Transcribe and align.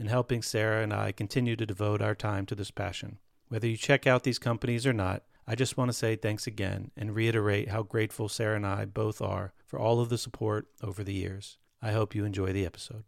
and 0.00 0.08
helping 0.08 0.40
Sara 0.40 0.82
and 0.82 0.94
I 0.94 1.12
continue 1.12 1.56
to 1.56 1.66
devote 1.66 2.00
our 2.00 2.14
time 2.14 2.46
to 2.46 2.54
this 2.54 2.70
passion. 2.70 3.18
Whether 3.48 3.68
you 3.68 3.76
check 3.76 4.06
out 4.06 4.22
these 4.22 4.38
companies 4.38 4.86
or 4.86 4.94
not, 4.94 5.24
I 5.46 5.54
just 5.54 5.76
want 5.76 5.90
to 5.90 5.92
say 5.92 6.16
thanks 6.16 6.46
again 6.46 6.90
and 6.96 7.14
reiterate 7.14 7.68
how 7.68 7.82
grateful 7.82 8.30
Sara 8.30 8.56
and 8.56 8.66
I 8.66 8.86
both 8.86 9.20
are 9.20 9.52
for 9.66 9.78
all 9.78 10.00
of 10.00 10.08
the 10.08 10.16
support 10.16 10.68
over 10.82 11.04
the 11.04 11.12
years. 11.12 11.58
I 11.82 11.92
hope 11.92 12.14
you 12.14 12.24
enjoy 12.24 12.50
the 12.50 12.64
episode. 12.64 13.04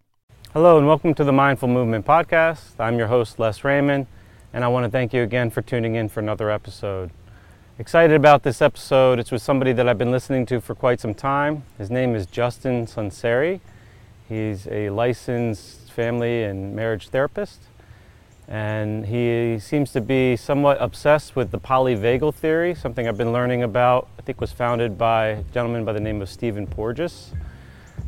Hello, 0.53 0.77
and 0.77 0.87
welcome 0.87 1.15
to 1.15 1.25
the 1.25 1.33
Mindful 1.33 1.69
Movement 1.69 2.05
Podcast. 2.05 2.79
I'm 2.79 2.99
your 2.99 3.07
host, 3.07 3.39
Les 3.39 3.65
Raymond, 3.65 4.07
and 4.53 4.63
I 4.63 4.69
want 4.69 4.85
to 4.85 4.91
thank 4.91 5.15
you 5.15 5.23
again 5.23 5.49
for 5.49 5.63
tuning 5.63 5.95
in 5.95 6.11
for 6.11 6.21
another 6.21 6.51
episode. 6.51 7.11
Excited 7.79 8.15
about 8.15 8.43
this 8.43 8.61
episode. 8.61 9.19
It's 9.19 9.31
with 9.31 9.41
somebody 9.41 9.73
that 9.73 9.89
I've 9.89 9.97
been 9.97 10.11
listening 10.11 10.45
to 10.47 10.61
for 10.61 10.75
quite 10.75 11.01
some 11.01 11.15
time. 11.15 11.63
His 11.79 11.91
name 11.91 12.15
is 12.15 12.27
Justin 12.27 12.85
Sunseri. 12.85 13.61
He's 14.29 14.67
a 14.69 14.91
licensed 14.91 15.82
family 15.93 16.43
and 16.45 16.75
marriage 16.75 17.09
therapist, 17.09 17.61
and 18.49 19.07
he 19.07 19.59
seems 19.59 19.93
to 19.93 20.01
be 20.01 20.37
somewhat 20.37 20.79
obsessed 20.81 21.37
with 21.37 21.51
the 21.51 21.61
polyvagal 21.61 22.35
theory, 22.35 22.75
something 22.75 23.07
I've 23.07 23.17
been 23.17 23.33
learning 23.33 23.63
about. 23.63 24.09
I 24.19 24.23
think 24.23 24.41
was 24.41 24.53
founded 24.53 24.99
by 24.99 25.27
a 25.27 25.43
gentleman 25.55 25.85
by 25.85 25.93
the 25.93 26.01
name 26.01 26.21
of 26.21 26.29
Stephen 26.29 26.67
Porges 26.67 27.33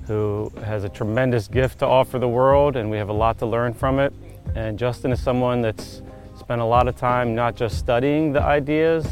who 0.06 0.52
has 0.64 0.84
a 0.84 0.88
tremendous 0.88 1.48
gift 1.48 1.78
to 1.78 1.86
offer 1.86 2.18
the 2.18 2.28
world, 2.28 2.76
and 2.76 2.90
we 2.90 2.98
have 2.98 3.08
a 3.08 3.12
lot 3.12 3.38
to 3.38 3.46
learn 3.46 3.72
from 3.72 3.98
it. 3.98 4.12
And 4.54 4.78
Justin 4.78 5.12
is 5.12 5.22
someone 5.22 5.62
that's 5.62 6.02
spent 6.38 6.60
a 6.60 6.64
lot 6.64 6.88
of 6.88 6.96
time 6.96 7.34
not 7.34 7.56
just 7.56 7.78
studying 7.78 8.32
the 8.32 8.42
ideas, 8.42 9.06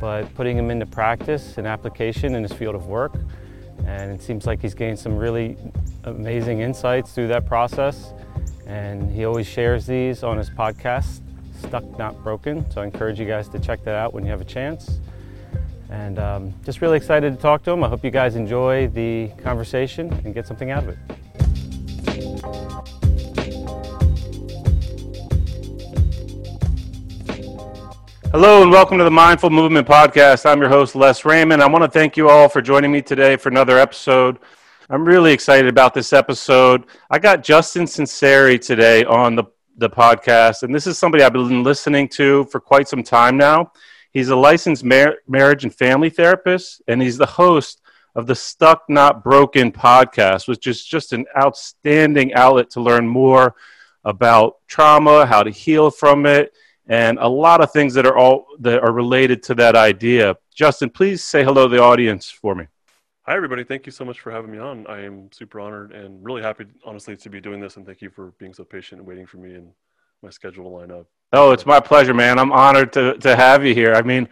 but 0.00 0.32
putting 0.34 0.56
them 0.56 0.70
into 0.70 0.86
practice 0.86 1.58
and 1.58 1.66
application 1.66 2.34
in 2.34 2.42
his 2.42 2.52
field 2.52 2.74
of 2.74 2.86
work. 2.86 3.14
And 3.86 4.10
it 4.12 4.22
seems 4.22 4.46
like 4.46 4.60
he's 4.60 4.74
gained 4.74 4.98
some 4.98 5.16
really 5.16 5.56
amazing 6.04 6.60
insights 6.60 7.12
through 7.12 7.28
that 7.28 7.46
process. 7.46 8.12
And 8.66 9.10
he 9.10 9.24
always 9.24 9.46
shares 9.46 9.86
these 9.86 10.22
on 10.22 10.38
his 10.38 10.48
podcast, 10.50 11.20
Stuck 11.58 11.98
Not 11.98 12.22
Broken. 12.22 12.70
So 12.70 12.80
I 12.80 12.84
encourage 12.84 13.20
you 13.20 13.26
guys 13.26 13.48
to 13.50 13.58
check 13.58 13.84
that 13.84 13.94
out 13.94 14.14
when 14.14 14.24
you 14.24 14.30
have 14.30 14.40
a 14.40 14.46
chance. 14.46 15.00
And 15.90 16.18
um, 16.18 16.54
just 16.64 16.80
really 16.80 16.96
excited 16.96 17.34
to 17.34 17.40
talk 17.40 17.62
to 17.64 17.70
him. 17.70 17.84
I 17.84 17.88
hope 17.88 18.04
you 18.04 18.10
guys 18.10 18.36
enjoy 18.36 18.88
the 18.88 19.30
conversation 19.42 20.12
and 20.24 20.34
get 20.34 20.46
something 20.46 20.70
out 20.70 20.84
of 20.84 20.90
it. 20.90 20.98
Hello 28.34 28.62
and 28.62 28.72
welcome 28.72 28.98
to 28.98 29.04
the 29.04 29.12
Mindful 29.12 29.50
Movement 29.50 29.86
Podcast. 29.86 30.44
I'm 30.44 30.58
your 30.58 30.68
host, 30.68 30.96
Les 30.96 31.24
Raymond. 31.24 31.62
I 31.62 31.68
want 31.68 31.84
to 31.84 31.88
thank 31.88 32.16
you 32.16 32.28
all 32.28 32.48
for 32.48 32.60
joining 32.60 32.90
me 32.90 33.00
today 33.00 33.36
for 33.36 33.48
another 33.48 33.78
episode. 33.78 34.40
I'm 34.90 35.04
really 35.04 35.32
excited 35.32 35.68
about 35.68 35.94
this 35.94 36.12
episode. 36.12 36.86
I 37.08 37.20
got 37.20 37.44
Justin 37.44 37.84
Sunseri 37.84 38.60
today 38.60 39.04
on 39.04 39.36
the, 39.36 39.44
the 39.76 39.88
podcast, 39.88 40.64
and 40.64 40.74
this 40.74 40.88
is 40.88 40.98
somebody 40.98 41.22
I've 41.22 41.32
been 41.32 41.62
listening 41.62 42.08
to 42.08 42.42
for 42.46 42.58
quite 42.58 42.88
some 42.88 43.04
time 43.04 43.36
now. 43.36 43.70
He's 44.10 44.30
a 44.30 44.36
licensed 44.36 44.82
mar- 44.82 45.18
marriage 45.28 45.62
and 45.62 45.72
family 45.72 46.10
therapist, 46.10 46.82
and 46.88 47.00
he's 47.00 47.16
the 47.16 47.26
host 47.26 47.82
of 48.16 48.26
the 48.26 48.34
Stuck 48.34 48.82
Not 48.88 49.22
Broken 49.22 49.70
podcast, 49.70 50.48
which 50.48 50.66
is 50.66 50.84
just 50.84 51.12
an 51.12 51.24
outstanding 51.40 52.34
outlet 52.34 52.68
to 52.70 52.80
learn 52.80 53.06
more 53.06 53.54
about 54.04 54.56
trauma, 54.66 55.24
how 55.24 55.44
to 55.44 55.50
heal 55.50 55.88
from 55.88 56.26
it, 56.26 56.52
and 56.86 57.18
a 57.18 57.28
lot 57.28 57.60
of 57.60 57.72
things 57.72 57.94
that 57.94 58.06
are 58.06 58.16
all 58.16 58.46
that 58.60 58.82
are 58.82 58.92
related 58.92 59.42
to 59.44 59.54
that 59.54 59.76
idea. 59.76 60.36
Justin, 60.54 60.90
please 60.90 61.22
say 61.22 61.42
hello 61.44 61.68
to 61.68 61.76
the 61.76 61.82
audience 61.82 62.30
for 62.30 62.54
me. 62.54 62.66
Hi, 63.26 63.34
everybody. 63.34 63.64
Thank 63.64 63.86
you 63.86 63.92
so 63.92 64.04
much 64.04 64.20
for 64.20 64.30
having 64.30 64.50
me 64.50 64.58
on. 64.58 64.86
I 64.86 65.02
am 65.02 65.30
super 65.32 65.58
honored 65.58 65.92
and 65.92 66.22
really 66.22 66.42
happy, 66.42 66.66
honestly, 66.84 67.16
to 67.16 67.30
be 67.30 67.40
doing 67.40 67.58
this. 67.58 67.76
And 67.76 67.86
thank 67.86 68.02
you 68.02 68.10
for 68.10 68.32
being 68.38 68.52
so 68.52 68.64
patient 68.64 69.00
and 69.00 69.08
waiting 69.08 69.24
for 69.24 69.38
me 69.38 69.54
and 69.54 69.70
my 70.22 70.28
schedule 70.28 70.64
to 70.64 70.68
line 70.68 70.90
up. 70.90 71.06
Oh, 71.32 71.52
it's 71.52 71.64
my 71.64 71.80
pleasure, 71.80 72.12
man. 72.12 72.38
I'm 72.38 72.52
honored 72.52 72.92
to, 72.92 73.16
to 73.18 73.34
have 73.34 73.64
you 73.64 73.74
here. 73.74 73.94
I 73.94 74.02
mean, 74.02 74.28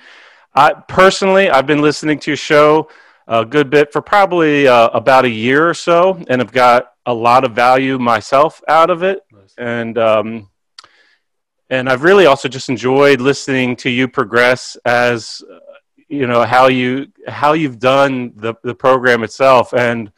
I 0.54 0.74
personally, 0.74 1.48
I've 1.48 1.66
been 1.66 1.80
listening 1.80 2.18
to 2.20 2.30
your 2.32 2.36
show 2.36 2.90
a 3.26 3.46
good 3.46 3.70
bit 3.70 3.92
for 3.92 4.02
probably 4.02 4.68
uh, 4.68 4.88
about 4.88 5.24
a 5.24 5.30
year 5.30 5.68
or 5.68 5.74
so, 5.74 6.22
and 6.28 6.40
have 6.40 6.52
got 6.52 6.92
a 7.06 7.14
lot 7.14 7.44
of 7.44 7.52
value 7.52 7.98
myself 7.98 8.62
out 8.68 8.90
of 8.90 9.02
it. 9.02 9.20
Nice. 9.32 9.54
And 9.56 9.96
um, 9.96 10.50
and 11.72 11.88
I've 11.88 12.04
really 12.04 12.26
also 12.26 12.48
just 12.48 12.68
enjoyed 12.68 13.20
listening 13.20 13.76
to 13.76 13.90
you 13.90 14.06
progress 14.06 14.76
as 14.84 15.42
uh, 15.50 15.58
you 16.08 16.26
know 16.26 16.44
how 16.44 16.68
you 16.68 17.08
how 17.26 17.54
you've 17.54 17.78
done 17.78 18.32
the 18.36 18.54
the 18.62 18.74
program 18.74 19.24
itself 19.24 19.72
and. 19.72 20.12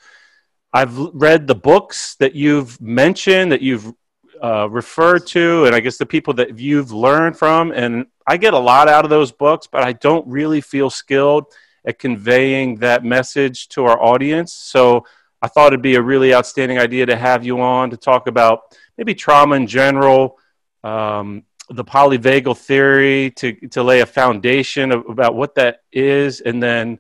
I've 0.77 0.99
read 0.99 1.47
the 1.47 1.55
books 1.55 2.17
that 2.17 2.35
you've 2.35 2.81
mentioned, 2.81 3.53
that 3.53 3.63
you've 3.63 3.95
uh, 4.43 4.69
refer 4.69 5.19
to, 5.19 5.65
and 5.65 5.75
I 5.75 5.81
guess 5.81 5.99
the 5.99 6.05
people 6.05 6.35
that 6.35 6.59
you've 6.59 6.93
learned 6.93 7.39
from. 7.39 7.73
And 7.73 8.07
I 8.27 8.37
get 8.37 8.55
a 8.55 8.59
lot 8.59 8.89
out 8.89 9.05
of 9.05 9.11
those 9.11 9.33
books, 9.33 9.67
but 9.67 9.83
I 9.83 9.93
don't 9.93 10.27
really 10.27 10.61
feel 10.61 10.91
skilled 10.91 11.47
at 11.85 11.99
conveying 11.99 12.77
that 12.77 13.05
message 13.05 13.69
to 13.71 13.85
our 13.85 14.03
audience. 14.03 14.53
So 14.53 15.07
I 15.41 15.49
thought 15.49 15.69
it'd 15.69 15.81
be 15.81 15.95
a 15.95 16.03
really 16.03 16.35
outstanding 16.35 16.79
idea 16.79 17.07
to 17.07 17.17
have 17.17 17.45
you 17.45 17.61
on 17.61 17.91
to 17.91 17.97
talk 17.97 18.27
about 18.27 18.77
maybe 18.99 19.15
trauma 19.15 19.57
in 19.57 19.67
general, 19.67 20.39
um, 20.85 21.43
the 21.71 21.85
polyvagal 21.85 22.59
theory, 22.59 23.31
to, 23.33 23.53
to 23.69 23.83
lay 23.83 24.01
a 24.01 24.07
foundation 24.07 24.93
of, 24.93 25.09
about 25.09 25.35
what 25.35 25.55
that 25.57 25.83
is, 25.93 26.41
and 26.41 26.63
then, 26.63 26.99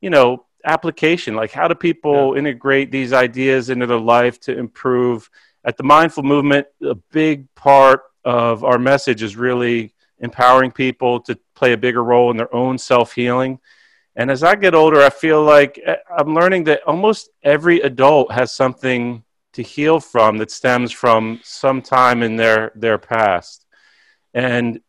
you 0.00 0.10
know, 0.10 0.44
application 0.64 1.36
like 1.36 1.52
how 1.52 1.68
do 1.68 1.76
people 1.76 2.32
yeah. 2.32 2.40
integrate 2.40 2.90
these 2.90 3.12
ideas 3.12 3.70
into 3.70 3.86
their 3.86 4.00
life 4.00 4.40
to 4.40 4.58
improve 4.58 5.30
at 5.66 5.76
the 5.76 5.82
mindful 5.82 6.22
movement, 6.22 6.66
a 6.82 6.94
big 6.94 7.52
part 7.56 8.04
of 8.24 8.62
our 8.64 8.78
message 8.78 9.22
is 9.22 9.36
really 9.36 9.92
empowering 10.20 10.70
people 10.70 11.20
to 11.20 11.38
play 11.54 11.72
a 11.72 11.76
bigger 11.76 12.02
role 12.02 12.30
in 12.30 12.36
their 12.36 12.54
own 12.54 12.78
self 12.78 13.12
healing. 13.12 13.58
And 14.14 14.30
as 14.30 14.42
I 14.42 14.54
get 14.54 14.74
older, 14.74 15.02
I 15.02 15.10
feel 15.10 15.42
like 15.42 15.78
eh, 15.84 15.96
I'm 16.16 16.34
learning 16.34 16.64
that 16.64 16.82
almost 16.86 17.30
every 17.42 17.80
adult 17.80 18.32
has 18.32 18.52
something 18.52 19.24
to 19.56 19.62
heal 19.62 20.00
from 20.00 20.38
that 20.38 20.50
stems 20.50 20.92
from 20.92 21.40
some 21.42 21.82
time 21.82 22.22
in 22.22 22.36
their, 22.36 22.72
their 22.74 22.98
past. 22.98 23.66
And 24.32 24.80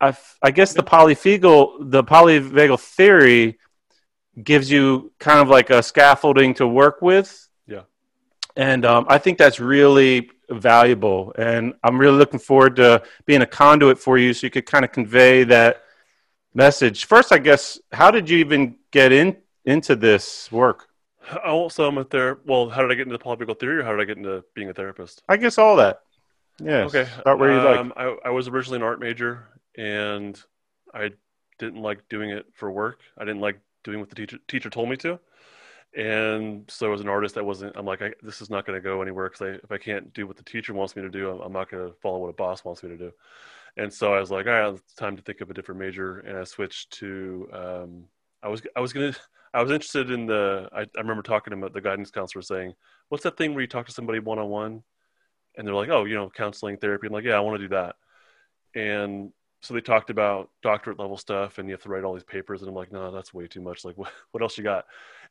I, 0.00 0.16
I 0.42 0.50
guess 0.50 0.72
the 0.72 0.82
polyvagal, 0.82 1.90
the 1.90 2.04
polyvagal 2.04 2.80
theory 2.80 3.58
gives 4.42 4.70
you 4.70 5.12
kind 5.18 5.40
of 5.40 5.48
like 5.48 5.70
a 5.70 5.82
scaffolding 5.82 6.52
to 6.52 6.66
work 6.66 7.00
with 7.00 7.48
yeah 7.66 7.82
and 8.56 8.84
um, 8.86 9.06
I 9.08 9.18
think 9.18 9.38
that's 9.38 9.60
really 9.60 10.30
valuable. 10.48 11.34
And 11.38 11.74
I'm 11.82 11.98
really 11.98 12.16
looking 12.16 12.40
forward 12.40 12.76
to 12.76 13.02
being 13.26 13.42
a 13.42 13.46
conduit 13.46 13.98
for 13.98 14.16
you 14.16 14.32
so 14.32 14.46
you 14.46 14.50
could 14.50 14.66
kind 14.66 14.84
of 14.84 14.92
convey 14.92 15.44
that 15.44 15.82
message. 16.54 17.04
First, 17.04 17.32
I 17.32 17.38
guess, 17.38 17.78
how 17.92 18.10
did 18.10 18.30
you 18.30 18.38
even 18.38 18.76
get 18.90 19.12
in 19.12 19.36
into 19.64 19.94
this 19.94 20.50
work? 20.50 20.88
Also, 21.44 21.88
I'm 21.88 21.98
a 21.98 22.04
therapist. 22.04 22.46
Well, 22.46 22.68
how 22.68 22.82
did 22.82 22.90
I 22.90 22.94
get 22.94 23.06
into 23.06 23.18
polyvagal 23.18 23.58
theory, 23.58 23.78
or 23.78 23.84
how 23.84 23.90
did 23.92 24.00
I 24.00 24.04
get 24.04 24.16
into 24.16 24.44
being 24.54 24.68
a 24.68 24.74
therapist? 24.74 25.22
I 25.28 25.36
guess 25.36 25.58
all 25.58 25.76
that. 25.76 26.00
Yeah. 26.62 26.84
Okay. 26.84 27.06
Start 27.20 27.38
where 27.38 27.52
you 27.52 27.68
um, 27.68 27.92
like. 27.96 27.98
I, 27.98 28.16
I 28.26 28.30
was 28.30 28.48
originally 28.48 28.76
an 28.76 28.82
art 28.82 29.00
major, 29.00 29.48
and 29.76 30.40
I 30.94 31.12
didn't 31.58 31.82
like 31.82 32.08
doing 32.08 32.30
it 32.30 32.46
for 32.52 32.70
work. 32.70 33.00
I 33.18 33.24
didn't 33.24 33.40
like 33.40 33.58
doing 33.84 34.00
what 34.00 34.08
the 34.08 34.14
teacher 34.14 34.38
teacher 34.48 34.70
told 34.70 34.88
me 34.88 34.96
to 34.98 35.18
and 35.96 36.64
so 36.68 36.92
as 36.92 37.00
an 37.00 37.08
artist, 37.08 37.38
I 37.38 37.42
wasn't. 37.42 37.74
I'm 37.74 37.86
like, 37.86 38.02
I, 38.02 38.12
this 38.22 38.42
is 38.42 38.50
not 38.50 38.66
going 38.66 38.76
to 38.76 38.82
go 38.82 39.00
anywhere 39.00 39.30
because 39.30 39.60
if 39.62 39.72
I 39.72 39.78
can't 39.78 40.12
do 40.12 40.26
what 40.26 40.36
the 40.36 40.42
teacher 40.42 40.74
wants 40.74 40.94
me 40.94 41.02
to 41.02 41.08
do, 41.08 41.30
I'm, 41.30 41.40
I'm 41.40 41.52
not 41.52 41.70
going 41.70 41.88
to 41.88 41.94
follow 42.02 42.18
what 42.18 42.28
a 42.28 42.34
boss 42.34 42.64
wants 42.64 42.82
me 42.82 42.90
to 42.90 42.98
do. 42.98 43.12
And 43.78 43.92
so 43.92 44.12
I 44.12 44.20
was 44.20 44.30
like, 44.30 44.46
all 44.46 44.52
right, 44.52 44.74
it's 44.74 44.94
time 44.94 45.16
to 45.16 45.22
think 45.22 45.40
of 45.40 45.50
a 45.50 45.54
different 45.54 45.80
major, 45.80 46.18
and 46.20 46.36
I 46.36 46.44
switched 46.44 46.92
to. 46.98 47.48
Um, 47.52 48.04
I 48.42 48.48
was 48.48 48.62
I 48.76 48.80
was 48.80 48.92
gonna 48.92 49.14
I 49.56 49.62
was 49.62 49.72
interested 49.72 50.10
in 50.10 50.26
the. 50.26 50.68
I, 50.70 50.80
I 50.82 51.00
remember 51.00 51.22
talking 51.22 51.58
to 51.58 51.68
the 51.70 51.80
guidance 51.80 52.10
counselor 52.10 52.42
saying, 52.42 52.74
"What's 53.08 53.24
that 53.24 53.38
thing 53.38 53.54
where 53.54 53.62
you 53.62 53.66
talk 53.66 53.86
to 53.86 53.92
somebody 53.92 54.18
one 54.18 54.38
on 54.38 54.50
one?" 54.50 54.82
And 55.56 55.66
they're 55.66 55.74
like, 55.74 55.88
"Oh, 55.88 56.04
you 56.04 56.14
know, 56.14 56.28
counseling 56.28 56.76
therapy." 56.76 57.06
I'm 57.06 57.12
like, 57.14 57.24
"Yeah, 57.24 57.38
I 57.38 57.40
want 57.40 57.58
to 57.58 57.66
do 57.66 57.74
that." 57.74 57.96
And 58.74 59.32
so 59.62 59.72
they 59.72 59.80
talked 59.80 60.10
about 60.10 60.50
doctorate 60.62 60.98
level 60.98 61.16
stuff, 61.16 61.56
and 61.56 61.66
you 61.66 61.72
have 61.72 61.82
to 61.84 61.88
write 61.88 62.04
all 62.04 62.12
these 62.12 62.22
papers. 62.22 62.60
And 62.60 62.68
I'm 62.68 62.74
like, 62.74 62.92
"No, 62.92 63.10
that's 63.10 63.32
way 63.32 63.46
too 63.46 63.62
much. 63.62 63.82
Like, 63.82 63.96
what 63.98 64.12
what 64.32 64.42
else 64.42 64.58
you 64.58 64.64
got?" 64.64 64.84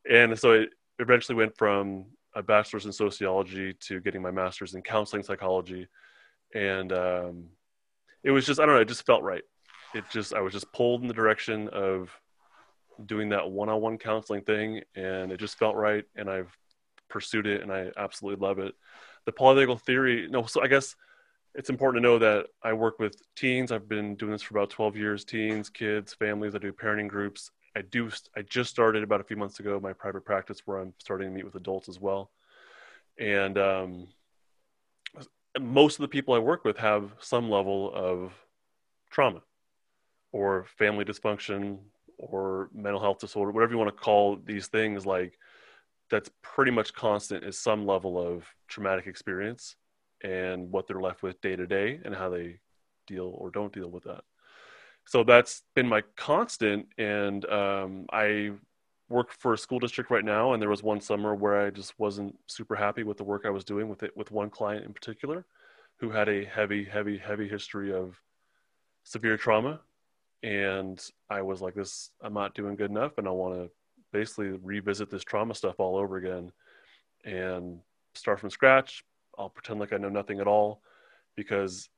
And 0.10 0.38
so 0.40 0.54
it 0.54 0.70
eventually 0.98 1.36
went 1.36 1.56
from 1.56 2.06
a 2.34 2.42
bachelor's 2.42 2.88
in 2.88 2.92
sociology 2.92 3.76
to 3.82 4.02
getting 4.02 4.24
my 4.24 4.32
master's 4.32 4.74
in 4.74 4.82
counseling 4.82 5.22
psychology, 5.22 5.88
and 6.56 6.92
um, 6.92 7.46
it 8.24 8.32
was 8.32 8.48
just 8.48 8.60
I 8.60 8.66
don't 8.66 8.74
know, 8.74 8.82
it 8.82 8.88
just 8.88 9.06
felt 9.06 9.22
right. 9.22 9.44
It 9.94 10.06
just 10.12 10.34
I 10.34 10.42
was 10.42 10.52
just 10.52 10.74
pulled 10.74 11.04
in 11.04 11.08
the 11.08 11.14
direction 11.14 11.70
of 11.70 12.10
doing 13.06 13.30
that 13.30 13.50
one-on-one 13.50 13.98
counseling 13.98 14.42
thing, 14.42 14.82
and 14.96 15.32
it 15.32 15.40
just 15.40 15.58
felt 15.58 15.76
right, 15.76 16.06
and 16.16 16.30
I've 16.30 16.56
pursued 17.10 17.48
it, 17.48 17.62
and 17.62 17.72
I 17.72 17.92
absolutely 17.98 18.46
love 18.46 18.60
it. 18.60 18.74
The 19.26 19.32
polyvagal 19.32 19.82
theory, 19.82 20.28
no, 20.30 20.46
so 20.46 20.62
I 20.62 20.68
guess 20.68 20.96
it's 21.56 21.70
important 21.70 22.04
to 22.04 22.10
know 22.10 22.20
that 22.20 22.48
I 22.64 22.74
work 22.74 23.00
with 23.00 23.22
teens. 23.36 23.72
I've 23.72 23.88
been 23.88 24.16
doing 24.16 24.34
this 24.34 24.42
for 24.42 24.58
about 24.58 24.70
12 24.70 24.98
years. 24.98 25.24
Teens, 25.24 25.70
kids, 25.70 26.14
families. 26.14 26.54
I 26.54 26.58
do 26.58 26.74
parenting 26.74 27.08
groups. 27.08 27.50
I 27.76 27.82
do. 27.82 28.10
I 28.36 28.42
just 28.42 28.70
started 28.70 29.04
about 29.04 29.22
a 29.22 29.24
few 29.24 29.38
months 29.38 29.60
ago 29.60 29.80
my 29.82 29.94
private 29.94 30.26
practice 30.26 30.62
where 30.66 30.78
I'm 30.78 30.94
starting 31.00 31.30
to 31.30 31.34
meet 31.34 31.46
with 31.46 31.56
adults 31.56 31.90
as 31.90 32.00
well, 32.00 32.32
and 33.20 33.58
um, 33.58 34.08
most 35.60 35.96
of 35.96 36.02
the 36.02 36.08
people 36.08 36.34
I 36.34 36.40
work 36.40 36.64
with 36.64 36.78
have 36.78 37.12
some 37.20 37.50
level 37.50 37.92
of 37.94 38.34
trauma 39.10 39.42
or 40.32 40.66
family 40.78 41.06
dysfunction 41.06 41.80
or 42.18 42.70
mental 42.74 43.02
health 43.02 43.20
disorder, 43.20 43.52
whatever 43.52 43.74
you 43.74 43.78
want 43.78 43.96
to 43.96 44.04
call 44.04 44.38
these 44.46 44.68
things. 44.68 45.06
Like 45.06 45.38
that's 46.10 46.30
pretty 46.42 46.72
much 46.72 46.94
constant 46.94 47.44
is 47.44 47.58
some 47.58 47.86
level 47.86 48.20
of 48.20 48.46
traumatic 48.68 49.08
experience 49.08 49.76
and 50.24 50.72
what 50.72 50.88
they're 50.88 51.02
left 51.02 51.24
with 51.24 51.40
day 51.42 51.56
to 51.56 51.68
day 51.68 52.00
and 52.06 52.16
how 52.16 52.30
they 52.30 52.60
deal 53.08 53.34
or 53.38 53.50
don't 53.50 53.74
deal 53.74 53.90
with 53.90 54.04
that 54.04 54.24
so 55.06 55.24
that's 55.24 55.64
been 55.76 55.88
my 55.88 56.02
constant 56.16 56.88
and 56.98 57.46
um, 57.50 58.06
i 58.12 58.52
work 59.10 59.32
for 59.32 59.54
a 59.54 59.58
school 59.58 59.80
district 59.80 60.10
right 60.10 60.26
now 60.26 60.54
and 60.54 60.62
there 60.62 60.70
was 60.70 60.82
one 60.82 61.02
summer 61.02 61.36
where 61.36 61.66
i 61.66 61.70
just 61.70 61.98
wasn't 62.00 62.36
super 62.48 62.76
happy 62.76 63.04
with 63.04 63.18
the 63.18 63.24
work 63.24 63.44
i 63.46 63.50
was 63.50 63.64
doing 63.64 63.88
with 63.88 64.04
it 64.04 64.16
with 64.16 64.32
one 64.32 64.50
client 64.50 64.86
in 64.86 64.94
particular 64.94 65.46
who 66.00 66.10
had 66.10 66.28
a 66.28 66.46
heavy 66.46 66.84
heavy 66.84 67.18
heavy 67.18 67.48
history 67.48 67.94
of 67.94 68.20
severe 69.04 69.38
trauma 69.38 69.80
and 70.44 71.10
i 71.30 71.42
was 71.42 71.62
like 71.62 71.74
this 71.74 72.12
i'm 72.22 72.34
not 72.34 72.54
doing 72.54 72.76
good 72.76 72.92
enough 72.92 73.18
and 73.18 73.28
i 73.28 73.32
want 73.32 73.56
to 73.56 73.70
basically 74.12 74.50
revisit 74.64 75.10
this 75.10 75.24
trauma 75.24 75.54
stuff 75.54 75.80
all 75.80 75.98
over 75.98 76.18
again 76.18 76.52
and 77.26 77.80
start 78.14 78.40
from 78.40 78.50
scratch. 78.50 79.04
I'll 79.38 79.50
pretend 79.50 79.80
like 79.80 79.92
i 79.92 79.98
know 79.98 80.10
nothing 80.10 80.40
at 80.40 80.48
all 80.48 80.82
because 81.36 81.90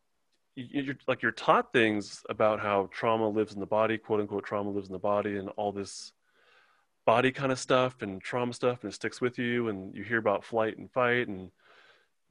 you're 0.55 0.95
like 1.07 1.21
you're 1.21 1.31
taught 1.31 1.71
things 1.71 2.23
about 2.29 2.59
how 2.59 2.89
trauma 2.91 3.29
lives 3.29 3.53
in 3.53 3.59
the 3.59 3.67
body, 3.67 3.97
quote 3.97 4.19
unquote 4.19 4.43
trauma 4.43 4.71
lives 4.71 4.87
in 4.87 4.93
the 4.93 4.99
body, 4.99 5.37
and 5.37 5.49
all 5.49 5.71
this 5.71 6.13
body 7.05 7.31
kind 7.31 7.51
of 7.51 7.59
stuff 7.59 8.01
and 8.01 8.21
trauma 8.21 8.53
stuff, 8.53 8.83
and 8.83 8.91
it 8.91 8.95
sticks 8.95 9.21
with 9.21 9.37
you, 9.37 9.67
and 9.67 9.93
you 9.95 10.03
hear 10.03 10.17
about 10.17 10.43
flight 10.43 10.77
and 10.79 10.91
fight, 10.91 11.27
and 11.27 11.51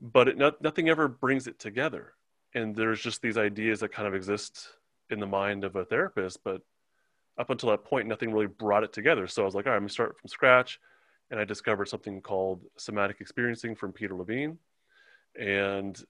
but 0.00 0.26
it, 0.26 0.36
not, 0.36 0.60
nothing 0.60 0.88
ever 0.88 1.06
brings 1.06 1.46
it 1.46 1.60
together, 1.60 2.14
and 2.54 2.74
there's 2.74 3.00
just 3.00 3.22
these 3.22 3.38
ideas 3.38 3.78
that 3.80 3.92
kind 3.92 4.08
of 4.08 4.14
exist 4.14 4.70
in 5.10 5.20
the 5.20 5.26
mind 5.26 5.64
of 5.64 5.76
a 5.76 5.84
therapist, 5.84 6.42
but 6.44 6.62
up 7.38 7.50
until 7.50 7.70
that 7.70 7.84
point, 7.84 8.08
nothing 8.08 8.32
really 8.32 8.46
brought 8.46 8.84
it 8.84 8.92
together. 8.92 9.26
So 9.26 9.42
I 9.42 9.44
was 9.44 9.54
like, 9.54 9.66
all 9.66 9.72
right, 9.72 9.76
I'm 9.76 9.82
gonna 9.82 9.90
start 9.90 10.18
from 10.18 10.28
scratch, 10.28 10.80
and 11.30 11.38
I 11.38 11.44
discovered 11.44 11.88
something 11.88 12.20
called 12.20 12.62
somatic 12.76 13.20
experiencing 13.20 13.76
from 13.76 13.92
Peter 13.92 14.14
Levine, 14.14 14.58
and 15.38 16.02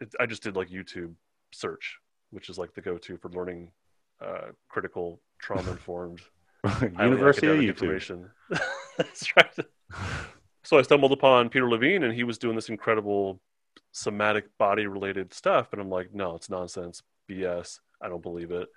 it, 0.00 0.14
I 0.20 0.26
just 0.26 0.42
did 0.42 0.56
like 0.56 0.68
YouTube 0.68 1.14
search, 1.52 1.98
which 2.30 2.48
is 2.48 2.58
like 2.58 2.74
the 2.74 2.80
go-to 2.80 3.16
for 3.16 3.30
learning 3.30 3.70
uh, 4.20 4.48
critical 4.68 5.20
trauma-informed 5.38 6.20
University 6.82 7.46
of 7.46 7.60
information. 7.60 8.30
That's 8.98 9.36
right. 9.36 9.56
So 10.64 10.78
I 10.78 10.82
stumbled 10.82 11.12
upon 11.12 11.48
Peter 11.48 11.68
Levine, 11.68 12.02
and 12.02 12.12
he 12.12 12.24
was 12.24 12.38
doing 12.38 12.56
this 12.56 12.68
incredible 12.68 13.40
somatic 13.92 14.46
body-related 14.58 15.32
stuff, 15.32 15.68
and 15.72 15.80
I'm 15.80 15.90
like, 15.90 16.12
no, 16.12 16.34
it's 16.34 16.50
nonsense, 16.50 17.02
BS. 17.30 17.78
I 18.00 18.08
don't 18.08 18.22
believe 18.22 18.50
it. 18.50 18.68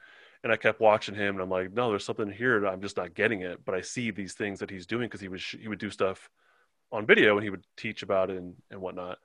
And 0.43 0.53
I 0.53 0.57
kept 0.57 0.79
watching 0.79 1.15
him, 1.15 1.35
and 1.35 1.41
I'm 1.41 1.49
like, 1.49 1.73
no, 1.73 1.89
there's 1.89 2.05
something 2.05 2.31
here. 2.31 2.65
I'm 2.65 2.81
just 2.81 2.97
not 2.97 3.13
getting 3.13 3.41
it. 3.41 3.59
But 3.65 3.75
I 3.75 3.81
see 3.81 4.11
these 4.11 4.33
things 4.33 4.59
that 4.59 4.69
he's 4.69 4.85
doing 4.85 5.07
because 5.07 5.21
he 5.21 5.27
was 5.27 5.43
he 5.43 5.67
would 5.67 5.79
do 5.79 5.89
stuff 5.89 6.29
on 6.91 7.05
video, 7.05 7.35
and 7.35 7.43
he 7.43 7.49
would 7.49 7.65
teach 7.77 8.03
about 8.03 8.29
it 8.29 8.37
and, 8.37 8.55
and 8.71 8.79
whatnot. 8.79 9.17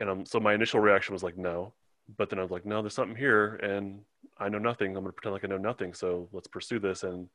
And 0.00 0.10
um, 0.10 0.26
so 0.26 0.40
my 0.40 0.54
initial 0.54 0.80
reaction 0.80 1.12
was 1.12 1.22
like, 1.22 1.38
no 1.38 1.72
but 2.16 2.30
then 2.30 2.38
I 2.38 2.42
was 2.42 2.50
like, 2.50 2.66
no, 2.66 2.82
there's 2.82 2.94
something 2.94 3.16
here, 3.16 3.56
and 3.56 4.00
I 4.38 4.48
know 4.48 4.58
nothing. 4.58 4.88
I'm 4.88 5.04
going 5.04 5.06
to 5.06 5.12
pretend 5.12 5.34
like 5.34 5.44
I 5.44 5.48
know 5.48 5.58
nothing. 5.58 5.94
So 5.94 6.28
let's 6.32 6.48
pursue 6.48 6.78
this. 6.78 7.04
And 7.04 7.28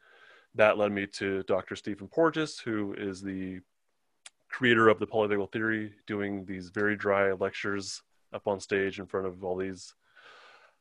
that 0.55 0.77
led 0.77 0.91
me 0.91 1.07
to 1.07 1.43
Dr. 1.43 1.75
Stephen 1.75 2.07
Porges, 2.07 2.59
who 2.59 2.93
is 2.97 3.21
the 3.21 3.59
creator 4.49 4.89
of 4.89 4.99
the 4.99 5.07
polyvagal 5.07 5.51
theory, 5.51 5.93
doing 6.05 6.45
these 6.45 6.69
very 6.69 6.95
dry 6.95 7.31
lectures 7.33 8.01
up 8.33 8.47
on 8.47 8.59
stage 8.59 8.99
in 8.99 9.05
front 9.05 9.27
of 9.27 9.43
all 9.43 9.55
these 9.55 9.93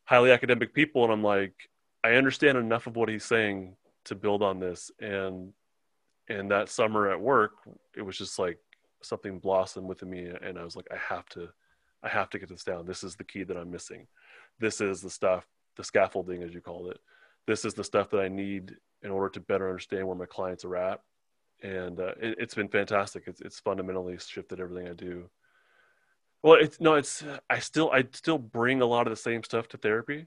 highly 0.07 0.33
academic 0.33 0.73
people. 0.73 1.05
And 1.05 1.13
I'm 1.13 1.23
like, 1.23 1.69
I 2.03 2.13
understand 2.13 2.57
enough 2.57 2.87
of 2.87 2.97
what 2.97 3.09
he's 3.09 3.25
saying 3.25 3.77
to 4.05 4.15
build 4.15 4.43
on 4.43 4.59
this. 4.59 4.91
And 5.01 5.53
and 6.29 6.51
that 6.51 6.69
summer 6.69 7.11
at 7.11 7.21
work, 7.21 7.53
it 7.95 8.03
was 8.03 8.19
just 8.19 8.39
like 8.39 8.59
something 9.03 9.39
blossomed 9.39 9.87
within 9.87 10.11
me, 10.11 10.29
and 10.43 10.59
I 10.59 10.65
was 10.65 10.75
like, 10.75 10.89
I 10.91 10.97
have 10.97 11.29
to 11.31 11.49
I 12.03 12.09
have 12.09 12.31
to 12.31 12.39
get 12.39 12.49
this 12.49 12.65
down. 12.65 12.87
This 12.87 13.05
is 13.05 13.17
the 13.17 13.25
key 13.25 13.45
that 13.45 13.57
I'm 13.57 13.71
missing. 13.71 14.07
This 14.59 14.81
is 14.81 15.01
the 15.01 15.11
stuff, 15.11 15.47
the 15.77 15.85
scaffolding, 15.85 16.43
as 16.43 16.55
you 16.55 16.61
called 16.61 16.91
it. 16.91 17.01
This 17.47 17.65
is 17.65 17.75
the 17.75 17.85
stuff 17.85 18.11
that 18.11 18.21
I 18.21 18.29
need 18.29 18.77
in 19.03 19.11
order 19.11 19.29
to 19.31 19.41
better 19.41 19.69
understand 19.69 20.07
where 20.07 20.17
my 20.17 20.27
clients 20.27 20.65
are 20.65 20.77
at. 20.77 21.01
And 21.63 21.99
uh, 22.01 22.13
it, 22.21 22.39
has 22.41 22.55
been 22.55 22.69
fantastic. 22.69 23.25
It's, 23.27 23.41
it's 23.41 23.61
fundamentally 23.61 24.19
shifted 24.19 24.61
everything 24.61 24.89
I 24.89 24.93
do. 24.93 25.29
Well, 26.43 26.55
it's 26.55 26.81
no, 26.81 26.95
it's 26.95 27.25
I 27.51 27.59
still 27.59 27.91
I 27.91 28.05
still 28.13 28.39
bring 28.39 28.81
a 28.83 28.87
lot 28.87 29.07
of 29.07 29.11
the 29.11 29.17
same 29.17 29.43
stuff 29.43 29.69
to 29.69 29.79
therapy, 29.79 30.27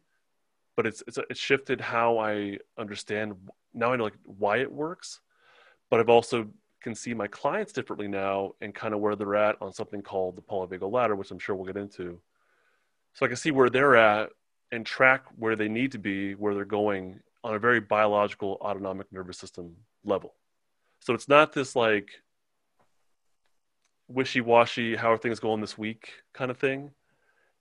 but 0.76 0.86
it's 0.86 1.04
it's 1.08 1.18
it's 1.30 1.40
shifted 1.40 1.80
how 1.82 2.18
I 2.18 2.58
understand. 2.78 3.36
Now 3.74 3.94
I 3.94 3.96
know 3.96 4.04
like 4.04 4.18
why 4.24 4.58
it 4.58 4.72
works, 4.72 5.22
but 5.90 6.00
I've 6.00 6.10
also 6.10 6.48
can 6.82 6.96
see 6.96 7.14
my 7.14 7.28
clients 7.28 7.74
differently 7.74 8.08
now 8.08 8.54
and 8.62 8.74
kind 8.74 8.94
of 8.94 9.00
where 9.02 9.16
they're 9.16 9.36
at 9.36 9.58
on 9.62 9.74
something 9.74 10.02
called 10.02 10.36
the 10.36 10.42
polyvagal 10.42 10.92
ladder, 10.92 11.16
which 11.16 11.32
I'm 11.32 11.40
sure 11.40 11.56
we'll 11.56 11.66
get 11.66 11.78
into. 11.78 12.20
So 13.14 13.26
I 13.26 13.30
can 13.30 13.38
see 13.38 13.52
where 13.52 13.70
they're 13.70 13.98
at 13.98 14.30
and 14.72 14.86
track 14.86 15.26
where 15.36 15.56
they 15.56 15.68
need 15.68 15.92
to 15.92 16.00
be, 16.00 16.36
where 16.36 16.54
they're 16.54 16.66
going 16.66 17.20
on 17.44 17.56
a 17.56 17.60
very 17.60 17.80
biological 17.80 18.58
autonomic 18.62 19.12
nervous 19.12 19.38
system 19.38 19.76
level. 20.04 20.36
So 21.00 21.14
it's 21.14 21.28
not 21.28 21.54
this 21.54 21.76
like 21.76 22.10
wishy-washy, 24.10 24.96
how 24.96 25.12
are 25.12 25.18
things 25.18 25.40
going 25.40 25.62
this 25.62 25.78
week 25.78 26.12
kind 26.34 26.52
of 26.52 26.58
thing. 26.58 26.92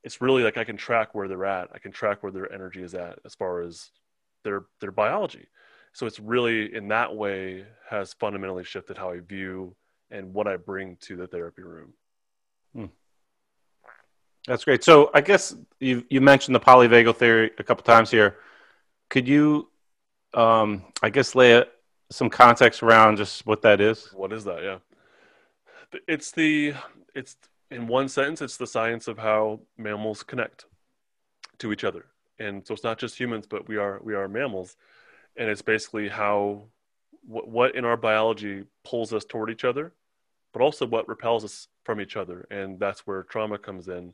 It's 0.02 0.20
really 0.20 0.42
like 0.42 0.56
I 0.56 0.64
can 0.64 0.76
track 0.76 1.14
where 1.14 1.28
they're 1.28 1.44
at. 1.44 1.68
I 1.72 1.78
can 1.78 1.92
track 1.92 2.22
where 2.22 2.32
their 2.32 2.52
energy 2.52 2.82
is 2.82 2.94
at 2.94 3.18
as 3.24 3.34
far 3.34 3.62
as 3.62 3.90
their 4.44 4.66
their 4.80 4.92
biology 4.92 5.46
so 5.92 6.06
it's 6.06 6.20
really 6.20 6.74
in 6.74 6.88
that 6.88 7.14
way 7.14 7.64
has 7.88 8.12
fundamentally 8.14 8.64
shifted 8.64 8.96
how 8.96 9.10
i 9.10 9.20
view 9.20 9.74
and 10.10 10.32
what 10.32 10.46
i 10.46 10.56
bring 10.56 10.96
to 11.00 11.16
the 11.16 11.26
therapy 11.26 11.62
room 11.62 11.92
hmm. 12.74 12.86
that's 14.46 14.64
great 14.64 14.84
so 14.84 15.10
i 15.14 15.20
guess 15.20 15.54
you 15.80 16.04
you 16.08 16.20
mentioned 16.20 16.54
the 16.54 16.60
polyvagal 16.60 17.16
theory 17.16 17.50
a 17.58 17.62
couple 17.62 17.82
times 17.82 18.10
here 18.10 18.36
could 19.10 19.26
you 19.26 19.68
um, 20.34 20.84
i 21.02 21.10
guess 21.10 21.34
lay 21.34 21.52
a, 21.52 21.66
some 22.10 22.30
context 22.30 22.82
around 22.82 23.16
just 23.16 23.46
what 23.46 23.62
that 23.62 23.80
is 23.80 24.08
what 24.12 24.32
is 24.32 24.44
that 24.44 24.62
yeah 24.62 24.78
it's 26.06 26.30
the 26.32 26.74
it's 27.14 27.36
in 27.70 27.86
one 27.86 28.08
sentence 28.08 28.40
it's 28.40 28.56
the 28.56 28.66
science 28.66 29.08
of 29.08 29.18
how 29.18 29.60
mammals 29.76 30.22
connect 30.22 30.66
to 31.58 31.72
each 31.72 31.84
other. 31.84 32.06
And 32.38 32.66
so 32.66 32.74
it's 32.74 32.84
not 32.84 32.98
just 32.98 33.18
humans 33.18 33.46
but 33.48 33.68
we 33.68 33.76
are 33.76 34.00
we 34.02 34.14
are 34.14 34.28
mammals. 34.28 34.76
And 35.36 35.48
it's 35.48 35.62
basically 35.62 36.08
how 36.08 36.64
what, 37.26 37.48
what 37.48 37.74
in 37.74 37.84
our 37.84 37.96
biology 37.96 38.64
pulls 38.84 39.12
us 39.12 39.24
toward 39.24 39.50
each 39.50 39.64
other 39.64 39.92
but 40.52 40.62
also 40.62 40.86
what 40.86 41.08
repels 41.08 41.44
us 41.44 41.68
from 41.84 42.00
each 42.00 42.16
other. 42.16 42.46
And 42.50 42.80
that's 42.80 43.06
where 43.06 43.22
trauma 43.22 43.58
comes 43.58 43.88
in. 43.88 44.12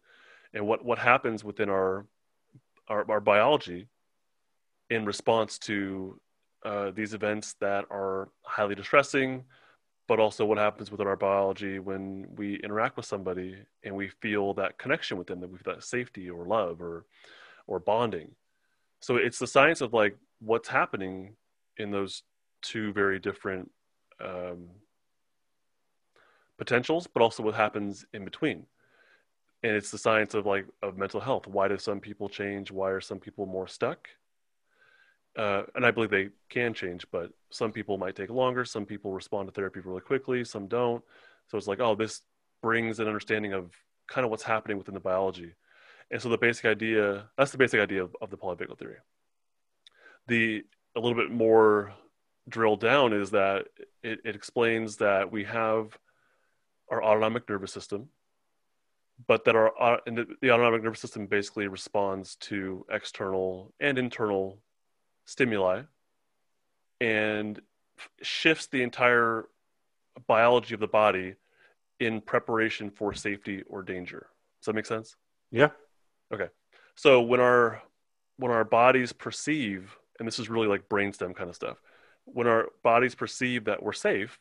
And 0.53 0.67
what 0.67 0.85
what 0.85 0.99
happens 0.99 1.45
within 1.45 1.69
our 1.69 2.07
our, 2.89 3.11
our 3.11 3.21
biology 3.21 3.89
in 4.91 5.05
response 5.05 5.59
to 5.59 6.21
uh, 6.65 6.91
these 6.91 7.15
events 7.15 7.55
that 7.61 7.85
are 7.91 8.29
highly 8.43 8.75
distressing 8.75 9.45
but 10.09 10.21
also 10.21 10.45
what 10.45 10.59
happens 10.59 10.91
within 10.91 11.07
our 11.07 11.17
biology 11.17 11.79
when 11.79 12.27
we 12.37 12.57
interact 12.57 12.97
with 12.97 13.07
somebody 13.07 13.57
and 13.85 13.97
we 13.97 14.09
feel 14.09 14.55
that 14.55 14.79
connection 14.79 15.19
with 15.19 15.27
them 15.29 15.41
that 15.41 15.51
we 15.51 15.59
feel 15.59 15.75
that 15.75 15.85
safety 15.85 16.31
or 16.31 16.47
love 16.47 16.81
or 16.83 17.07
or 17.67 17.81
bonding 17.81 18.31
So 19.01 19.17
it's 19.17 19.39
the 19.39 19.47
science 19.47 19.81
of 19.83 19.93
like 19.95 20.17
what's 20.41 20.69
happening 20.69 21.37
in 21.79 21.91
those 21.91 22.23
two 22.63 22.93
very 22.93 23.19
different 23.19 23.71
um, 24.25 24.69
potentials, 26.59 27.07
but 27.07 27.23
also 27.23 27.43
what 27.43 27.55
happens 27.55 28.07
in 28.15 28.25
between. 28.25 28.67
And 29.63 29.77
it's 29.77 29.91
the 29.91 29.99
science 29.99 30.35
of 30.35 30.47
like 30.47 30.67
of 30.83 30.99
mental 30.99 31.21
health. 31.21 31.47
Why 31.47 31.69
do 31.69 31.79
some 31.79 32.01
people 32.01 32.29
change? 32.29 32.71
Why 32.71 32.91
are 32.91 33.01
some 33.01 33.21
people 33.21 33.47
more 33.47 33.67
stuck? 33.69 34.09
Uh, 35.37 35.63
and 35.75 35.85
I 35.85 35.91
believe 35.91 36.11
they 36.11 36.29
can 36.49 36.75
change, 36.75 37.07
but 37.11 37.31
some 37.51 37.73
people 37.73 37.99
might 37.99 38.15
take 38.15 38.31
longer. 38.31 38.65
Some 38.65 38.87
people 38.87 39.13
respond 39.13 39.49
to 39.49 39.53
therapy 39.53 39.81
really 39.81 40.01
quickly. 40.01 40.45
Some 40.45 40.69
don't. 40.69 41.03
So 41.49 41.59
it's 41.59 41.67
like, 41.67 41.81
oh, 41.81 41.95
this 41.95 42.23
brings 42.63 43.01
an 43.01 43.09
understanding 43.09 43.53
of 43.53 43.73
kind 44.07 44.25
of 44.25 44.31
what's 44.31 44.43
happening 44.43 44.79
within 44.79 44.95
the 44.95 45.01
biology. 45.01 45.55
And 46.11 46.23
so 46.23 46.29
the 46.29 46.39
basic 46.39 46.65
idea, 46.67 47.29
that's 47.37 47.51
the 47.51 47.59
basic 47.59 47.81
idea 47.81 48.03
of, 48.05 48.15
of 48.21 48.31
the 48.31 48.37
polyvagal 48.37 48.79
theory. 48.79 48.97
The 50.29 50.65
a 50.97 51.01
little 51.01 51.17
bit 51.17 51.31
more 51.31 51.93
drilled 52.49 52.81
down 52.81 53.13
is 53.13 53.31
that 53.31 53.67
it, 54.03 54.21
it 54.25 54.37
explains 54.37 54.97
that 54.97 55.31
we 55.31 55.45
have 55.45 55.97
our 56.89 57.03
autonomic 57.03 57.49
nervous 57.49 57.73
system, 57.73 58.09
but 59.27 59.45
that 59.45 59.57
our 59.57 59.73
uh, 59.81 59.99
the, 60.07 60.27
the 60.41 60.51
autonomic 60.51 60.83
nervous 60.83 61.01
system 61.01 61.27
basically 61.27 61.67
responds 61.67 62.37
to 62.37 62.85
external 62.91 63.73
and 63.81 63.99
internal 63.99 64.59
stimuli 65.25 65.83
and 67.01 67.61
shifts 68.23 68.67
the 68.67 68.83
entire 68.83 69.47
biology 70.27 70.75
of 70.75 70.81
the 70.81 70.87
body 70.87 71.35
in 72.01 72.21
preparation 72.21 72.91
for 72.91 73.13
safety 73.13 73.63
or 73.69 73.83
danger. 73.83 74.27
Does 74.61 74.67
that 74.67 74.75
make 74.75 74.87
sense? 74.87 75.17
Yeah. 75.51 75.71
Okay. 76.33 76.49
So 76.97 77.21
when 77.23 77.41
our 77.41 77.83
when 78.37 78.51
our 78.51 78.65
bodies 78.65 79.13
perceive, 79.13 79.97
and 80.19 80.27
this 80.27 80.39
is 80.39 80.49
really 80.49 80.67
like 80.67 80.89
brainstem 80.89 81.35
kind 81.35 81.49
of 81.49 81.57
stuff, 81.57 81.81
when 82.25 82.47
our 82.47 82.69
bodies 82.83 83.15
perceive 83.15 83.65
that 83.65 83.83
we're 83.83 83.93
safe, 83.93 84.39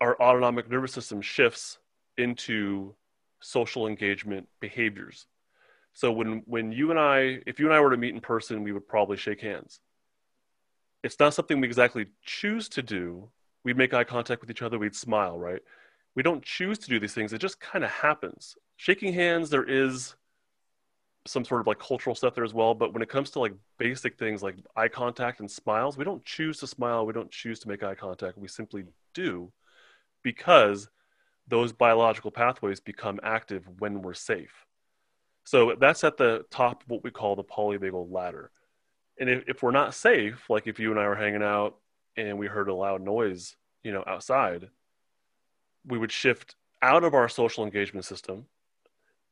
our 0.00 0.20
autonomic 0.20 0.70
nervous 0.70 0.92
system 0.92 1.22
shifts 1.22 1.78
into 2.16 2.94
social 3.40 3.86
engagement 3.86 4.48
behaviors. 4.60 5.26
So 5.98 6.12
when 6.12 6.42
when 6.46 6.70
you 6.70 6.92
and 6.92 7.00
I, 7.00 7.40
if 7.44 7.58
you 7.58 7.66
and 7.66 7.74
I 7.74 7.80
were 7.80 7.90
to 7.90 7.96
meet 7.96 8.14
in 8.14 8.20
person, 8.20 8.62
we 8.62 8.70
would 8.70 8.86
probably 8.86 9.16
shake 9.16 9.40
hands. 9.40 9.80
It's 11.02 11.18
not 11.18 11.34
something 11.34 11.60
we 11.60 11.66
exactly 11.66 12.06
choose 12.22 12.68
to 12.68 12.82
do. 12.82 13.28
We'd 13.64 13.76
make 13.76 13.92
eye 13.92 14.04
contact 14.04 14.40
with 14.40 14.48
each 14.48 14.62
other, 14.62 14.78
we'd 14.78 14.94
smile, 14.94 15.40
right? 15.40 15.60
We 16.14 16.22
don't 16.22 16.40
choose 16.44 16.78
to 16.78 16.88
do 16.88 17.00
these 17.00 17.14
things. 17.14 17.32
It 17.32 17.40
just 17.40 17.58
kind 17.58 17.82
of 17.82 17.90
happens. 17.90 18.56
Shaking 18.76 19.12
hands, 19.12 19.50
there 19.50 19.64
is 19.64 20.14
some 21.26 21.44
sort 21.44 21.62
of 21.62 21.66
like 21.66 21.80
cultural 21.80 22.14
stuff 22.14 22.32
there 22.32 22.44
as 22.44 22.54
well. 22.54 22.74
But 22.74 22.92
when 22.92 23.02
it 23.02 23.08
comes 23.08 23.30
to 23.30 23.40
like 23.40 23.54
basic 23.76 24.16
things 24.20 24.40
like 24.40 24.54
eye 24.76 24.86
contact 24.86 25.40
and 25.40 25.50
smiles, 25.50 25.96
we 25.96 26.04
don't 26.04 26.24
choose 26.24 26.60
to 26.60 26.68
smile. 26.68 27.06
We 27.06 27.12
don't 27.12 27.32
choose 27.32 27.58
to 27.58 27.68
make 27.68 27.82
eye 27.82 27.96
contact. 27.96 28.38
We 28.38 28.46
simply 28.46 28.84
do 29.14 29.50
because 30.22 30.88
those 31.48 31.72
biological 31.72 32.30
pathways 32.30 32.78
become 32.78 33.18
active 33.24 33.68
when 33.80 34.00
we're 34.00 34.14
safe. 34.14 34.67
So 35.48 35.74
that's 35.80 36.04
at 36.04 36.18
the 36.18 36.44
top 36.50 36.82
of 36.82 36.90
what 36.90 37.02
we 37.02 37.10
call 37.10 37.34
the 37.34 37.42
polyvagal 37.42 38.12
ladder. 38.12 38.50
And 39.18 39.30
if, 39.30 39.44
if 39.48 39.62
we're 39.62 39.70
not 39.70 39.94
safe, 39.94 40.44
like 40.50 40.66
if 40.66 40.78
you 40.78 40.90
and 40.90 41.00
I 41.00 41.08
were 41.08 41.14
hanging 41.14 41.42
out 41.42 41.78
and 42.18 42.38
we 42.38 42.46
heard 42.46 42.68
a 42.68 42.74
loud 42.74 43.00
noise, 43.00 43.56
you 43.82 43.90
know, 43.90 44.04
outside, 44.06 44.68
we 45.86 45.96
would 45.96 46.12
shift 46.12 46.54
out 46.82 47.02
of 47.02 47.14
our 47.14 47.30
social 47.30 47.64
engagement 47.64 48.04
system 48.04 48.44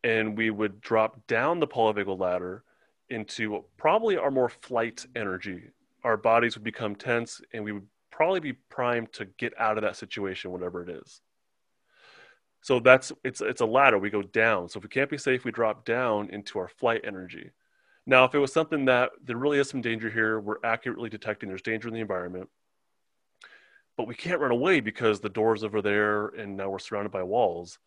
and 0.05 0.39
we 0.39 0.49
would 0.49 0.81
drop 0.81 1.27
down 1.27 1.61
the 1.61 1.67
polyvagal 1.67 2.19
ladder 2.19 2.65
into 3.11 3.63
probably 3.77 4.17
our 4.17 4.31
more 4.31 4.49
flight 4.49 5.05
energy. 5.15 5.65
Our 6.03 6.17
bodies 6.17 6.57
would 6.57 6.65
become 6.65 6.97
tense 6.97 7.43
and 7.53 7.63
we 7.63 7.73
would 7.73 7.87
probably 8.11 8.41
be 8.41 8.55
primed 8.55 9.13
to 9.13 9.27
get 9.37 9.53
out 9.61 9.77
of 9.77 9.83
that 9.83 9.97
situation, 9.97 10.51
whatever 10.51 10.83
it 10.83 10.89
is. 10.89 11.21
So 12.67 12.81
that's 12.81 13.13
it's 13.23 13.41
it's 13.41 13.61
a 13.61 13.65
ladder. 13.65 13.97
We 13.97 14.11
go 14.11 14.23
down. 14.23 14.69
So 14.69 14.79
if 14.79 14.83
we 14.83 14.89
can't 14.89 15.09
be 15.09 15.19
safe, 15.19 15.45
we 15.45 15.53
drop 15.53 15.85
down 15.85 16.31
into 16.31 16.59
our 16.59 16.67
flight 16.67 17.03
energy. 17.05 17.53
Now, 18.07 18.25
if 18.25 18.35
it 18.35 18.41
was 18.41 18.53
something 18.53 18.87
that 18.87 19.11
there 19.23 19.37
really 19.37 19.61
is 19.61 19.69
some 19.69 19.81
danger 19.81 20.11
here, 20.11 20.41
we're 20.41 20.57
accurately 20.65 21.09
detecting 21.09 21.49
there's 21.49 21.63
danger 21.63 21.87
in 21.87 21.95
the 21.95 22.01
environment, 22.01 22.49
but 23.97 24.09
we 24.09 24.17
can't 24.17 24.41
run 24.41 24.51
away 24.51 24.81
because 24.81 25.21
the 25.21 25.29
door's 25.29 25.63
over 25.63 25.81
there 25.81 26.27
and 26.27 26.57
now 26.57 26.69
we're 26.69 26.81
surrounded 26.81 27.13
by 27.13 27.23
walls 27.23 27.79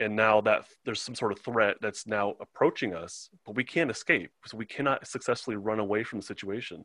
and 0.00 0.16
now 0.16 0.40
that 0.40 0.64
there's 0.86 1.02
some 1.02 1.14
sort 1.14 1.32
of 1.32 1.38
threat 1.40 1.76
that's 1.82 2.06
now 2.06 2.36
approaching 2.40 2.94
us 2.94 3.28
but 3.44 3.54
we 3.54 3.64
can't 3.64 3.90
escape 3.90 4.30
so 4.46 4.56
we 4.56 4.66
cannot 4.66 5.06
successfully 5.06 5.56
run 5.56 5.78
away 5.78 6.02
from 6.02 6.18
the 6.20 6.26
situation 6.26 6.84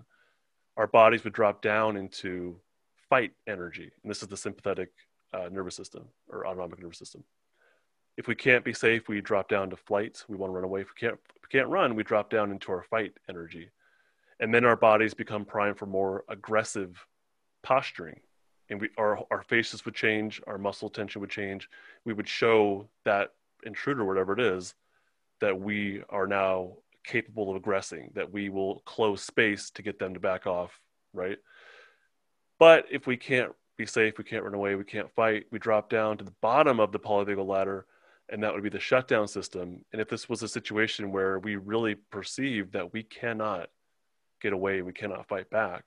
our 0.76 0.88
bodies 0.88 1.24
would 1.24 1.34
drop 1.34 1.62
down 1.62 1.98
into 1.98 2.58
fight 3.10 3.32
energy 3.48 3.92
and 4.04 4.10
this 4.10 4.22
is 4.22 4.30
the 4.30 4.38
sympathetic 4.38 4.92
uh, 5.34 5.50
nervous 5.52 5.76
system 5.76 6.06
or 6.30 6.46
autonomic 6.46 6.82
nervous 6.82 6.98
system. 6.98 7.24
If 8.18 8.28
we 8.28 8.36
can't 8.36 8.66
be 8.66 8.74
safe 8.74 9.08
we 9.08 9.22
drop 9.22 9.50
down 9.50 9.70
to 9.70 9.76
flight. 9.76 10.24
We 10.28 10.38
want 10.38 10.52
to 10.52 10.56
run 10.56 10.64
away. 10.64 10.82
If 10.82 10.88
we 10.88 11.08
can't 11.08 11.20
if 11.36 11.42
we 11.42 11.58
can't 11.58 11.70
run 11.70 11.96
we 11.96 12.04
drop 12.04 12.30
down 12.30 12.52
into 12.52 12.72
our 12.72 12.84
fight 12.84 13.14
energy. 13.30 13.70
And 14.40 14.54
then 14.54 14.66
our 14.66 14.76
bodies 14.76 15.14
become 15.14 15.46
primed 15.46 15.78
for 15.78 15.86
more 15.86 16.24
aggressive 16.28 17.06
posturing. 17.64 18.20
And 18.70 18.82
we 18.82 18.90
our, 18.98 19.24
our 19.32 19.44
faces 19.44 19.86
would 19.86 19.96
change 19.96 20.42
our 20.48 20.58
muscle 20.58 20.90
tension 20.90 21.22
would 21.22 21.30
change. 21.30 21.70
We 22.06 22.14
would 22.14 22.28
show 22.28 22.88
that 23.06 23.34
intruder 23.64 24.06
whatever 24.06 24.34
it 24.34 24.40
is 24.40 24.74
that 25.40 25.60
we 25.60 26.04
are 26.10 26.28
now 26.28 26.74
capable 27.04 27.50
of 27.50 27.56
aggressing 27.56 28.12
that 28.14 28.32
we 28.32 28.50
will 28.50 28.80
close 28.86 29.24
space 29.24 29.72
to 29.72 29.82
get 29.82 29.98
them 29.98 30.14
to 30.14 30.20
back 30.20 30.46
off 30.46 30.80
right? 31.14 31.38
But 32.60 32.86
if 32.92 33.08
we 33.08 33.18
can't 33.18 33.52
be 33.82 33.86
safe 33.86 34.18
we 34.18 34.24
can't 34.24 34.44
run 34.44 34.54
away 34.54 34.76
we 34.76 34.84
can't 34.84 35.12
fight 35.12 35.46
we 35.52 35.60
drop 35.60 35.90
down 35.90 36.18
to 36.18 36.24
the 36.24 36.34
bottom 36.42 36.80
of 36.80 36.92
the 36.92 37.00
polyvagal 37.00 37.46
ladder 37.46 37.86
and 38.30 38.42
that 38.42 38.54
would 38.54 38.64
be 38.64 38.70
the 38.70 38.80
shutdown 38.80 39.28
system 39.28 39.84
and 39.92 40.02
if 40.02 40.08
this 40.10 40.30
was 40.30 40.44
a 40.44 40.48
situation 40.48 41.12
where 41.12 41.40
we 41.40 41.56
really 41.56 41.96
perceive 41.96 42.72
that 42.72 42.94
we 42.94 43.04
cannot 43.04 43.70
get 44.42 44.54
away 44.54 44.82
we 44.82 44.94
cannot 44.94 45.28
fight 45.28 45.50
back 45.50 45.84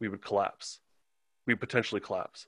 we 0.00 0.08
would 0.08 0.24
collapse 0.24 0.80
we 1.50 1.54
potentially 1.54 2.00
collapse. 2.00 2.46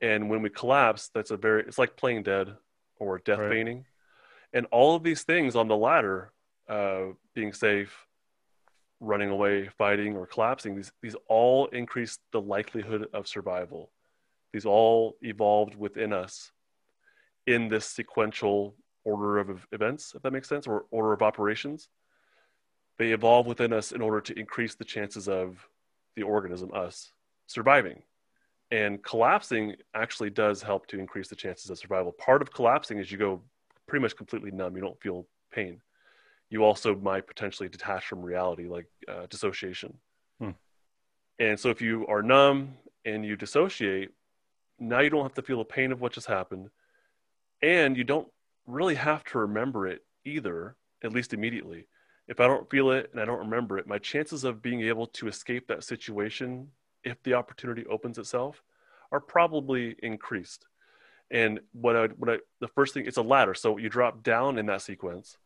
And 0.00 0.28
when 0.28 0.42
we 0.42 0.50
collapse, 0.50 1.10
that's 1.14 1.30
a 1.30 1.36
very 1.36 1.62
it's 1.62 1.78
like 1.78 1.96
playing 1.96 2.24
dead 2.24 2.56
or 2.96 3.18
death 3.18 3.38
right. 3.38 3.50
feigning. 3.50 3.84
And 4.52 4.66
all 4.70 4.96
of 4.96 5.02
these 5.02 5.22
things 5.22 5.56
on 5.56 5.68
the 5.68 5.76
ladder, 5.76 6.32
uh, 6.68 7.14
being 7.34 7.52
safe, 7.52 7.94
running 9.00 9.30
away, 9.30 9.68
fighting, 9.78 10.16
or 10.16 10.26
collapsing, 10.26 10.74
these 10.74 10.92
these 11.02 11.16
all 11.28 11.66
increase 11.66 12.18
the 12.32 12.40
likelihood 12.40 13.08
of 13.12 13.28
survival. 13.28 13.90
These 14.52 14.66
all 14.66 15.16
evolved 15.22 15.74
within 15.74 16.12
us 16.12 16.52
in 17.46 17.68
this 17.68 17.86
sequential 17.86 18.76
order 19.04 19.38
of 19.38 19.66
events, 19.72 20.12
if 20.14 20.22
that 20.22 20.32
makes 20.32 20.48
sense, 20.48 20.66
or 20.66 20.84
order 20.90 21.12
of 21.12 21.22
operations. 21.22 21.88
They 22.98 23.12
evolve 23.12 23.46
within 23.46 23.72
us 23.72 23.92
in 23.92 24.00
order 24.00 24.20
to 24.20 24.38
increase 24.38 24.74
the 24.74 24.84
chances 24.84 25.28
of 25.28 25.66
the 26.14 26.22
organism, 26.22 26.70
us, 26.74 27.12
surviving. 27.46 28.02
And 28.70 29.02
collapsing 29.02 29.76
actually 29.94 30.30
does 30.30 30.62
help 30.62 30.86
to 30.88 30.98
increase 30.98 31.28
the 31.28 31.36
chances 31.36 31.70
of 31.70 31.78
survival. 31.78 32.12
Part 32.12 32.42
of 32.42 32.52
collapsing 32.52 32.98
is 32.98 33.10
you 33.10 33.18
go 33.18 33.42
pretty 33.86 34.02
much 34.02 34.16
completely 34.16 34.50
numb. 34.50 34.76
You 34.76 34.82
don't 34.82 35.00
feel 35.00 35.26
pain. 35.52 35.80
You 36.48 36.64
also 36.64 36.94
might 36.94 37.26
potentially 37.26 37.68
detach 37.68 38.06
from 38.06 38.22
reality 38.22 38.66
like 38.68 38.86
uh, 39.08 39.26
dissociation. 39.28 39.94
Hmm. 40.38 40.50
and 41.38 41.60
so 41.60 41.68
if 41.68 41.80
you 41.82 42.06
are 42.06 42.22
numb 42.22 42.74
and 43.04 43.24
you 43.24 43.36
dissociate 43.36 44.10
now 44.88 45.00
you 45.00 45.10
don't 45.10 45.22
have 45.22 45.34
to 45.34 45.42
feel 45.42 45.58
the 45.58 45.64
pain 45.64 45.92
of 45.92 46.00
what 46.00 46.12
just 46.12 46.26
happened 46.26 46.68
and 47.62 47.96
you 47.96 48.04
don't 48.04 48.28
really 48.66 48.94
have 48.94 49.24
to 49.24 49.38
remember 49.38 49.86
it 49.86 50.02
either 50.24 50.76
at 51.02 51.12
least 51.12 51.32
immediately 51.32 51.86
if 52.28 52.40
i 52.40 52.46
don't 52.46 52.70
feel 52.70 52.90
it 52.90 53.10
and 53.12 53.20
i 53.20 53.24
don't 53.24 53.38
remember 53.38 53.78
it 53.78 53.86
my 53.86 53.98
chances 53.98 54.44
of 54.44 54.62
being 54.62 54.80
able 54.82 55.06
to 55.06 55.28
escape 55.28 55.66
that 55.66 55.84
situation 55.84 56.68
if 57.04 57.22
the 57.22 57.34
opportunity 57.34 57.84
opens 57.86 58.18
itself 58.18 58.62
are 59.12 59.20
probably 59.20 59.94
increased. 60.02 60.66
And 61.30 61.60
what 61.72 61.96
I, 61.96 62.06
what 62.06 62.30
I, 62.30 62.38
the 62.60 62.68
first 62.68 62.94
thing, 62.94 63.06
it's 63.06 63.16
a 63.16 63.22
ladder. 63.22 63.54
So 63.54 63.78
you 63.78 63.88
drop 63.88 64.22
down 64.22 64.58
in 64.58 64.66
that 64.66 64.82
sequence, 64.82 65.36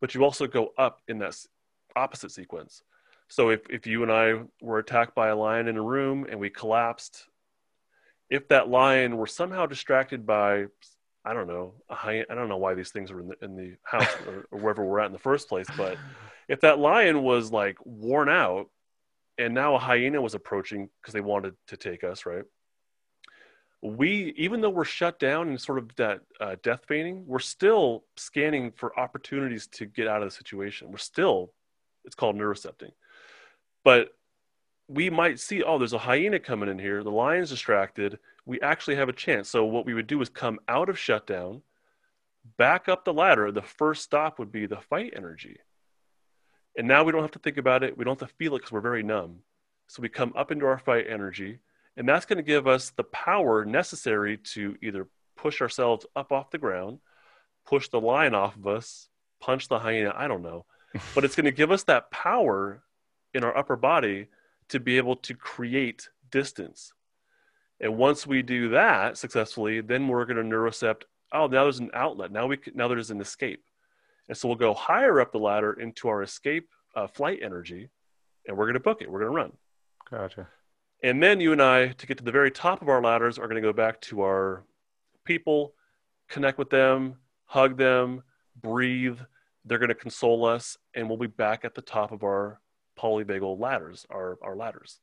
but 0.00 0.14
you 0.14 0.24
also 0.24 0.46
go 0.46 0.72
up 0.78 1.00
in 1.08 1.18
that 1.18 1.36
opposite 1.94 2.30
sequence. 2.30 2.82
So 3.28 3.50
if, 3.50 3.60
if 3.68 3.86
you 3.86 4.02
and 4.02 4.12
I 4.12 4.40
were 4.60 4.78
attacked 4.78 5.14
by 5.14 5.28
a 5.28 5.36
lion 5.36 5.68
in 5.68 5.76
a 5.76 5.82
room 5.82 6.26
and 6.28 6.38
we 6.38 6.50
collapsed, 6.50 7.26
if 8.30 8.48
that 8.48 8.68
lion 8.68 9.16
were 9.16 9.26
somehow 9.26 9.66
distracted 9.66 10.26
by, 10.26 10.66
I 11.24 11.34
don't 11.34 11.46
know, 11.46 11.74
a 11.88 11.94
high, 11.94 12.24
I 12.28 12.34
don't 12.34 12.48
know 12.48 12.56
why 12.56 12.74
these 12.74 12.90
things 12.90 13.10
are 13.10 13.20
in 13.20 13.28
the, 13.28 13.36
in 13.42 13.56
the 13.56 13.76
house 13.84 14.08
or, 14.26 14.46
or 14.50 14.58
wherever 14.58 14.84
we're 14.84 15.00
at 15.00 15.06
in 15.06 15.12
the 15.12 15.18
first 15.18 15.48
place, 15.48 15.66
but 15.76 15.96
if 16.48 16.60
that 16.60 16.78
lion 16.78 17.22
was 17.22 17.50
like 17.50 17.78
worn 17.84 18.28
out 18.28 18.68
and 19.38 19.54
now 19.54 19.74
a 19.74 19.78
hyena 19.78 20.20
was 20.20 20.34
approaching 20.34 20.88
because 21.00 21.14
they 21.14 21.20
wanted 21.20 21.54
to 21.68 21.76
take 21.76 22.04
us, 22.04 22.26
right? 22.26 22.44
We, 23.82 24.32
even 24.38 24.62
though 24.62 24.70
we're 24.70 24.84
shut 24.84 25.18
down 25.18 25.50
in 25.50 25.58
sort 25.58 25.78
of 25.78 25.94
that 25.96 26.20
uh, 26.40 26.56
death 26.62 26.84
feigning, 26.88 27.24
we're 27.26 27.38
still 27.38 28.04
scanning 28.16 28.72
for 28.72 28.98
opportunities 28.98 29.66
to 29.72 29.84
get 29.84 30.06
out 30.08 30.22
of 30.22 30.28
the 30.28 30.34
situation. 30.34 30.90
We're 30.90 30.98
still 30.98 31.52
it's 32.04 32.14
called 32.14 32.36
neurocepting. 32.36 32.92
But 33.82 34.08
we 34.88 35.10
might 35.10 35.40
see, 35.40 35.62
oh, 35.62 35.78
there's 35.78 35.92
a 35.92 35.98
hyena 35.98 36.38
coming 36.38 36.68
in 36.68 36.78
here. 36.78 37.02
The 37.02 37.10
lion's 37.10 37.50
distracted. 37.50 38.18
We 38.44 38.60
actually 38.60 38.96
have 38.96 39.08
a 39.08 39.14
chance. 39.14 39.48
So 39.48 39.64
what 39.64 39.86
we 39.86 39.94
would 39.94 40.06
do 40.06 40.20
is 40.20 40.28
come 40.28 40.58
out 40.68 40.88
of 40.88 40.98
shutdown, 40.98 41.62
back 42.58 42.88
up 42.88 43.04
the 43.04 43.14
ladder. 43.14 43.50
The 43.50 43.62
first 43.62 44.02
stop 44.02 44.38
would 44.38 44.52
be 44.52 44.66
the 44.66 44.80
fight 44.80 45.14
energy. 45.16 45.58
And 46.76 46.86
now 46.88 47.04
we 47.04 47.12
don't 47.12 47.22
have 47.22 47.30
to 47.32 47.38
think 47.38 47.56
about 47.56 47.82
it. 47.82 47.96
We 47.96 48.04
don't 48.04 48.18
have 48.20 48.28
to 48.28 48.34
feel 48.34 48.56
it 48.56 48.58
because 48.58 48.72
we're 48.72 48.80
very 48.80 49.02
numb. 49.02 49.38
So 49.86 50.02
we 50.02 50.08
come 50.08 50.32
up 50.36 50.50
into 50.50 50.66
our 50.66 50.78
fight 50.78 51.06
energy, 51.08 51.58
and 51.96 52.08
that's 52.08 52.26
going 52.26 52.38
to 52.38 52.42
give 52.42 52.66
us 52.66 52.90
the 52.90 53.04
power 53.04 53.64
necessary 53.64 54.38
to 54.52 54.76
either 54.82 55.06
push 55.36 55.60
ourselves 55.60 56.06
up 56.16 56.32
off 56.32 56.50
the 56.50 56.58
ground, 56.58 56.98
push 57.66 57.88
the 57.88 58.00
lion 58.00 58.34
off 58.34 58.56
of 58.56 58.66
us, 58.66 59.08
punch 59.40 59.68
the 59.68 59.78
hyena, 59.78 60.12
I 60.16 60.26
don't 60.26 60.42
know. 60.42 60.64
but 61.14 61.24
it's 61.24 61.36
going 61.36 61.44
to 61.44 61.52
give 61.52 61.70
us 61.70 61.84
that 61.84 62.10
power 62.10 62.82
in 63.34 63.44
our 63.44 63.56
upper 63.56 63.76
body 63.76 64.28
to 64.74 64.80
be 64.80 64.96
able 64.96 65.14
to 65.14 65.34
create 65.34 66.08
distance. 66.32 66.92
And 67.78 67.96
once 67.96 68.26
we 68.26 68.42
do 68.42 68.70
that 68.70 69.16
successfully, 69.16 69.80
then 69.80 70.08
we're 70.08 70.24
going 70.24 70.36
to 70.36 70.42
neurocept. 70.42 71.02
Oh, 71.32 71.46
now 71.46 71.62
there's 71.62 71.78
an 71.78 71.92
outlet. 71.94 72.32
Now 72.32 72.48
we 72.48 72.56
can, 72.56 72.74
now 72.76 72.88
there's 72.88 73.12
an 73.12 73.20
escape, 73.20 73.62
and 74.28 74.36
so 74.36 74.48
we'll 74.48 74.56
go 74.56 74.74
higher 74.74 75.20
up 75.20 75.30
the 75.30 75.38
ladder 75.38 75.74
into 75.74 76.08
our 76.08 76.24
escape 76.24 76.68
uh, 76.96 77.06
flight 77.06 77.38
energy, 77.40 77.88
and 78.48 78.56
we're 78.56 78.64
going 78.64 78.74
to 78.74 78.80
book 78.80 79.00
it. 79.00 79.08
We're 79.08 79.20
going 79.20 79.30
to 79.30 79.36
run. 79.36 79.52
Gotcha. 80.10 80.48
And 81.04 81.22
then 81.22 81.38
you 81.38 81.52
and 81.52 81.62
I, 81.62 81.88
to 81.88 82.06
get 82.06 82.18
to 82.18 82.24
the 82.24 82.32
very 82.32 82.50
top 82.50 82.82
of 82.82 82.88
our 82.88 83.00
ladders, 83.00 83.38
are 83.38 83.46
going 83.46 83.62
to 83.62 83.68
go 83.68 83.72
back 83.72 84.00
to 84.02 84.22
our 84.22 84.64
people, 85.24 85.74
connect 86.28 86.58
with 86.58 86.70
them, 86.70 87.16
hug 87.44 87.76
them, 87.76 88.24
breathe. 88.60 89.20
They're 89.64 89.78
going 89.78 89.88
to 89.88 89.94
console 89.94 90.44
us, 90.44 90.76
and 90.94 91.08
we'll 91.08 91.18
be 91.18 91.28
back 91.28 91.64
at 91.64 91.76
the 91.76 91.82
top 91.82 92.10
of 92.10 92.24
our 92.24 92.60
polyvagal 92.98 93.58
ladders, 93.58 94.06
our, 94.10 94.38
our 94.42 94.56
ladders. 94.56 95.00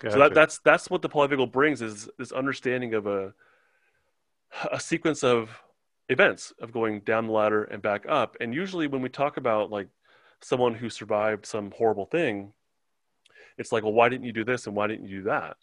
Gotcha. 0.00 0.14
So 0.14 0.18
that, 0.18 0.34
that's 0.34 0.58
that's 0.64 0.90
what 0.90 1.02
the 1.02 1.08
polyvagal 1.08 1.52
brings 1.52 1.80
is 1.80 2.08
this 2.18 2.32
understanding 2.32 2.94
of 2.94 3.06
a 3.06 3.34
a 4.70 4.80
sequence 4.80 5.22
of 5.22 5.62
events 6.08 6.52
of 6.60 6.72
going 6.72 7.00
down 7.00 7.26
the 7.26 7.32
ladder 7.32 7.64
and 7.64 7.80
back 7.80 8.04
up. 8.08 8.36
And 8.40 8.54
usually 8.54 8.86
when 8.86 9.02
we 9.02 9.08
talk 9.08 9.36
about 9.36 9.70
like 9.70 9.88
someone 10.40 10.74
who 10.74 10.90
survived 10.90 11.46
some 11.46 11.72
horrible 11.76 12.06
thing, 12.06 12.52
it's 13.58 13.72
like, 13.72 13.82
well, 13.82 13.92
why 13.92 14.08
didn't 14.08 14.26
you 14.26 14.32
do 14.32 14.44
this 14.44 14.66
and 14.66 14.76
why 14.76 14.86
didn't 14.86 15.06
you 15.06 15.18
do 15.18 15.24
that? 15.24 15.56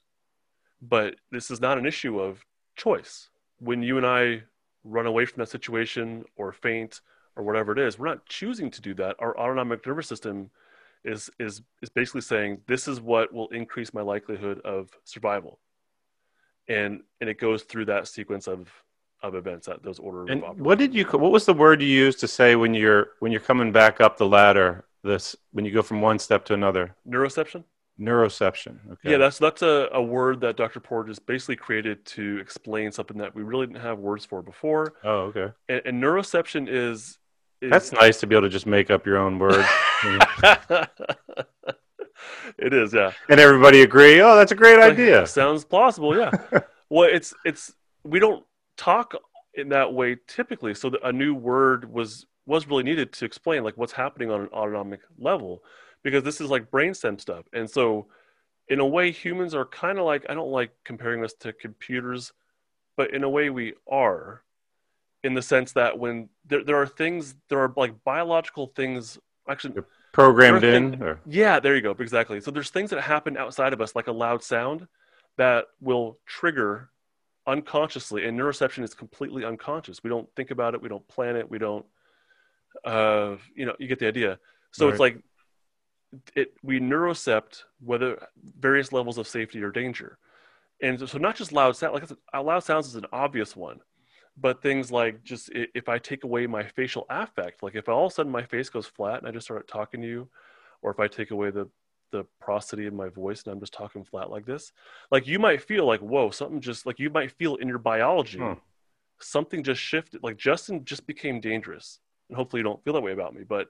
But 0.81 1.15
this 1.31 1.51
is 1.51 1.59
not 1.59 1.77
an 1.77 1.85
issue 1.85 2.19
of 2.19 2.45
choice. 2.75 3.29
When 3.59 3.83
you 3.83 3.97
and 3.97 4.05
I 4.05 4.43
run 4.83 5.05
away 5.05 5.25
from 5.25 5.41
that 5.41 5.49
situation 5.49 6.23
or 6.37 6.53
faint 6.53 7.01
or 7.35 7.43
whatever 7.43 7.73
it 7.73 7.79
is, 7.79 7.99
we're 7.99 8.07
not 8.07 8.25
choosing 8.25 8.71
to 8.71 8.81
do 8.81 8.93
that. 8.95 9.17
Our 9.19 9.37
autonomic 9.37 9.85
nervous 9.85 10.07
system 10.07 10.49
is 11.03 11.29
is 11.39 11.61
is 11.81 11.89
basically 11.89 12.21
saying 12.21 12.61
this 12.67 12.87
is 12.87 12.99
what 12.99 13.33
will 13.33 13.47
increase 13.49 13.93
my 13.93 14.01
likelihood 14.01 14.59
of 14.61 14.89
survival. 15.03 15.59
And 16.67 17.01
and 17.21 17.29
it 17.29 17.39
goes 17.39 17.63
through 17.63 17.85
that 17.85 18.07
sequence 18.07 18.47
of 18.47 18.69
of 19.21 19.35
events 19.35 19.67
that 19.67 19.83
those 19.83 19.99
order 19.99 20.31
and 20.31 20.41
what 20.57 20.77
did 20.77 20.93
you 20.93 21.03
what 21.05 21.31
was 21.31 21.45
the 21.45 21.53
word 21.53 21.81
you 21.81 21.87
used 21.87 22.19
to 22.21 22.27
say 22.27 22.55
when 22.55 22.73
you're 22.73 23.09
when 23.19 23.31
you're 23.31 23.41
coming 23.41 23.71
back 23.71 23.99
up 23.99 24.17
the 24.17 24.25
ladder 24.25 24.85
this 25.03 25.35
when 25.51 25.65
you 25.65 25.71
go 25.71 25.81
from 25.81 26.01
one 26.01 26.19
step 26.19 26.45
to 26.45 26.53
another? 26.53 26.95
Neuroception? 27.07 27.63
Neuroception 27.99 28.77
okay. 28.91 29.11
Yeah 29.11 29.17
that's 29.17 29.37
that's 29.37 29.61
a, 29.61 29.89
a 29.91 30.01
word 30.01 30.39
that 30.41 30.55
dr 30.55 30.79
porges 30.79 31.19
basically 31.19 31.57
created 31.57 32.05
to 32.05 32.37
explain 32.37 32.91
something 32.91 33.17
that 33.17 33.35
we 33.35 33.43
really 33.43 33.67
didn't 33.67 33.81
have 33.81 33.99
words 33.99 34.25
for 34.25 34.41
before. 34.41 34.93
Oh 35.03 35.31
okay. 35.33 35.51
And, 35.67 35.81
and 35.85 36.03
neuroception 36.03 36.67
is, 36.69 37.17
is 37.61 37.71
that's 37.71 37.91
nice 37.91 38.19
to 38.19 38.27
be 38.27 38.35
able 38.35 38.47
to 38.47 38.49
just 38.49 38.65
make 38.65 38.89
up 38.89 39.05
your 39.05 39.17
own 39.17 39.39
words. 39.39 39.67
It 42.57 42.73
is 42.73 42.93
yeah. 42.93 43.13
And 43.29 43.39
everybody 43.39 43.81
agree 43.83 44.19
oh 44.19 44.35
that's 44.35 44.51
a 44.51 44.55
great 44.55 44.79
idea. 44.79 45.25
sounds 45.25 45.63
plausible 45.63 46.17
yeah. 46.17 46.31
Well 46.89 47.07
it's 47.09 47.33
it's 47.45 47.73
we 48.03 48.19
don't 48.19 48.43
talk 48.75 49.13
in 49.53 49.69
that 49.69 49.93
way 49.93 50.17
typically 50.27 50.73
so 50.73 50.91
a 51.03 51.13
new 51.13 51.33
word 51.33 51.89
was 51.89 52.25
was 52.45 52.67
really 52.67 52.83
needed 52.83 53.13
to 53.13 53.25
explain 53.25 53.63
like 53.63 53.77
what's 53.77 53.93
happening 53.93 54.29
on 54.31 54.41
an 54.41 54.47
autonomic 54.47 54.99
level 55.17 55.63
because 56.03 56.23
this 56.23 56.41
is 56.41 56.49
like 56.49 56.69
brainstem 56.69 57.21
stuff. 57.21 57.45
And 57.53 57.69
so 57.69 58.07
in 58.69 58.79
a 58.79 58.85
way 58.85 59.11
humans 59.11 59.55
are 59.55 59.65
kind 59.65 59.97
of 59.97 60.05
like 60.05 60.25
i 60.29 60.33
don't 60.33 60.51
like 60.51 60.71
comparing 60.85 61.23
us 61.23 61.33
to 61.33 61.51
computers 61.53 62.31
but 62.95 63.13
in 63.13 63.23
a 63.23 63.29
way 63.29 63.49
we 63.49 63.73
are 63.89 64.43
in 65.23 65.33
the 65.33 65.41
sense 65.41 65.73
that 65.73 65.97
when 65.97 66.29
there, 66.45 66.63
there 66.63 66.77
are 66.77 66.87
things 66.87 67.35
there 67.49 67.59
are 67.59 67.73
like 67.75 67.93
biological 68.03 68.67
things 68.75 69.17
actually 69.49 69.73
You're 69.75 69.87
programmed 70.11 70.63
in 70.63 71.01
or? 71.01 71.19
yeah 71.25 71.59
there 71.59 71.75
you 71.75 71.81
go 71.81 71.91
exactly. 71.91 72.39
So 72.39 72.51
there's 72.51 72.69
things 72.69 72.89
that 72.91 73.01
happen 73.01 73.37
outside 73.37 73.73
of 73.73 73.81
us 73.81 73.95
like 73.95 74.07
a 74.07 74.11
loud 74.11 74.43
sound 74.43 74.87
that 75.37 75.65
will 75.81 76.17
trigger 76.25 76.89
unconsciously 77.47 78.25
and 78.25 78.39
neuroception 78.39 78.83
is 78.83 78.93
completely 78.93 79.43
unconscious. 79.43 80.03
We 80.03 80.09
don't 80.09 80.29
think 80.35 80.51
about 80.51 80.73
it 80.73 80.81
we 80.81 80.89
don't 80.89 81.07
plan 81.07 81.35
it 81.35 81.49
we 81.49 81.57
don't 81.57 81.85
uh 82.85 83.35
you 83.55 83.65
know 83.65 83.75
you 83.79 83.87
get 83.87 83.99
the 83.99 84.07
idea. 84.07 84.39
So 84.71 84.85
right. 84.85 84.91
it's 84.91 84.99
like 84.99 85.19
it 86.35 86.53
we 86.63 86.79
neurocept 86.79 87.63
whether 87.83 88.25
various 88.59 88.91
levels 88.93 89.17
of 89.17 89.27
safety 89.27 89.61
or 89.61 89.71
danger. 89.71 90.17
And 90.81 91.09
so 91.09 91.17
not 91.17 91.35
just 91.35 91.51
loud 91.51 91.75
sound 91.75 91.93
like 91.93 92.09
a 92.33 92.41
loud 92.41 92.63
sounds 92.63 92.87
is 92.87 92.95
an 92.95 93.05
obvious 93.11 93.53
one 93.53 93.79
but 94.39 94.61
things 94.61 94.91
like 94.91 95.23
just 95.23 95.49
if 95.53 95.89
i 95.89 95.97
take 95.97 96.23
away 96.23 96.47
my 96.47 96.63
facial 96.63 97.05
affect 97.09 97.63
like 97.63 97.75
if 97.75 97.89
all 97.89 98.05
of 98.05 98.11
a 98.11 98.15
sudden 98.15 98.31
my 98.31 98.43
face 98.43 98.69
goes 98.69 98.87
flat 98.87 99.19
and 99.19 99.27
i 99.27 99.31
just 99.31 99.45
start 99.45 99.67
talking 99.67 100.01
to 100.01 100.07
you 100.07 100.27
or 100.81 100.91
if 100.91 100.99
i 100.99 101.07
take 101.07 101.31
away 101.31 101.49
the 101.49 101.67
the 102.11 102.25
prosody 102.39 102.87
of 102.87 102.93
my 102.93 103.09
voice 103.09 103.43
and 103.43 103.53
I'm 103.53 103.59
just 103.59 103.73
talking 103.73 104.03
flat 104.03 104.29
like 104.29 104.45
this, 104.45 104.71
like 105.11 105.27
you 105.27 105.39
might 105.39 105.61
feel 105.61 105.85
like, 105.85 106.01
whoa, 106.01 106.31
something 106.31 106.61
just 106.61 106.85
like 106.85 106.99
you 106.99 107.09
might 107.09 107.31
feel 107.31 107.55
in 107.55 107.67
your 107.67 107.77
biology, 107.77 108.39
hmm. 108.39 108.53
something 109.19 109.63
just 109.63 109.81
shifted. 109.81 110.23
Like 110.23 110.37
Justin 110.37 110.85
just 110.85 111.05
became 111.07 111.39
dangerous. 111.39 111.99
And 112.29 112.35
hopefully 112.35 112.59
you 112.59 112.63
don't 112.63 112.83
feel 112.83 112.93
that 112.93 113.01
way 113.01 113.11
about 113.11 113.33
me. 113.33 113.43
But 113.47 113.67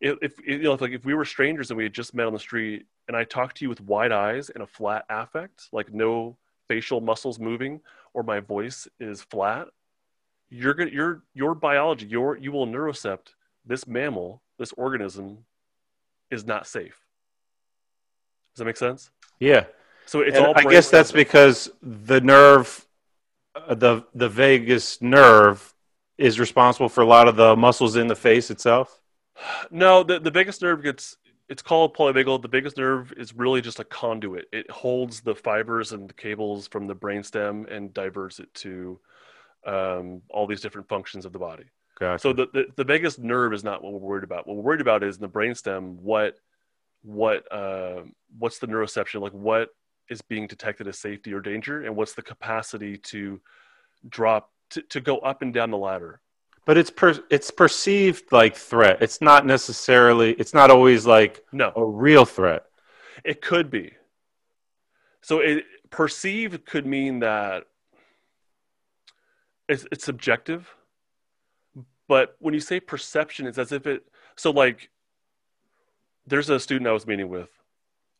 if, 0.00 0.18
if 0.22 0.46
you 0.46 0.58
know, 0.58 0.74
if, 0.74 0.80
like 0.80 0.92
if 0.92 1.04
we 1.04 1.14
were 1.14 1.24
strangers 1.24 1.70
and 1.70 1.78
we 1.78 1.84
had 1.84 1.94
just 1.94 2.14
met 2.14 2.26
on 2.26 2.32
the 2.32 2.38
street 2.38 2.86
and 3.08 3.16
I 3.16 3.24
talked 3.24 3.56
to 3.58 3.64
you 3.64 3.68
with 3.68 3.80
wide 3.80 4.12
eyes 4.12 4.50
and 4.50 4.62
a 4.62 4.66
flat 4.66 5.04
affect, 5.08 5.68
like 5.72 5.92
no 5.92 6.36
facial 6.68 7.00
muscles 7.00 7.38
moving, 7.38 7.80
or 8.14 8.22
my 8.22 8.40
voice 8.40 8.88
is 8.98 9.22
flat, 9.22 9.68
you're 10.48 10.74
gonna 10.74 10.90
your 10.90 11.22
your 11.34 11.54
biology, 11.54 12.06
your 12.06 12.36
you 12.36 12.52
will 12.52 12.66
neurocept 12.66 13.34
this 13.64 13.86
mammal, 13.86 14.42
this 14.58 14.72
organism 14.72 15.44
is 16.30 16.44
not 16.46 16.66
safe 16.66 17.06
does 18.56 18.60
that 18.60 18.64
make 18.64 18.78
sense? 18.78 19.10
Yeah. 19.38 19.66
So 20.06 20.20
it's 20.20 20.38
and 20.38 20.46
all. 20.46 20.54
I 20.56 20.62
guess 20.62 20.88
that's 20.88 21.12
because 21.12 21.70
the 21.82 22.22
nerve, 22.22 22.86
uh, 23.54 23.74
the 23.74 24.02
the 24.14 24.30
vagus 24.30 25.02
nerve, 25.02 25.74
is 26.16 26.40
responsible 26.40 26.88
for 26.88 27.02
a 27.02 27.06
lot 27.06 27.28
of 27.28 27.36
the 27.36 27.54
muscles 27.54 27.96
in 27.96 28.06
the 28.06 28.16
face 28.16 28.50
itself. 28.50 29.02
No, 29.70 30.02
the 30.02 30.18
the 30.18 30.30
vagus 30.30 30.62
nerve 30.62 30.82
gets. 30.82 31.18
It's 31.50 31.60
called 31.60 31.94
polyvagal. 31.94 32.40
The 32.40 32.48
vagus 32.48 32.78
nerve 32.78 33.12
is 33.18 33.34
really 33.34 33.60
just 33.60 33.78
a 33.78 33.84
conduit. 33.84 34.46
It 34.52 34.70
holds 34.70 35.20
the 35.20 35.34
fibers 35.34 35.92
and 35.92 36.08
the 36.08 36.14
cables 36.14 36.66
from 36.66 36.86
the 36.86 36.96
brainstem 36.96 37.70
and 37.70 37.92
diverts 37.92 38.38
it 38.38 38.52
to 38.54 38.98
um, 39.66 40.22
all 40.30 40.46
these 40.46 40.60
different 40.60 40.88
functions 40.88 41.26
of 41.26 41.32
the 41.32 41.38
body. 41.38 41.64
Gotcha. 41.98 42.20
So 42.20 42.32
the, 42.32 42.46
the, 42.52 42.66
the 42.76 42.84
vagus 42.84 43.18
nerve 43.18 43.52
is 43.52 43.64
not 43.64 43.82
what 43.82 43.92
we're 43.92 43.98
worried 43.98 44.24
about. 44.24 44.46
What 44.46 44.56
we're 44.56 44.62
worried 44.62 44.80
about 44.80 45.02
is 45.02 45.16
in 45.16 45.22
the 45.22 45.28
brainstem 45.28 45.96
what 45.96 46.36
what 47.02 47.50
uh, 47.52 48.02
what's 48.38 48.58
the 48.58 48.66
neuroception? 48.66 49.20
Like 49.20 49.32
what 49.32 49.70
is 50.10 50.20
being 50.22 50.46
detected 50.46 50.88
as 50.88 50.98
safety 50.98 51.32
or 51.32 51.40
danger? 51.40 51.84
And 51.84 51.96
what's 51.96 52.14
the 52.14 52.22
capacity 52.22 52.98
to 52.98 53.40
drop 54.08 54.50
to, 54.70 54.82
to 54.82 55.00
go 55.00 55.18
up 55.18 55.42
and 55.42 55.54
down 55.54 55.70
the 55.70 55.78
ladder? 55.78 56.20
But 56.66 56.76
it's 56.76 56.90
per, 56.90 57.14
it's 57.30 57.50
perceived 57.50 58.32
like 58.32 58.56
threat. 58.56 59.00
It's 59.00 59.20
not 59.20 59.46
necessarily 59.46 60.32
it's 60.32 60.52
not 60.52 60.70
always 60.70 61.06
like 61.06 61.44
no. 61.52 61.72
a 61.76 61.84
real 61.84 62.24
threat. 62.24 62.66
It 63.24 63.40
could 63.40 63.70
be. 63.70 63.92
So 65.22 65.40
it 65.40 65.64
perceived 65.90 66.66
could 66.66 66.86
mean 66.86 67.20
that 67.20 67.64
it's, 69.68 69.86
it's 69.90 70.04
subjective 70.04 70.74
but 72.08 72.36
when 72.38 72.54
you 72.54 72.60
say 72.60 72.80
perception 72.80 73.46
it's 73.46 73.58
as 73.58 73.72
if 73.72 73.86
it 73.86 74.04
so 74.36 74.50
like 74.50 74.90
there's 76.26 76.50
a 76.50 76.60
student 76.60 76.88
I 76.88 76.92
was 76.92 77.06
meeting 77.06 77.28
with, 77.28 77.50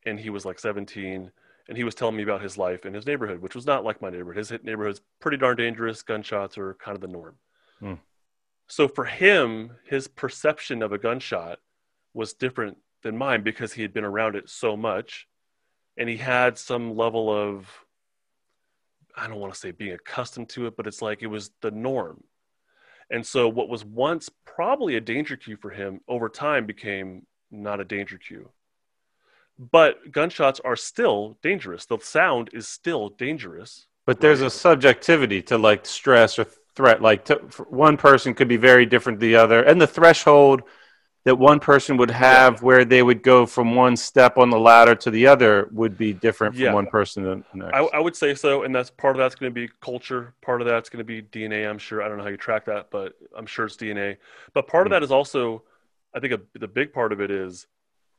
and 0.05 0.19
he 0.19 0.31
was 0.31 0.45
like 0.45 0.59
17, 0.59 1.31
and 1.69 1.77
he 1.77 1.85
was 1.85 1.95
telling 1.95 2.17
me 2.17 2.23
about 2.23 2.43
his 2.43 2.57
life 2.57 2.87
in 2.87 2.95
his 2.95 3.07
neighborhood, 3.07 3.43
which 3.43 3.55
was 3.55 3.67
not 3.67 3.85
like 3.85 4.01
my 4.01 4.11
neighborhood. 4.11 4.37
His 4.37 4.53
neighborhood's 4.63 5.01
pretty 5.21 5.37
darn 5.37 5.57
dangerous. 5.57 6.03
Gunshots 6.03 6.57
are 6.57 6.75
kind 6.75 6.95
of 6.95 7.01
the 7.01 7.09
norm. 7.09 7.37
Hmm. 7.81 7.95
So 8.69 8.89
for 8.89 9.05
him, 9.05 9.73
his 9.85 10.09
perception 10.09 10.83
of 10.83 10.93
a 10.93 10.99
gunshot 10.99 11.59
was 12.15 12.33
different 12.33 12.79
than 13.03 13.17
mine 13.17 13.43
because 13.43 13.73
he 13.73 13.83
had 13.83 13.93
been 13.93 14.05
around 14.05 14.37
it 14.37 14.49
so 14.49 14.77
much, 14.77 15.27
and 15.97 16.09
he 16.09 16.17
had 16.17 16.59
some 16.59 16.97
level 16.97 17.31
of 17.31 17.69
I 19.17 19.27
don't 19.27 19.41
want 19.41 19.55
to 19.55 19.59
say 19.59 19.71
being 19.71 19.93
accustomed 19.93 20.51
to 20.51 20.67
it, 20.67 20.77
but 20.77 20.87
it's 20.87 21.01
like 21.01 21.23
it 21.23 21.29
was 21.29 21.51
the 21.63 21.71
norm. 21.71 22.23
And 23.11 23.25
so 23.25 23.49
what 23.49 23.69
was 23.69 23.85
once 23.85 24.29
probably 24.45 24.97
a 24.97 25.01
danger 25.01 25.37
cue 25.37 25.57
for 25.57 25.71
him 25.71 26.01
over 26.09 26.29
time 26.29 26.67
became 26.67 27.27
not 27.51 27.81
a 27.81 27.85
danger 27.85 28.19
cue. 28.19 28.51
But 29.59 30.13
gunshots 30.13 30.61
are 30.61 30.77
still 30.77 31.39
dangerous. 31.43 31.87
The 31.87 31.99
sound 31.99 32.51
is 32.53 32.69
still 32.69 33.09
dangerous. 33.09 33.87
But 34.05 34.21
there's 34.21 34.43
a 34.43 34.51
subjectivity 34.51 35.41
to 35.43 35.57
like 35.57 35.87
stress 35.87 36.39
or 36.39 36.47
threat. 36.75 37.01
Like 37.01 37.25
to, 37.27 37.37
one 37.69 37.97
person 37.97 38.35
could 38.35 38.49
be 38.49 38.59
very 38.59 38.85
different 38.85 39.19
than 39.19 39.31
the 39.31 39.37
other, 39.37 39.63
and 39.63 39.81
the 39.81 39.87
threshold 39.87 40.63
that 41.27 41.35
one 41.35 41.59
person 41.59 41.97
would 41.97 42.13
have 42.13 42.55
yeah. 42.55 42.61
where 42.61 42.85
they 42.85 43.03
would 43.03 43.21
go 43.21 43.45
from 43.47 43.75
one 43.75 43.97
step 43.97 44.39
on 44.39 44.49
the 44.49 44.59
ladder 44.59 44.95
to 44.95 45.11
the 45.11 45.27
other 45.27 45.69
would 45.73 45.99
be 45.99 46.13
different 46.13 46.55
from 46.55 46.63
yeah. 46.63 46.73
one 46.73 46.87
person 46.87 47.25
to 47.25 47.29
the 47.31 47.45
next. 47.53 47.75
I, 47.75 47.81
I, 47.81 47.99
would 47.99 48.15
say 48.15 48.33
so, 48.33 48.63
and 48.63 48.73
that's 48.73 48.91
part 48.91 49.17
of 49.17 49.19
that's 49.19 49.35
going 49.35 49.51
to 49.51 49.55
be 49.55 49.69
culture. 49.81 50.35
Part 50.41 50.61
of 50.61 50.69
that's 50.69 50.89
going 50.89 50.99
to 50.99 51.05
be 51.05 51.23
DNA. 51.23 51.69
I'm 51.69 51.79
sure. 51.79 52.01
I 52.01 52.07
don't 52.09 52.17
know 52.17 52.23
how 52.23 52.31
you 52.31 52.37
track 52.37 52.65
that, 52.67 52.93
but 52.93 53.15
I'm 53.37 53.45
sure 53.45 53.67
it's 53.67 53.75
DNA. 53.75 54.19
But 54.55 54.69
part 54.69 54.87
mm-hmm. 54.87 54.93
of 54.93 54.97
hmm. 54.99 55.01
that 55.01 55.03
is 55.03 55.11
also, 55.11 55.65
I 56.15 56.21
think, 56.21 56.33
a, 56.33 56.41
the 56.61 56.69
big 56.69 56.93
part 56.93 57.13
of 57.13 57.21
it 57.21 57.33
is 57.33 57.67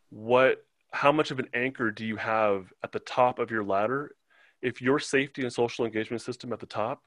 what, 0.09 0.65
how 0.91 1.13
much 1.13 1.31
of 1.31 1.39
an 1.39 1.47
anchor 1.53 1.91
do 1.91 2.05
you 2.05 2.17
have 2.17 2.73
at 2.83 2.91
the 2.91 2.99
top 2.99 3.39
of 3.39 3.51
your 3.51 3.63
ladder? 3.63 4.15
If 4.61 4.81
your 4.81 4.99
safety 4.99 5.43
and 5.43 5.53
social 5.53 5.85
engagement 5.85 6.23
system 6.23 6.51
at 6.51 6.59
the 6.59 6.65
top 6.65 7.03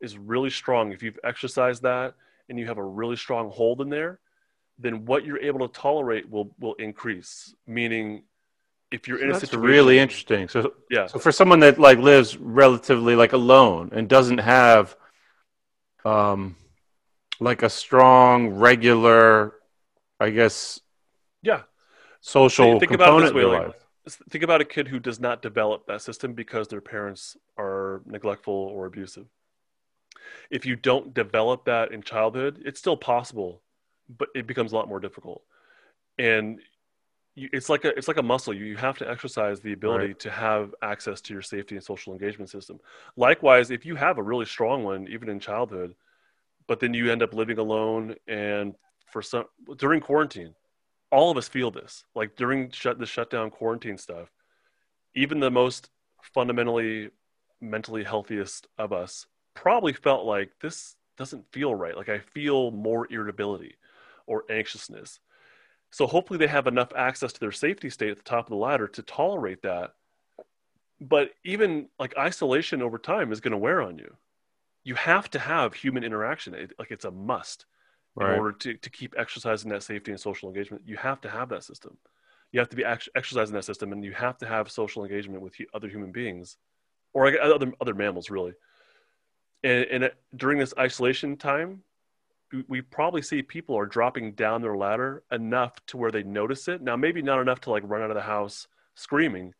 is 0.00 0.16
really 0.16 0.50
strong, 0.50 0.92
if 0.92 1.02
you've 1.02 1.18
exercised 1.22 1.82
that 1.82 2.14
and 2.48 2.58
you 2.58 2.66
have 2.66 2.78
a 2.78 2.84
really 2.84 3.16
strong 3.16 3.50
hold 3.50 3.82
in 3.82 3.90
there 3.90 4.20
then 4.78 5.04
what 5.04 5.24
you're 5.24 5.40
able 5.40 5.66
to 5.66 5.80
tolerate 5.80 6.28
will 6.28 6.54
will 6.58 6.74
increase. 6.74 7.54
Meaning, 7.66 8.24
if 8.90 9.08
you're 9.08 9.18
so 9.18 9.24
in 9.24 9.30
a 9.30 9.40
situation, 9.40 9.60
really 9.60 9.98
interesting. 9.98 10.48
So 10.48 10.74
yeah, 10.90 11.06
so 11.06 11.18
for 11.18 11.32
someone 11.32 11.60
that 11.60 11.78
like 11.78 11.98
lives 11.98 12.36
relatively 12.36 13.16
like 13.16 13.32
alone 13.32 13.90
and 13.92 14.08
doesn't 14.08 14.38
have, 14.38 14.96
um, 16.04 16.56
like 17.40 17.62
a 17.62 17.70
strong 17.70 18.48
regular, 18.48 19.54
I 20.20 20.30
guess, 20.30 20.80
yeah, 21.42 21.62
social 22.20 22.78
think 22.80 22.92
component 22.92 23.00
about 23.00 23.20
it 23.20 23.24
this 23.24 23.34
way, 23.34 23.44
like, 23.44 23.74
Think 24.28 24.44
about 24.44 24.60
a 24.60 24.66
kid 24.66 24.88
who 24.88 24.98
does 24.98 25.18
not 25.18 25.40
develop 25.40 25.86
that 25.86 26.02
system 26.02 26.34
because 26.34 26.68
their 26.68 26.82
parents 26.82 27.38
are 27.56 28.02
neglectful 28.04 28.52
or 28.52 28.84
abusive. 28.84 29.26
If 30.50 30.66
you 30.66 30.76
don't 30.76 31.14
develop 31.14 31.64
that 31.64 31.90
in 31.90 32.02
childhood, 32.02 32.60
it's 32.66 32.78
still 32.78 32.98
possible 32.98 33.62
but 34.08 34.28
it 34.34 34.46
becomes 34.46 34.72
a 34.72 34.76
lot 34.76 34.88
more 34.88 35.00
difficult. 35.00 35.42
And 36.18 36.60
you, 37.34 37.48
it's 37.52 37.68
like 37.68 37.84
a 37.84 37.96
it's 37.96 38.08
like 38.08 38.16
a 38.16 38.22
muscle. 38.22 38.54
You, 38.54 38.64
you 38.64 38.76
have 38.76 38.98
to 38.98 39.10
exercise 39.10 39.60
the 39.60 39.72
ability 39.72 40.08
right. 40.08 40.18
to 40.20 40.30
have 40.30 40.74
access 40.82 41.20
to 41.22 41.32
your 41.32 41.42
safety 41.42 41.74
and 41.74 41.84
social 41.84 42.12
engagement 42.12 42.50
system. 42.50 42.78
Likewise, 43.16 43.70
if 43.70 43.84
you 43.84 43.96
have 43.96 44.18
a 44.18 44.22
really 44.22 44.46
strong 44.46 44.84
one, 44.84 45.08
even 45.08 45.28
in 45.28 45.40
childhood, 45.40 45.94
but 46.66 46.80
then 46.80 46.94
you 46.94 47.10
end 47.10 47.22
up 47.22 47.34
living 47.34 47.58
alone 47.58 48.14
and 48.28 48.74
for 49.10 49.22
some 49.22 49.44
during 49.76 50.00
quarantine, 50.00 50.54
all 51.10 51.30
of 51.30 51.36
us 51.36 51.48
feel 51.48 51.70
this. 51.70 52.04
Like 52.14 52.36
during 52.36 52.70
shut 52.70 52.98
the 52.98 53.06
shutdown 53.06 53.50
quarantine 53.50 53.98
stuff, 53.98 54.28
even 55.14 55.40
the 55.40 55.50
most 55.50 55.90
fundamentally 56.22 57.10
mentally 57.60 58.04
healthiest 58.04 58.66
of 58.78 58.92
us 58.92 59.26
probably 59.54 59.92
felt 59.92 60.24
like 60.24 60.50
this 60.60 60.96
doesn't 61.16 61.44
feel 61.52 61.74
right. 61.74 61.96
Like 61.96 62.08
I 62.08 62.18
feel 62.18 62.70
more 62.70 63.06
irritability 63.10 63.76
or 64.26 64.44
anxiousness. 64.50 65.20
So 65.90 66.06
hopefully 66.06 66.38
they 66.38 66.48
have 66.48 66.66
enough 66.66 66.92
access 66.96 67.32
to 67.32 67.40
their 67.40 67.52
safety 67.52 67.88
state 67.88 68.10
at 68.10 68.16
the 68.16 68.22
top 68.24 68.46
of 68.46 68.50
the 68.50 68.56
ladder 68.56 68.88
to 68.88 69.02
tolerate 69.02 69.62
that. 69.62 69.94
But 71.00 71.30
even 71.44 71.88
like 71.98 72.16
isolation 72.16 72.82
over 72.82 72.98
time 72.98 73.32
is 73.32 73.40
going 73.40 73.52
to 73.52 73.58
wear 73.58 73.82
on 73.82 73.98
you. 73.98 74.16
You 74.82 74.94
have 74.96 75.30
to 75.30 75.38
have 75.38 75.74
human 75.74 76.04
interaction. 76.04 76.54
It, 76.54 76.72
like 76.78 76.90
it's 76.90 77.04
a 77.04 77.10
must 77.10 77.66
right. 78.16 78.32
in 78.32 78.38
order 78.38 78.52
to, 78.52 78.74
to 78.74 78.90
keep 78.90 79.14
exercising 79.16 79.70
that 79.70 79.82
safety 79.82 80.10
and 80.10 80.20
social 80.20 80.48
engagement. 80.48 80.82
You 80.86 80.96
have 80.96 81.20
to 81.22 81.30
have 81.30 81.48
that 81.50 81.64
system. 81.64 81.96
You 82.52 82.60
have 82.60 82.68
to 82.68 82.76
be 82.76 82.84
ex- 82.84 83.08
exercising 83.16 83.54
that 83.54 83.64
system, 83.64 83.92
and 83.92 84.04
you 84.04 84.12
have 84.12 84.38
to 84.38 84.46
have 84.46 84.70
social 84.70 85.04
engagement 85.04 85.42
with 85.42 85.54
other 85.74 85.88
human 85.88 86.12
beings, 86.12 86.56
or 87.12 87.26
other 87.40 87.72
other 87.80 87.94
mammals, 87.94 88.30
really. 88.30 88.52
And, 89.64 89.84
and 89.90 90.04
it, 90.04 90.14
during 90.36 90.58
this 90.58 90.74
isolation 90.78 91.36
time, 91.36 91.82
we 92.68 92.82
probably 92.82 93.22
see 93.22 93.42
people 93.42 93.76
are 93.76 93.86
dropping 93.86 94.32
down 94.32 94.62
their 94.62 94.76
ladder 94.76 95.22
enough 95.32 95.74
to 95.86 95.96
where 95.96 96.10
they 96.10 96.22
notice 96.22 96.68
it. 96.68 96.82
Now, 96.82 96.96
maybe 96.96 97.22
not 97.22 97.40
enough 97.40 97.60
to 97.62 97.70
like 97.70 97.82
run 97.86 98.02
out 98.02 98.10
of 98.10 98.16
the 98.16 98.22
house 98.22 98.68
screaming, 98.94 99.54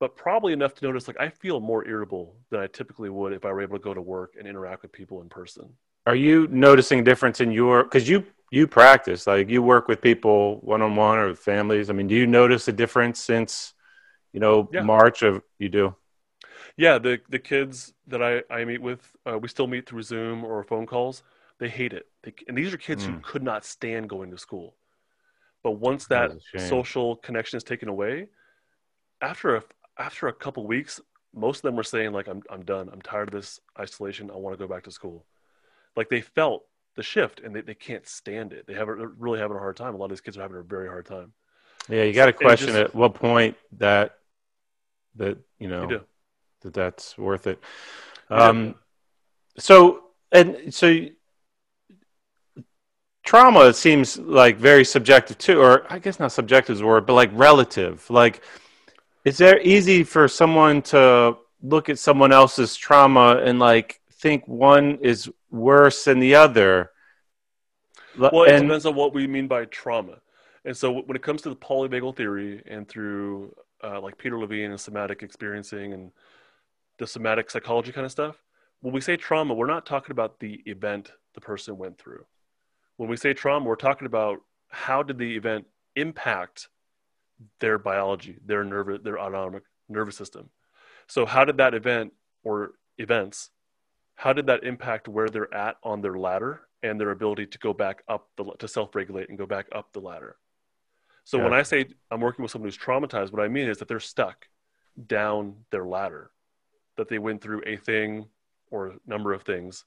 but 0.00 0.16
probably 0.16 0.52
enough 0.52 0.74
to 0.74 0.84
notice 0.84 1.08
like 1.08 1.20
I 1.20 1.28
feel 1.28 1.60
more 1.60 1.86
irritable 1.86 2.36
than 2.50 2.60
I 2.60 2.66
typically 2.66 3.10
would 3.10 3.32
if 3.32 3.44
I 3.44 3.52
were 3.52 3.62
able 3.62 3.78
to 3.78 3.82
go 3.82 3.94
to 3.94 4.02
work 4.02 4.34
and 4.38 4.46
interact 4.46 4.82
with 4.82 4.92
people 4.92 5.22
in 5.22 5.28
person. 5.28 5.70
Are 6.06 6.14
you 6.14 6.46
noticing 6.48 7.00
a 7.00 7.02
difference 7.02 7.40
in 7.40 7.50
your 7.50 7.84
because 7.84 8.08
you 8.08 8.24
you 8.50 8.66
practice 8.66 9.26
like 9.26 9.48
you 9.48 9.62
work 9.62 9.88
with 9.88 10.00
people 10.00 10.58
one 10.60 10.82
on 10.82 10.96
one 10.96 11.18
or 11.18 11.28
with 11.28 11.38
families? 11.38 11.90
I 11.90 11.94
mean, 11.94 12.06
do 12.06 12.14
you 12.14 12.26
notice 12.26 12.68
a 12.68 12.72
difference 12.72 13.20
since 13.20 13.72
you 14.32 14.40
know 14.40 14.68
yeah. 14.72 14.82
March 14.82 15.22
of 15.22 15.42
you 15.58 15.68
do? 15.68 15.96
Yeah, 16.76 16.98
the 16.98 17.20
the 17.28 17.38
kids 17.38 17.94
that 18.08 18.22
I 18.22 18.42
I 18.50 18.64
meet 18.64 18.82
with, 18.82 19.00
uh, 19.24 19.38
we 19.38 19.48
still 19.48 19.66
meet 19.66 19.88
through 19.88 20.02
Zoom 20.02 20.44
or 20.44 20.62
phone 20.64 20.86
calls 20.86 21.22
they 21.58 21.68
hate 21.68 21.92
it. 21.92 22.06
They, 22.22 22.34
and 22.48 22.56
these 22.56 22.72
are 22.72 22.78
kids 22.78 23.04
mm. 23.04 23.14
who 23.14 23.20
could 23.20 23.42
not 23.42 23.64
stand 23.64 24.08
going 24.08 24.30
to 24.30 24.38
school. 24.38 24.76
But 25.62 25.72
once 25.72 26.06
that 26.08 26.32
social 26.58 27.16
connection 27.16 27.56
is 27.56 27.64
taken 27.64 27.88
away, 27.88 28.26
after 29.22 29.56
a 29.56 29.62
after 29.98 30.28
a 30.28 30.32
couple 30.32 30.66
weeks, 30.66 31.00
most 31.34 31.58
of 31.58 31.62
them 31.62 31.76
were 31.76 31.82
saying 31.82 32.12
like, 32.12 32.28
"I'm 32.28 32.42
I'm 32.50 32.64
done. 32.64 32.90
I'm 32.92 33.00
tired 33.00 33.28
of 33.28 33.34
this 33.34 33.60
isolation. 33.78 34.30
I 34.30 34.36
want 34.36 34.56
to 34.56 34.62
go 34.62 34.72
back 34.72 34.84
to 34.84 34.90
school." 34.90 35.24
Like 35.96 36.10
they 36.10 36.20
felt 36.20 36.64
the 36.96 37.02
shift, 37.02 37.40
and 37.40 37.56
they, 37.56 37.62
they 37.62 37.74
can't 37.74 38.06
stand 38.06 38.52
it. 38.52 38.66
They 38.66 38.74
have 38.74 38.88
they're 38.88 39.08
really 39.18 39.38
having 39.38 39.56
a 39.56 39.60
hard 39.60 39.76
time. 39.76 39.94
A 39.94 39.96
lot 39.96 40.06
of 40.06 40.10
these 40.10 40.20
kids 40.20 40.36
are 40.36 40.42
having 40.42 40.58
a 40.58 40.62
very 40.62 40.88
hard 40.88 41.06
time. 41.06 41.32
Yeah, 41.88 42.02
you 42.02 42.12
got 42.12 42.26
to 42.26 42.32
question 42.32 42.68
just, 42.68 42.78
at 42.78 42.94
what 42.94 43.14
point 43.14 43.56
that 43.78 44.18
that 45.16 45.38
you 45.58 45.68
know 45.68 45.88
you 45.88 46.00
that 46.60 46.74
that's 46.74 47.16
worth 47.16 47.46
it. 47.46 47.58
Um, 48.28 48.74
so 49.58 50.04
and 50.32 50.74
so 50.74 51.06
trauma 53.24 53.72
seems 53.72 54.18
like 54.18 54.58
very 54.58 54.84
subjective 54.84 55.38
too, 55.38 55.60
or 55.60 55.90
I 55.90 55.98
guess 55.98 56.20
not 56.20 56.32
subjective 56.32 56.74
is 56.74 56.80
the 56.80 56.86
word, 56.86 57.06
but 57.06 57.14
like 57.14 57.30
relative. 57.32 58.08
Like, 58.10 58.42
is 59.24 59.38
there 59.38 59.60
easy 59.60 60.04
for 60.04 60.28
someone 60.28 60.82
to 60.82 61.38
look 61.62 61.88
at 61.88 61.98
someone 61.98 62.32
else's 62.32 62.76
trauma 62.76 63.40
and 63.42 63.58
like 63.58 64.00
think 64.12 64.46
one 64.46 64.98
is 65.00 65.30
worse 65.50 66.04
than 66.04 66.20
the 66.20 66.34
other? 66.34 66.90
Well, 68.16 68.44
it 68.44 68.52
and, 68.52 68.68
depends 68.68 68.86
on 68.86 68.94
what 68.94 69.12
we 69.12 69.26
mean 69.26 69.48
by 69.48 69.64
trauma. 69.64 70.18
And 70.64 70.76
so, 70.76 70.92
when 70.92 71.16
it 71.16 71.22
comes 71.22 71.42
to 71.42 71.48
the 71.48 71.56
polyvagal 71.56 72.16
theory 72.16 72.62
and 72.66 72.88
through 72.88 73.54
uh, 73.82 74.00
like 74.00 74.16
Peter 74.18 74.38
Levine 74.38 74.70
and 74.70 74.80
somatic 74.80 75.22
experiencing 75.22 75.92
and 75.92 76.12
the 76.98 77.06
somatic 77.06 77.50
psychology 77.50 77.90
kind 77.90 78.04
of 78.04 78.12
stuff, 78.12 78.36
when 78.80 78.94
we 78.94 79.00
say 79.00 79.16
trauma, 79.16 79.54
we're 79.54 79.66
not 79.66 79.84
talking 79.84 80.12
about 80.12 80.38
the 80.38 80.62
event 80.66 81.10
the 81.34 81.40
person 81.40 81.76
went 81.76 81.98
through 81.98 82.24
when 82.96 83.08
we 83.08 83.16
say 83.16 83.34
trauma, 83.34 83.66
we're 83.66 83.76
talking 83.76 84.06
about 84.06 84.40
how 84.68 85.02
did 85.02 85.18
the 85.18 85.36
event 85.36 85.66
impact 85.96 86.68
their 87.60 87.78
biology, 87.78 88.38
their 88.44 88.64
nerve, 88.64 89.02
their 89.02 89.18
autonomic 89.18 89.64
nervous 89.88 90.16
system. 90.16 90.50
So 91.06 91.26
how 91.26 91.44
did 91.44 91.56
that 91.58 91.74
event 91.74 92.12
or 92.42 92.72
events, 92.98 93.50
how 94.14 94.32
did 94.32 94.46
that 94.46 94.64
impact 94.64 95.08
where 95.08 95.28
they're 95.28 95.52
at 95.52 95.76
on 95.82 96.00
their 96.00 96.16
ladder 96.16 96.62
and 96.82 97.00
their 97.00 97.10
ability 97.10 97.46
to 97.46 97.58
go 97.58 97.72
back 97.72 98.02
up 98.08 98.28
the 98.36 98.44
to 98.58 98.68
self-regulate 98.68 99.28
and 99.28 99.38
go 99.38 99.46
back 99.46 99.66
up 99.72 99.92
the 99.92 100.00
ladder? 100.00 100.36
So 101.24 101.38
yeah. 101.38 101.44
when 101.44 101.52
I 101.52 101.62
say 101.62 101.86
I'm 102.10 102.20
working 102.20 102.42
with 102.42 102.52
someone 102.52 102.68
who's 102.68 102.78
traumatized, 102.78 103.32
what 103.32 103.42
I 103.42 103.48
mean 103.48 103.68
is 103.68 103.78
that 103.78 103.88
they're 103.88 104.00
stuck 104.00 104.46
down 105.06 105.56
their 105.70 105.84
ladder, 105.84 106.30
that 106.96 107.08
they 107.08 107.18
went 107.18 107.40
through 107.40 107.62
a 107.66 107.76
thing 107.76 108.26
or 108.70 108.88
a 108.88 108.96
number 109.06 109.32
of 109.32 109.42
things 109.42 109.84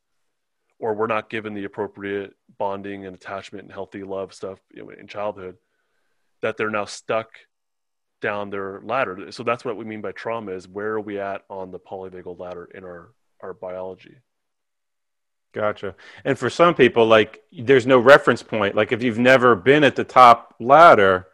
or 0.80 0.94
we're 0.94 1.08
not 1.08 1.30
given 1.30 1.54
the 1.54 1.64
appropriate 1.64 2.34
bonding 2.58 3.06
and 3.06 3.16
attachment 3.16 3.64
and 3.64 3.74
healthy 3.74 4.04
love 4.04 4.34
stuff 4.34 4.60
you 4.74 4.84
know, 4.84 4.90
in 4.90 5.08
childhood 5.08 5.58
that 6.42 6.58
they're 6.58 6.70
now 6.70 6.86
stuck 6.86 7.30
down 8.22 8.50
their 8.50 8.82
ladder. 8.84 9.32
So 9.32 9.44
that's 9.44 9.66
what 9.66 9.78
we 9.78 9.86
mean 9.86 10.02
by 10.02 10.12
trauma 10.12 10.52
is 10.52 10.68
where 10.68 10.94
are 10.94 11.02
we 11.02 11.20
at 11.20 11.44
on 11.50 11.72
the 11.72 11.80
polyvagal 11.80 12.40
ladder 12.40 12.70
in 12.74 12.84
our 12.84 13.12
our 13.42 13.54
biology? 13.54 14.16
Gotcha. 15.54 15.96
And 16.26 16.38
for 16.38 16.50
some 16.50 16.74
people 16.74 17.06
like 17.06 17.44
there's 17.52 17.88
no 17.88 18.00
reference 18.00 18.44
point. 18.44 18.76
Like 18.76 18.92
if 18.92 19.04
you've 19.04 19.20
never 19.20 19.56
been 19.56 19.84
at 19.84 19.96
the 19.96 20.04
top 20.04 20.56
ladder 20.60 21.28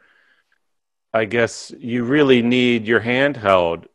i 1.14 1.26
guess 1.26 1.72
you 1.78 2.04
really 2.04 2.42
need 2.42 2.88
your 2.88 3.00
hand 3.00 3.38
held 3.38 3.88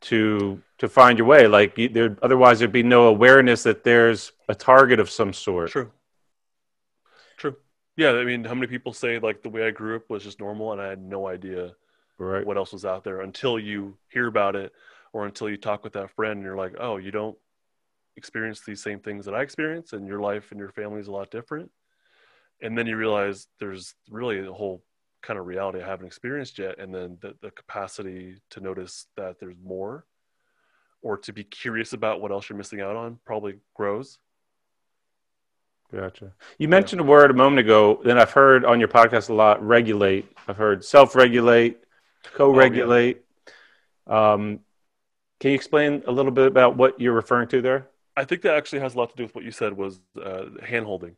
to 0.00 0.62
to 0.80 0.88
find 0.88 1.18
your 1.18 1.26
way. 1.26 1.46
Like 1.46 1.76
there, 1.92 2.16
otherwise 2.22 2.58
there'd 2.58 2.72
be 2.72 2.82
no 2.82 3.06
awareness 3.06 3.62
that 3.62 3.84
there's 3.84 4.32
a 4.48 4.54
target 4.54 4.98
of 4.98 5.08
some 5.08 5.32
sort. 5.32 5.70
True. 5.70 5.90
True. 7.36 7.56
Yeah, 7.96 8.12
I 8.12 8.24
mean, 8.24 8.44
how 8.44 8.54
many 8.54 8.66
people 8.66 8.92
say 8.92 9.18
like 9.18 9.42
the 9.42 9.50
way 9.50 9.66
I 9.66 9.70
grew 9.70 9.96
up 9.96 10.08
was 10.10 10.24
just 10.24 10.40
normal, 10.40 10.72
and 10.72 10.80
I 10.80 10.88
had 10.88 11.02
no 11.02 11.28
idea 11.28 11.72
right. 12.18 12.44
what 12.44 12.56
else 12.56 12.72
was 12.72 12.84
out 12.84 13.04
there 13.04 13.20
until 13.20 13.58
you 13.58 13.96
hear 14.08 14.26
about 14.26 14.56
it, 14.56 14.72
or 15.12 15.26
until 15.26 15.50
you 15.50 15.58
talk 15.58 15.84
with 15.84 15.92
that 15.92 16.10
friend, 16.10 16.38
and 16.38 16.42
you're 16.42 16.56
like, 16.56 16.74
oh, 16.80 16.96
you 16.96 17.10
don't 17.10 17.36
experience 18.16 18.60
these 18.60 18.82
same 18.82 19.00
things 19.00 19.26
that 19.26 19.34
I 19.34 19.42
experience, 19.42 19.92
and 19.92 20.06
your 20.06 20.20
life 20.20 20.50
and 20.50 20.58
your 20.58 20.72
family 20.72 21.00
is 21.00 21.08
a 21.08 21.12
lot 21.12 21.30
different. 21.30 21.70
And 22.62 22.76
then 22.76 22.86
you 22.86 22.96
realize 22.96 23.48
there's 23.58 23.94
really 24.10 24.46
a 24.46 24.52
whole 24.52 24.82
kind 25.22 25.38
of 25.38 25.46
reality 25.46 25.82
I 25.82 25.86
haven't 25.86 26.06
experienced 26.06 26.58
yet. 26.58 26.78
And 26.78 26.94
then 26.94 27.18
the, 27.20 27.34
the 27.40 27.50
capacity 27.50 28.36
to 28.50 28.60
notice 28.60 29.06
that 29.16 29.38
there's 29.40 29.56
more 29.62 30.06
or 31.02 31.16
to 31.18 31.32
be 31.32 31.44
curious 31.44 31.92
about 31.92 32.20
what 32.20 32.30
else 32.30 32.48
you're 32.48 32.56
missing 32.58 32.80
out 32.80 32.96
on 32.96 33.18
probably 33.24 33.56
grows. 33.74 34.18
Gotcha. 35.92 36.32
You 36.58 36.68
mentioned 36.68 37.00
a 37.00 37.04
word 37.04 37.30
a 37.30 37.34
moment 37.34 37.58
ago 37.58 38.00
that 38.04 38.16
I've 38.16 38.30
heard 38.30 38.64
on 38.64 38.78
your 38.78 38.88
podcast 38.88 39.28
a 39.28 39.34
lot 39.34 39.64
regulate. 39.66 40.30
I've 40.46 40.56
heard 40.56 40.84
self 40.84 41.16
regulate, 41.16 41.78
co 42.34 42.50
regulate. 42.52 43.24
Oh, 44.06 44.12
yeah. 44.12 44.32
um, 44.32 44.60
can 45.40 45.50
you 45.50 45.54
explain 45.56 46.02
a 46.06 46.12
little 46.12 46.30
bit 46.30 46.46
about 46.46 46.76
what 46.76 47.00
you're 47.00 47.14
referring 47.14 47.48
to 47.48 47.60
there? 47.60 47.88
I 48.16 48.24
think 48.24 48.42
that 48.42 48.54
actually 48.54 48.80
has 48.80 48.94
a 48.94 48.98
lot 48.98 49.10
to 49.10 49.16
do 49.16 49.22
with 49.24 49.34
what 49.34 49.44
you 49.44 49.50
said 49.50 49.76
was 49.76 49.98
uh, 50.22 50.44
hand 50.62 50.84
holding. 50.84 51.16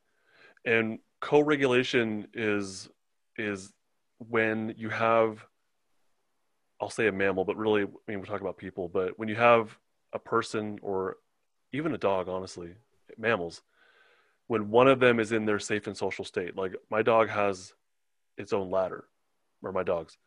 And 0.65 1.01
co 1.21 1.41
regulation 1.41 2.29
is 2.33 2.89
is 3.37 3.73
when 4.19 4.75
you 4.77 4.89
have 4.89 5.45
I'll 6.83 6.91
say 6.91 7.07
a 7.07 7.13
mammal, 7.13 7.45
but 7.45 7.57
really, 7.57 7.85
I 7.85 7.87
mean, 8.09 8.19
we're 8.19 8.27
talking 8.27 8.45
about 8.45 8.59
people. 8.59 8.89
But 8.89 9.17
when 9.17 9.29
you 9.29 9.37
have 9.37 9.79
a 10.13 10.19
person 10.19 10.81
or 10.83 11.19
even 11.73 11.95
a 11.95 11.99
dog, 11.99 12.29
honestly, 12.29 12.75
mammals, 13.17 13.63
when 14.49 14.69
one 14.69 14.89
of 14.89 14.99
them 14.99 15.21
is 15.21 15.31
in 15.31 15.45
their 15.47 15.61
safe 15.61 15.87
and 15.87 15.97
social 15.97 16.25
state, 16.25 16.57
like 16.57 16.75
my 16.91 17.03
dog 17.03 17.29
has 17.29 17.73
its 18.37 18.53
own 18.53 18.69
ladder, 18.69 19.05
or 19.63 19.71
my 19.71 19.85
dogs, 19.85 20.19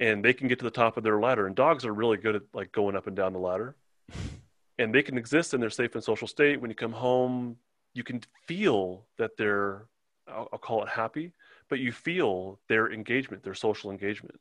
and 0.00 0.24
they 0.24 0.32
can 0.32 0.48
get 0.48 0.58
to 0.58 0.64
the 0.64 0.70
top 0.70 0.96
of 0.96 1.04
their 1.04 1.20
ladder. 1.20 1.46
And 1.46 1.54
dogs 1.54 1.84
are 1.84 1.94
really 1.94 2.16
good 2.16 2.34
at 2.34 2.42
like 2.52 2.72
going 2.72 2.96
up 2.96 3.06
and 3.06 3.14
down 3.14 3.32
the 3.32 3.38
ladder, 3.38 3.76
and 4.80 4.92
they 4.92 5.04
can 5.04 5.16
exist 5.16 5.54
in 5.54 5.60
their 5.60 5.70
safe 5.70 5.94
and 5.94 6.02
social 6.02 6.26
state. 6.26 6.60
When 6.60 6.72
you 6.72 6.74
come 6.74 6.92
home, 6.92 7.56
you 7.94 8.02
can 8.02 8.20
feel 8.48 9.04
that 9.16 9.36
they're, 9.36 9.84
I'll, 10.26 10.48
I'll 10.52 10.58
call 10.58 10.82
it 10.82 10.88
happy, 10.88 11.34
but 11.68 11.78
you 11.78 11.92
feel 11.92 12.58
their 12.68 12.92
engagement, 12.92 13.44
their 13.44 13.54
social 13.54 13.92
engagement 13.92 14.40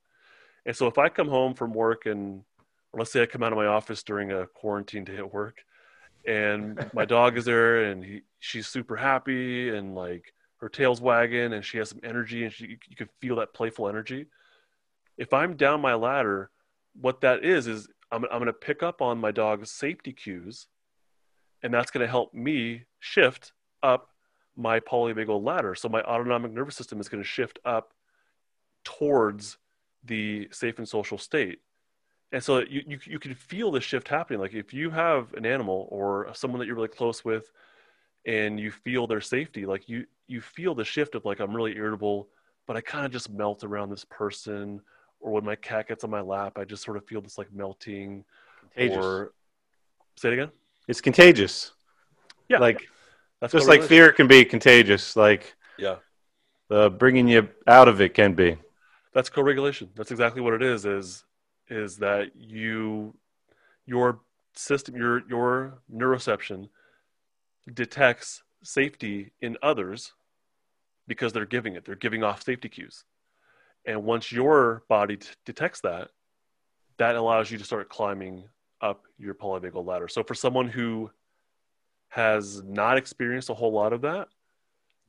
and 0.68 0.76
so 0.76 0.86
if 0.86 0.98
I 0.98 1.08
come 1.08 1.30
home 1.30 1.54
from 1.54 1.74
work 1.74 2.06
and 2.06 2.44
let's 2.94 3.12
say 3.12 3.24
I 3.24 3.26
come 3.26 3.42
out 3.42 3.54
of 3.54 3.58
my 3.58 3.68
office 3.68 4.04
during 4.04 4.34
a 4.34 4.46
quarantine 4.48 5.06
day 5.06 5.16
at 5.16 5.34
work 5.34 5.64
and 6.28 6.90
my 6.94 7.06
dog 7.16 7.38
is 7.38 7.46
there 7.46 7.86
and 7.86 8.04
he, 8.04 8.22
she's 8.40 8.68
super 8.68 8.98
happy 8.98 9.70
and 9.70 9.96
like 9.96 10.34
her 10.58 10.68
tail's 10.68 11.00
wagging 11.00 11.54
and 11.54 11.64
she 11.64 11.78
has 11.78 11.90
some 11.90 12.02
energy 12.04 12.44
and 12.44 12.54
she, 12.54 12.78
you 12.90 12.96
can 12.98 13.08
feel 13.22 13.38
that 13.38 13.54
playful 13.54 13.88
energy. 13.88 14.26
If 15.18 15.34
I'm 15.34 15.56
down 15.56 15.80
my 15.80 15.94
ladder, 15.94 16.52
what 17.00 17.22
that 17.22 17.46
is, 17.46 17.68
is 17.68 17.88
I'm, 18.12 18.26
I'm 18.26 18.40
going 18.40 18.48
to 18.48 18.54
pick 18.54 18.84
up 18.84 19.02
on 19.02 19.20
my 19.20 19.32
dog's 19.32 19.72
safety 19.72 20.12
cues 20.12 20.68
and 21.64 21.74
that's 21.74 21.92
going 21.92 22.06
to 22.06 22.12
help 22.12 22.34
me 22.34 22.84
shift 23.00 23.54
up 23.82 24.10
my 24.58 24.82
polyvagal 24.82 25.44
ladder. 25.44 25.76
So 25.76 25.88
my 25.88 26.02
autonomic 26.02 26.52
nervous 26.52 26.76
system 26.76 27.00
is 27.00 27.08
going 27.08 27.24
to 27.24 27.28
shift 27.28 27.58
up 27.64 27.94
towards 28.84 29.58
the 30.08 30.48
safe 30.52 30.78
and 30.78 30.88
social 30.88 31.18
state. 31.18 31.60
And 32.32 32.44
so 32.44 32.60
you, 32.60 32.84
you, 32.86 33.00
you 33.06 33.20
can 33.20 33.34
feel 33.34 33.72
the 33.72 33.80
shift 33.80 34.08
happening. 34.08 34.40
Like 34.40 34.54
if 34.54 34.74
you 34.74 34.90
have 34.90 35.34
an 35.34 35.46
animal 35.46 35.88
or 35.92 36.30
someone 36.34 36.60
that 36.60 36.66
you're 36.66 36.76
really 36.76 36.88
close 36.88 37.24
with 37.24 37.52
and 38.26 38.60
you 38.60 38.72
feel 38.72 39.08
their 39.08 39.22
safety 39.22 39.66
like 39.66 39.88
you 39.88 40.06
you 40.28 40.42
feel 40.42 40.76
the 40.76 40.84
shift 40.84 41.16
of 41.16 41.24
like 41.24 41.40
i'm 41.40 41.56
really 41.56 41.78
irritable 41.78 42.28
but 42.66 42.76
i 42.76 42.82
kind 42.82 43.06
of 43.06 43.12
just 43.12 43.30
melt 43.30 43.64
around 43.64 43.90
this 43.90 44.06
person. 44.06 44.82
Or 45.20 45.32
when 45.32 45.46
my 45.46 45.56
cat 45.56 45.88
gets 45.88 46.04
on 46.04 46.10
my 46.10 46.22
lap 46.22 46.58
i 46.58 46.66
just 46.66 46.84
sort 46.84 46.98
of 46.98 47.06
feel 47.06 47.22
this 47.22 47.38
like 47.38 47.52
melting. 47.54 48.24
Contagious. 48.76 48.98
or 48.98 49.34
say 50.16 50.30
it 50.30 50.34
again? 50.34 50.52
It's 50.88 51.02
contagious. 51.02 51.72
Yeah. 52.50 52.60
Like 52.60 52.88
that's 53.42 53.54
just 53.54 53.68
like 53.68 53.84
fear 53.84 54.12
can 54.12 54.28
be 54.28 54.46
contagious. 54.46 55.16
Like 55.16 55.56
yeah. 55.78 55.96
the 56.70 56.90
bringing 56.90 57.28
you 57.28 57.50
out 57.66 57.88
of 57.88 58.02
it 58.02 58.14
can 58.14 58.34
be 58.34 58.58
that's 59.14 59.30
co-regulation. 59.30 59.90
That's 59.96 60.12
exactly 60.12 60.42
what 60.42 60.54
it 60.54 60.62
is 60.62 60.86
is 60.86 61.24
is 61.70 61.98
that 61.98 62.36
you 62.36 63.16
your 63.86 64.20
system 64.54 64.96
your 64.96 65.28
your 65.28 65.80
neuroception 65.94 66.70
detects 67.74 68.44
safety 68.64 69.32
in 69.42 69.58
others 69.62 70.14
because 71.08 71.34
they're 71.34 71.46
giving 71.46 71.76
it. 71.76 71.86
They're 71.86 71.96
giving 71.96 72.24
off 72.24 72.44
safety 72.44 72.70
cues. 72.70 73.04
And 73.86 74.04
once 74.04 74.32
your 74.32 74.84
body 74.90 75.18
t- 75.18 75.28
detects 75.46 75.82
that 75.82 76.10
that 76.98 77.16
allows 77.16 77.52
you 77.52 77.58
to 77.58 77.64
start 77.64 77.90
climbing 77.90 78.44
up 78.82 79.04
your 79.18 79.34
polyvagal 79.34 79.86
ladder. 79.86 80.08
So 80.08 80.24
for 80.24 80.34
someone 80.34 80.68
who 80.68 81.12
has 82.10 82.64
not 82.64 82.98
experienced 82.98 83.50
a 83.50 83.54
whole 83.54 83.72
lot 83.72 83.94
of 83.94 84.02
that 84.02 84.28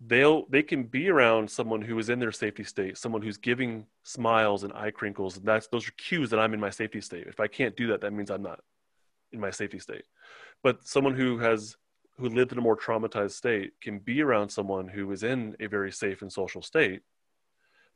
they'll 0.07 0.47
they 0.49 0.63
can 0.63 0.85
be 0.85 1.09
around 1.09 1.51
someone 1.51 1.83
who 1.83 1.99
is 1.99 2.09
in 2.09 2.21
their 2.21 2.31
safety 2.31 2.63
state 2.63 2.97
someone 2.97 3.21
who's 3.21 3.37
giving 3.37 3.85
smiles 4.05 4.63
and 4.63 4.73
eye 4.73 4.91
crinkles. 4.91 5.37
And 5.37 5.47
that's 5.47 5.67
those 5.69 5.89
are 5.89 5.93
cues 5.93 6.31
that 6.31 6.39
i'm 6.39 6.55
in 6.55 6.61
my 6.61 6.71
safety 6.71 7.01
state. 7.01 7.27
If 7.27 7.41
i 7.41 7.49
can't 7.49 7.77
do 7.77 7.89
that 7.89 8.01
that 8.03 8.13
means 8.13 8.31
i'm 8.31 8.43
not 8.43 8.61
in 9.33 9.41
my 9.41 9.51
safety 9.51 9.79
state. 9.79 10.05
But 10.63 10.87
someone 10.87 11.15
who 11.15 11.39
has 11.39 11.77
who 12.19 12.29
lived 12.29 12.53
in 12.53 12.59
a 12.59 12.63
more 12.63 12.77
traumatized 12.77 13.33
state 13.33 13.73
can 13.81 13.99
be 13.99 14.23
around 14.23 14.49
someone 14.49 14.89
who 14.89 15.11
is 15.13 15.23
in 15.23 15.57
a 15.61 15.67
very 15.67 15.93
safe 15.93 16.23
and 16.23 16.33
social 16.33 16.63
state. 16.63 17.03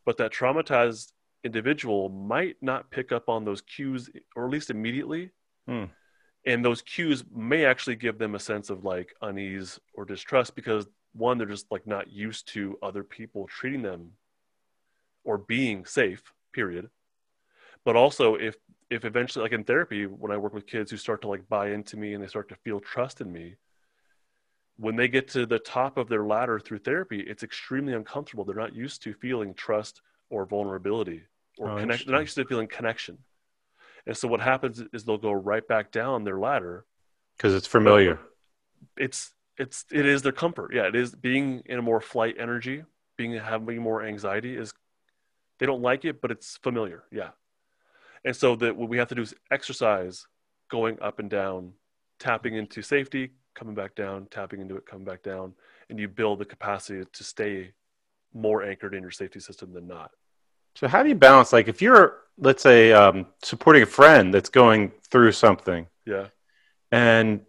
But 0.04 0.16
that 0.18 0.32
traumatized 0.32 1.12
individual 1.44 2.08
might 2.08 2.56
not 2.60 2.90
pick 2.90 3.10
up 3.10 3.28
on 3.28 3.44
those 3.44 3.62
cues 3.62 4.10
or 4.36 4.44
at 4.44 4.50
least 4.50 4.70
immediately. 4.70 5.30
Hmm. 5.68 5.84
and 6.44 6.64
those 6.64 6.82
cues 6.82 7.22
may 7.32 7.64
actually 7.64 7.94
give 7.94 8.18
them 8.18 8.34
a 8.34 8.40
sense 8.40 8.68
of 8.68 8.84
like 8.84 9.14
unease 9.22 9.78
or 9.94 10.04
distrust 10.04 10.56
because 10.56 10.88
one 11.14 11.38
they're 11.38 11.46
just 11.46 11.70
like 11.70 11.86
not 11.86 12.10
used 12.10 12.48
to 12.48 12.78
other 12.82 13.04
people 13.04 13.46
treating 13.46 13.82
them 13.82 14.12
or 15.24 15.38
being 15.38 15.84
safe 15.84 16.22
period. 16.52 16.88
But 17.84 17.96
also 17.96 18.34
if 18.34 18.56
if 18.90 19.04
eventually 19.04 19.42
like 19.42 19.52
in 19.52 19.64
therapy 19.64 20.04
when 20.04 20.30
i 20.30 20.36
work 20.36 20.52
with 20.52 20.66
kids 20.66 20.90
who 20.90 20.98
start 20.98 21.22
to 21.22 21.28
like 21.28 21.48
buy 21.48 21.70
into 21.70 21.96
me 21.96 22.12
and 22.12 22.22
they 22.22 22.28
start 22.28 22.46
to 22.50 22.54
feel 22.56 22.78
trust 22.78 23.22
in 23.22 23.32
me 23.32 23.56
when 24.76 24.96
they 24.96 25.08
get 25.08 25.28
to 25.28 25.46
the 25.46 25.58
top 25.58 25.96
of 25.96 26.08
their 26.08 26.24
ladder 26.24 26.58
through 26.58 26.78
therapy 26.78 27.20
it's 27.20 27.42
extremely 27.42 27.92
uncomfortable. 27.92 28.44
They're 28.44 28.54
not 28.54 28.74
used 28.74 29.02
to 29.02 29.14
feeling 29.14 29.54
trust 29.54 30.02
or 30.30 30.46
vulnerability 30.46 31.22
or 31.58 31.70
oh, 31.70 31.76
connection. 31.78 32.08
They're 32.08 32.16
not 32.16 32.22
used 32.22 32.34
to 32.36 32.44
feeling 32.44 32.68
connection. 32.68 33.18
And 34.06 34.16
so 34.16 34.26
what 34.26 34.40
happens 34.40 34.82
is 34.92 35.04
they'll 35.04 35.18
go 35.18 35.32
right 35.32 35.66
back 35.66 35.92
down 35.92 36.24
their 36.24 36.38
ladder. 36.38 36.84
Because 37.36 37.54
it's 37.54 37.66
familiar. 37.66 38.18
It's 38.96 39.32
it's 39.58 39.84
it 39.90 40.06
is 40.06 40.22
their 40.22 40.32
comfort. 40.32 40.72
Yeah, 40.74 40.86
it 40.86 40.94
is 40.94 41.14
being 41.14 41.62
in 41.66 41.78
a 41.78 41.82
more 41.82 42.00
flight 42.00 42.36
energy, 42.38 42.84
being 43.16 43.34
having 43.34 43.80
more 43.80 44.04
anxiety 44.04 44.56
is 44.56 44.72
they 45.58 45.66
don't 45.66 45.82
like 45.82 46.04
it, 46.04 46.20
but 46.20 46.30
it's 46.30 46.56
familiar. 46.58 47.04
Yeah, 47.10 47.30
and 48.24 48.34
so 48.34 48.56
that 48.56 48.76
what 48.76 48.88
we 48.88 48.98
have 48.98 49.08
to 49.08 49.14
do 49.14 49.22
is 49.22 49.34
exercise, 49.50 50.26
going 50.70 51.00
up 51.00 51.18
and 51.18 51.30
down, 51.30 51.72
tapping 52.18 52.54
into 52.56 52.82
safety, 52.82 53.32
coming 53.54 53.74
back 53.74 53.94
down, 53.94 54.26
tapping 54.30 54.60
into 54.60 54.76
it, 54.76 54.86
coming 54.86 55.04
back 55.04 55.22
down, 55.22 55.54
and 55.90 55.98
you 55.98 56.08
build 56.08 56.38
the 56.38 56.44
capacity 56.44 57.04
to 57.12 57.24
stay 57.24 57.72
more 58.34 58.62
anchored 58.62 58.94
in 58.94 59.02
your 59.02 59.10
safety 59.10 59.40
system 59.40 59.72
than 59.72 59.86
not. 59.86 60.10
So 60.74 60.88
how 60.88 61.02
do 61.02 61.08
you 61.10 61.14
balance? 61.14 61.52
Like 61.52 61.68
if 61.68 61.82
you're, 61.82 62.18
let's 62.38 62.62
say, 62.62 62.92
um, 62.92 63.26
supporting 63.42 63.82
a 63.82 63.86
friend 63.86 64.32
that's 64.32 64.48
going 64.48 64.92
through 65.10 65.32
something, 65.32 65.86
yeah, 66.06 66.28
and 66.90 67.40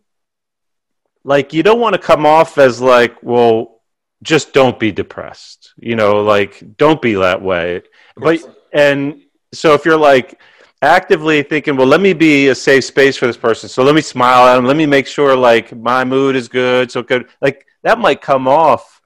like 1.23 1.53
you 1.53 1.63
don't 1.63 1.79
want 1.79 1.93
to 1.93 1.99
come 1.99 2.25
off 2.25 2.57
as 2.57 2.81
like 2.81 3.21
well 3.23 3.81
just 4.21 4.53
don't 4.53 4.79
be 4.79 4.91
depressed 4.91 5.73
you 5.77 5.95
know 5.95 6.21
like 6.21 6.63
don't 6.77 7.01
be 7.01 7.13
that 7.13 7.41
way. 7.41 7.81
But 8.15 8.39
and 8.71 9.21
so 9.53 9.73
if 9.73 9.85
you're 9.85 9.97
like 9.97 10.39
actively 10.81 11.43
thinking 11.43 11.77
well 11.77 11.87
let 11.87 12.01
me 12.01 12.13
be 12.13 12.49
a 12.49 12.55
safe 12.55 12.83
space 12.83 13.17
for 13.17 13.27
this 13.27 13.37
person. 13.37 13.69
So 13.69 13.83
let 13.83 13.95
me 13.95 14.01
smile 14.01 14.47
at 14.47 14.55
them 14.55 14.65
let 14.65 14.77
me 14.77 14.85
make 14.85 15.07
sure 15.07 15.35
like 15.35 15.75
my 15.75 16.03
mood 16.03 16.35
is 16.35 16.47
good 16.47 16.91
so 16.91 17.03
good. 17.03 17.27
Like 17.41 17.65
that 17.83 17.99
might 17.99 18.21
come 18.21 18.47
off 18.47 19.01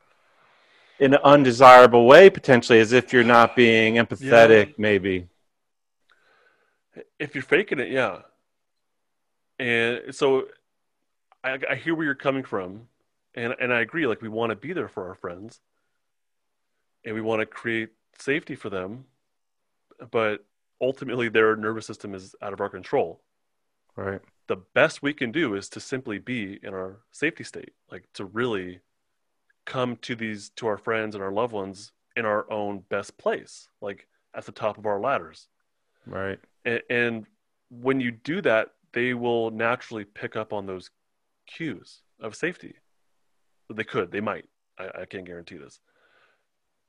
in 0.99 1.13
an 1.13 1.19
undesirable 1.23 2.05
way 2.05 2.29
potentially 2.29 2.79
as 2.79 2.91
if 2.91 3.13
you're 3.13 3.23
not 3.23 3.55
being 3.55 3.95
empathetic 3.95 4.67
yeah. 4.67 4.73
maybe. 4.77 5.27
If 7.19 7.35
you're 7.35 7.43
faking 7.43 7.79
it 7.79 7.91
yeah. 7.91 8.21
And 9.59 10.13
so 10.13 10.47
I, 11.47 11.59
I 11.71 11.75
hear 11.75 11.95
where 11.95 12.05
you're 12.05 12.15
coming 12.15 12.43
from, 12.43 12.87
and 13.35 13.55
and 13.59 13.73
I 13.73 13.81
agree. 13.81 14.07
Like 14.07 14.21
we 14.21 14.29
want 14.29 14.49
to 14.51 14.55
be 14.55 14.73
there 14.73 14.87
for 14.87 15.07
our 15.07 15.15
friends, 15.15 15.59
and 17.05 17.15
we 17.15 17.21
want 17.21 17.39
to 17.39 17.45
create 17.45 17.89
safety 18.19 18.55
for 18.55 18.69
them, 18.69 19.05
but 20.11 20.43
ultimately 20.81 21.29
their 21.29 21.55
nervous 21.55 21.85
system 21.85 22.13
is 22.13 22.35
out 22.41 22.53
of 22.53 22.61
our 22.61 22.69
control. 22.69 23.21
Right. 23.95 24.21
The 24.47 24.57
best 24.57 25.01
we 25.01 25.13
can 25.13 25.31
do 25.31 25.55
is 25.55 25.69
to 25.69 25.79
simply 25.79 26.19
be 26.19 26.59
in 26.61 26.73
our 26.73 26.99
safety 27.11 27.43
state, 27.43 27.73
like 27.91 28.05
to 28.13 28.25
really 28.25 28.81
come 29.65 29.97
to 29.97 30.15
these 30.15 30.49
to 30.57 30.67
our 30.67 30.77
friends 30.77 31.15
and 31.15 31.23
our 31.23 31.31
loved 31.31 31.53
ones 31.53 31.91
in 32.15 32.25
our 32.25 32.49
own 32.51 32.79
best 32.89 33.17
place, 33.17 33.69
like 33.81 34.07
at 34.33 34.45
the 34.45 34.51
top 34.51 34.77
of 34.77 34.85
our 34.85 34.99
ladders. 34.99 35.47
Right. 36.05 36.39
And, 36.63 36.81
and 36.89 37.25
when 37.69 37.99
you 37.99 38.11
do 38.11 38.41
that, 38.41 38.69
they 38.93 39.13
will 39.13 39.51
naturally 39.51 40.05
pick 40.05 40.35
up 40.35 40.53
on 40.53 40.65
those 40.65 40.89
cues 41.47 42.01
of 42.19 42.35
safety. 42.35 42.75
They 43.73 43.83
could, 43.83 44.11
they 44.11 44.21
might. 44.21 44.45
I, 44.77 45.01
I 45.01 45.05
can't 45.05 45.25
guarantee 45.25 45.57
this. 45.57 45.79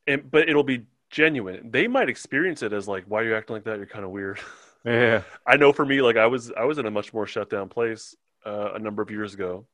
And 0.07 0.31
but 0.31 0.49
it'll 0.49 0.63
be 0.65 0.83
genuine. 1.11 1.71
They 1.71 1.89
might 1.89 2.09
experience 2.09 2.63
it 2.63 2.73
as 2.73 2.87
like, 2.87 3.05
why 3.07 3.23
are 3.23 3.25
you 3.25 3.35
acting 3.37 3.55
like 3.55 3.65
that? 3.65 3.79
You're 3.79 3.87
kind 3.87 4.05
of 4.05 4.11
weird. 4.11 4.39
Yeah. 4.85 5.23
I 5.45 5.57
know 5.57 5.73
for 5.73 5.85
me, 5.85 6.01
like 6.01 6.17
I 6.17 6.29
was 6.29 6.53
I 6.53 6.65
was 6.65 6.79
in 6.79 6.87
a 6.87 6.91
much 6.91 7.13
more 7.13 7.27
shut 7.27 7.51
down 7.51 7.69
place 7.69 8.15
uh, 8.47 8.71
a 8.75 8.79
number 8.79 9.03
of 9.03 9.11
years 9.11 9.35
ago, 9.35 9.67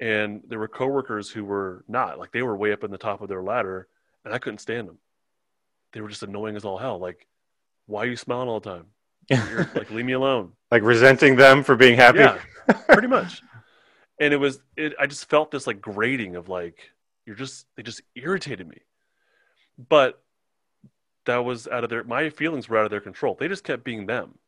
and 0.00 0.40
there 0.46 0.60
were 0.60 0.68
coworkers 0.68 1.28
who 1.28 1.44
were 1.44 1.84
not 1.88 2.16
like 2.18 2.30
they 2.30 2.42
were 2.42 2.56
way 2.56 2.72
up 2.72 2.84
in 2.84 2.92
the 2.92 2.96
top 2.96 3.22
of 3.22 3.28
their 3.28 3.42
ladder, 3.42 3.88
and 4.24 4.32
I 4.32 4.38
couldn't 4.38 4.60
stand 4.60 4.88
them. 4.88 4.98
They 5.92 6.00
were 6.00 6.08
just 6.08 6.22
annoying 6.22 6.54
as 6.54 6.64
all 6.64 6.78
hell. 6.78 6.98
Like, 7.00 7.26
why 7.86 8.04
are 8.04 8.06
you 8.06 8.16
smiling 8.16 8.48
all 8.48 8.60
the 8.60 8.70
time? 8.70 8.86
Like, 9.74 9.90
leave 9.90 10.06
me 10.06 10.12
alone. 10.12 10.52
like 10.70 10.84
resenting 10.84 11.34
them 11.34 11.64
for 11.64 11.74
being 11.74 11.96
happy. 11.96 12.20
Yeah, 12.20 12.38
pretty 12.88 13.08
much. 13.08 13.42
And 14.20 14.32
it 14.32 14.36
was 14.36 14.60
it. 14.76 14.94
I 14.98 15.06
just 15.06 15.28
felt 15.28 15.50
this 15.50 15.66
like 15.66 15.80
grating 15.80 16.36
of 16.36 16.48
like 16.48 16.90
you're 17.26 17.36
just 17.36 17.66
they 17.76 17.82
just 17.82 18.02
irritated 18.14 18.68
me, 18.68 18.78
but 19.88 20.22
that 21.26 21.38
was 21.38 21.66
out 21.66 21.84
of 21.84 21.90
their 21.90 22.04
my 22.04 22.30
feelings 22.30 22.68
were 22.68 22.78
out 22.78 22.84
of 22.84 22.90
their 22.90 23.00
control. 23.00 23.36
They 23.38 23.48
just 23.48 23.64
kept 23.64 23.84
being 23.84 24.06
them, 24.06 24.38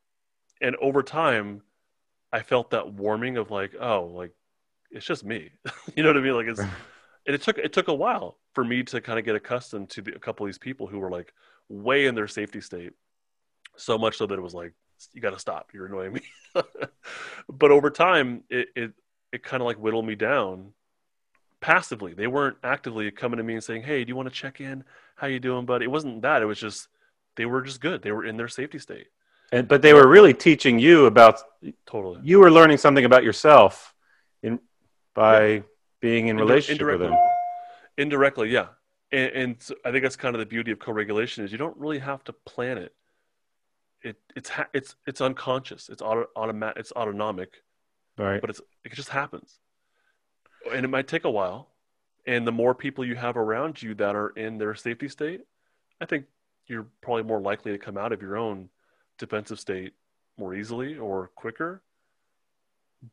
and 0.61 0.77
over 0.77 1.03
time, 1.03 1.63
I 2.33 2.41
felt 2.43 2.71
that 2.71 2.93
warming 2.93 3.37
of 3.37 3.51
like 3.51 3.75
oh 3.81 4.05
like 4.05 4.33
it's 4.91 5.07
just 5.07 5.25
me, 5.25 5.51
you 5.97 6.03
know 6.03 6.11
what 6.11 6.17
I 6.17 6.21
mean? 6.21 6.35
Like 6.35 6.47
it's 6.47 6.61
and 7.27 7.35
it 7.35 7.43
took 7.43 7.59
it 7.59 7.73
took 7.73 7.89
a 7.89 7.95
while 7.95 8.39
for 8.55 8.65
me 8.65 8.83
to 8.85 9.01
kind 9.01 9.19
of 9.19 9.25
get 9.25 9.35
accustomed 9.35 9.91
to 9.91 10.03
the, 10.03 10.15
a 10.15 10.19
couple 10.19 10.47
of 10.47 10.49
these 10.49 10.59
people 10.59 10.87
who 10.87 10.99
were 10.99 11.11
like 11.11 11.33
way 11.69 12.07
in 12.07 12.15
their 12.15 12.29
safety 12.29 12.61
state, 12.61 12.93
so 13.77 13.99
much 13.99 14.17
so 14.17 14.27
that 14.27 14.39
it 14.39 14.43
was 14.43 14.55
like 14.55 14.73
you 15.13 15.21
got 15.21 15.33
to 15.33 15.39
stop, 15.39 15.71
you're 15.75 15.87
annoying 15.87 16.13
me. 16.13 16.23
but 17.49 17.71
over 17.71 17.91
time, 17.91 18.45
it 18.49 18.69
it, 18.77 18.93
it 19.37 19.43
kind 19.43 19.61
of 19.63 19.67
like 19.67 19.77
whittled 19.77 20.07
me 20.07 20.15
down 20.15 20.73
passively. 21.61 22.15
They 22.15 22.27
weren't 22.27 22.57
actively 22.65 23.11
coming 23.11 23.37
to 23.37 23.43
me 23.43 23.55
and 23.55 23.63
saying, 23.63 23.83
"Hey, 23.83 24.03
do 24.03 24.09
you 24.09 24.17
want 24.17 24.29
to 24.29 24.35
check 24.35 24.61
in? 24.61 24.83
How 25.15 25.27
you 25.27 25.39
doing, 25.39 25.67
buddy?" 25.67 25.85
It 25.85 25.91
wasn't 25.91 26.23
that. 26.23 26.43
It 26.43 26.47
was 26.47 26.59
just 26.59 26.89
they 27.37 27.47
were 27.47 27.61
just 27.63 27.81
good. 27.81 28.03
They 28.03 28.13
were 28.13 28.25
in 28.25 28.37
their 28.37 28.49
safety 28.49 28.79
state. 28.79 29.09
And 29.53 29.69
but 29.69 29.83
they 29.83 29.95
were 29.95 30.09
really 30.09 30.35
teaching 30.35 30.79
you 30.79 31.07
about 31.07 31.41
Totally. 31.87 32.21
you 32.25 32.41
were 32.41 32.51
learning 32.51 32.79
something 32.79 33.05
about 33.05 33.23
yourself 33.23 33.95
in 34.43 34.59
by 35.15 35.63
being 36.01 36.29
in 36.29 36.39
Indi- 36.39 36.43
relationship 36.43 36.87
with 36.87 37.01
them. 37.01 37.15
Indirectly, 37.99 38.51
yeah. 38.51 38.69
And, 39.13 39.31
and 39.33 39.57
so 39.61 39.75
I 39.85 39.93
think 39.93 40.03
that's 40.03 40.17
kind 40.17 40.35
of 40.35 40.41
the 40.41 40.47
beauty 40.47 40.73
of 40.73 40.79
co-regulation 40.79 41.45
is 41.45 41.53
you 41.53 41.59
don't 41.59 41.77
really 41.77 42.01
have 42.01 42.25
to 42.25 42.33
plan 42.33 42.79
it. 42.79 42.95
It 44.03 44.17
it's 44.35 44.49
ha- 44.49 44.69
it's 44.73 44.97
it's 45.07 45.21
unconscious. 45.21 45.89
It's 45.91 46.03
auto 46.03 46.27
automatic. 46.35 46.79
It's 46.81 46.93
autonomic. 46.93 47.63
Right. 48.19 48.41
but 48.41 48.51
it's 48.51 48.61
it 48.85 48.93
just 48.93 49.11
happens. 49.11 49.59
And 50.73 50.85
it 50.85 50.89
might 50.89 51.07
take 51.09 51.25
a 51.25 51.31
while. 51.31 51.69
And 52.27 52.47
the 52.47 52.53
more 52.53 52.75
people 52.75 53.05
you 53.05 53.15
have 53.15 53.37
around 53.37 53.81
you 53.81 53.95
that 53.95 54.17
are 54.17 54.31
in 54.31 54.59
their 54.59 54.75
safety 54.75 55.09
state 55.09 55.43
i 56.01 56.05
think 56.05 56.27
you're 56.67 56.87
probably 57.01 57.23
more 57.23 57.41
likely 57.41 57.73
to 57.73 57.79
come 57.79 57.97
out 57.97 58.13
of 58.13 58.21
your 58.21 58.37
own 58.37 58.69
defensive 59.19 59.59
state 59.61 59.95
more 60.39 60.55
easily 60.55 60.99
or 60.99 61.31
quicker. 61.35 61.83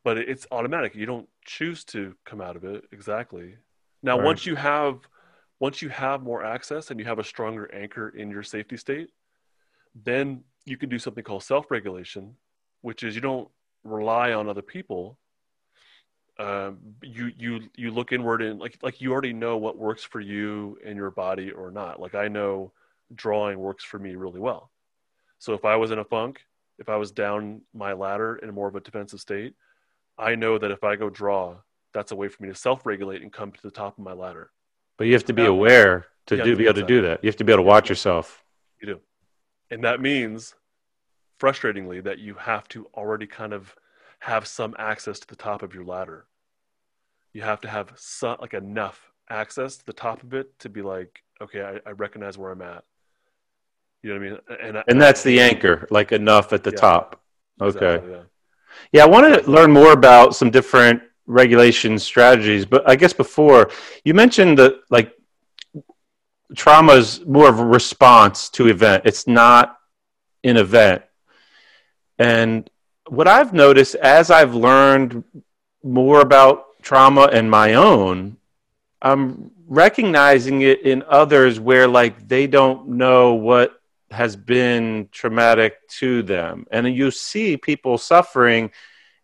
But 0.03 0.17
it's 0.17 0.47
automatic. 0.51 0.95
You 0.95 1.05
don't 1.05 1.29
choose 1.45 1.83
to 1.85 2.15
come 2.25 2.41
out 2.41 2.55
of 2.55 2.63
it 2.63 2.85
exactly. 2.91 3.55
Now 4.01 4.17
Right. 4.17 4.25
once 4.25 4.45
you 4.45 4.55
have 4.55 4.99
once 5.59 5.81
you 5.81 5.89
have 5.89 6.23
more 6.23 6.43
access 6.43 6.91
and 6.91 6.99
you 6.99 7.05
have 7.05 7.19
a 7.19 7.23
stronger 7.23 7.73
anchor 7.73 8.09
in 8.09 8.29
your 8.29 8.43
safety 8.43 8.75
state 8.75 9.11
then 9.95 10.43
you 10.65 10.75
can 10.75 10.89
do 10.89 10.97
something 10.97 11.23
called 11.23 11.43
self-regulation 11.43 12.35
which 12.81 13.03
is 13.03 13.13
you 13.15 13.21
don't 13.21 13.47
rely 13.83 14.33
on 14.33 14.49
other 14.49 14.61
people 14.61 15.17
um, 16.39 16.79
you 17.01 17.31
you 17.37 17.69
you 17.75 17.91
look 17.91 18.11
inward 18.11 18.41
and 18.41 18.59
like 18.59 18.77
like 18.81 19.01
you 19.01 19.11
already 19.11 19.33
know 19.33 19.57
what 19.57 19.77
works 19.77 20.03
for 20.03 20.19
you 20.19 20.77
and 20.85 20.95
your 20.95 21.11
body 21.11 21.51
or 21.51 21.69
not 21.69 21.99
like 21.99 22.15
i 22.15 22.27
know 22.27 22.71
drawing 23.13 23.59
works 23.59 23.83
for 23.83 23.99
me 23.99 24.15
really 24.15 24.39
well 24.39 24.71
so 25.37 25.53
if 25.53 25.63
i 25.65 25.75
was 25.75 25.91
in 25.91 25.99
a 25.99 26.03
funk 26.03 26.41
if 26.79 26.89
i 26.89 26.95
was 26.95 27.11
down 27.11 27.61
my 27.73 27.93
ladder 27.93 28.37
in 28.37 28.51
more 28.53 28.67
of 28.67 28.75
a 28.75 28.79
defensive 28.79 29.19
state 29.19 29.53
i 30.17 30.33
know 30.33 30.57
that 30.57 30.71
if 30.71 30.83
i 30.83 30.95
go 30.95 31.09
draw 31.09 31.55
that's 31.93 32.11
a 32.11 32.15
way 32.15 32.27
for 32.27 32.41
me 32.41 32.49
to 32.49 32.55
self-regulate 32.55 33.21
and 33.21 33.31
come 33.31 33.51
to 33.51 33.61
the 33.61 33.69
top 33.69 33.97
of 33.97 34.03
my 34.03 34.13
ladder 34.13 34.49
But 34.97 35.05
you 35.05 35.13
have 35.13 35.25
to 35.25 35.33
be 35.33 35.45
aware 35.45 36.07
to 36.27 36.37
do 36.37 36.43
to 36.43 36.49
be 36.51 36.63
be 36.63 36.63
able 36.65 36.75
to 36.75 36.85
do 36.85 37.01
that. 37.01 37.23
You 37.23 37.27
have 37.27 37.35
to 37.37 37.43
be 37.43 37.51
able 37.51 37.63
to 37.63 37.67
watch 37.67 37.89
yourself. 37.89 38.43
You 38.81 38.87
do. 38.87 38.99
And 39.69 39.83
that 39.83 40.01
means, 40.01 40.55
frustratingly, 41.39 42.03
that 42.03 42.19
you 42.19 42.35
have 42.35 42.67
to 42.69 42.87
already 42.93 43.27
kind 43.27 43.53
of 43.53 43.75
have 44.19 44.47
some 44.47 44.75
access 44.79 45.19
to 45.19 45.27
the 45.27 45.35
top 45.35 45.61
of 45.63 45.73
your 45.73 45.83
ladder. 45.83 46.25
You 47.33 47.41
have 47.41 47.61
to 47.61 47.67
have 47.67 47.91
some, 47.95 48.37
like 48.39 48.53
enough 48.53 49.11
access 49.29 49.77
to 49.77 49.85
the 49.85 49.93
top 49.93 50.23
of 50.23 50.33
it 50.33 50.57
to 50.59 50.69
be 50.69 50.81
like, 50.81 51.23
okay, 51.41 51.61
I, 51.61 51.89
I 51.89 51.91
recognize 51.93 52.37
where 52.37 52.51
I'm 52.51 52.61
at. 52.61 52.83
You 54.01 54.13
know 54.13 54.19
what 54.19 54.25
I 54.25 54.29
mean? 54.29 54.67
And, 54.67 54.77
I- 54.77 54.83
And 54.87 55.01
that's 55.01 55.23
the 55.23 55.39
anchor, 55.41 55.87
like 55.89 56.11
enough 56.11 56.53
at 56.53 56.63
the 56.63 56.71
Yeah. 56.71 56.77
top. 56.77 57.21
Okay. 57.61 57.95
Exactly, 57.95 58.11
yeah. 58.11 58.23
Yeah, 58.91 59.03
I 59.03 59.07
want 59.07 59.43
to 59.43 59.49
learn 59.49 59.71
more 59.71 59.93
about 59.93 60.35
some 60.35 60.49
different 60.49 61.01
regulation 61.25 61.97
strategies, 61.99 62.65
but 62.65 62.87
I 62.89 62.95
guess 62.95 63.13
before 63.13 63.69
you 64.03 64.13
mentioned 64.13 64.57
that 64.59 64.75
like 64.89 65.13
trauma 66.55 66.93
is 66.93 67.25
more 67.25 67.47
of 67.47 67.59
a 67.59 67.65
response 67.65 68.49
to 68.49 68.67
event. 68.67 69.03
It's 69.05 69.27
not 69.27 69.77
an 70.43 70.57
event. 70.57 71.03
And 72.23 72.69
what 73.07 73.27
I've 73.27 73.53
noticed 73.53 73.95
as 73.95 74.31
I've 74.31 74.55
learned 74.55 75.23
more 75.83 76.21
about 76.21 76.81
trauma 76.81 77.23
and 77.23 77.51
my 77.51 77.73
own, 77.73 78.37
I'm 79.01 79.51
recognizing 79.67 80.61
it 80.61 80.81
in 80.83 81.03
others 81.09 81.59
where 81.59 81.87
like 81.87 82.27
they 82.27 82.47
don't 82.47 82.87
know 82.89 83.33
what 83.33 83.73
has 84.11 84.35
been 84.35 85.09
traumatic 85.11 85.73
to 85.99 86.23
them. 86.23 86.65
And 86.71 86.95
you 86.95 87.11
see 87.11 87.57
people 87.57 87.97
suffering 87.97 88.71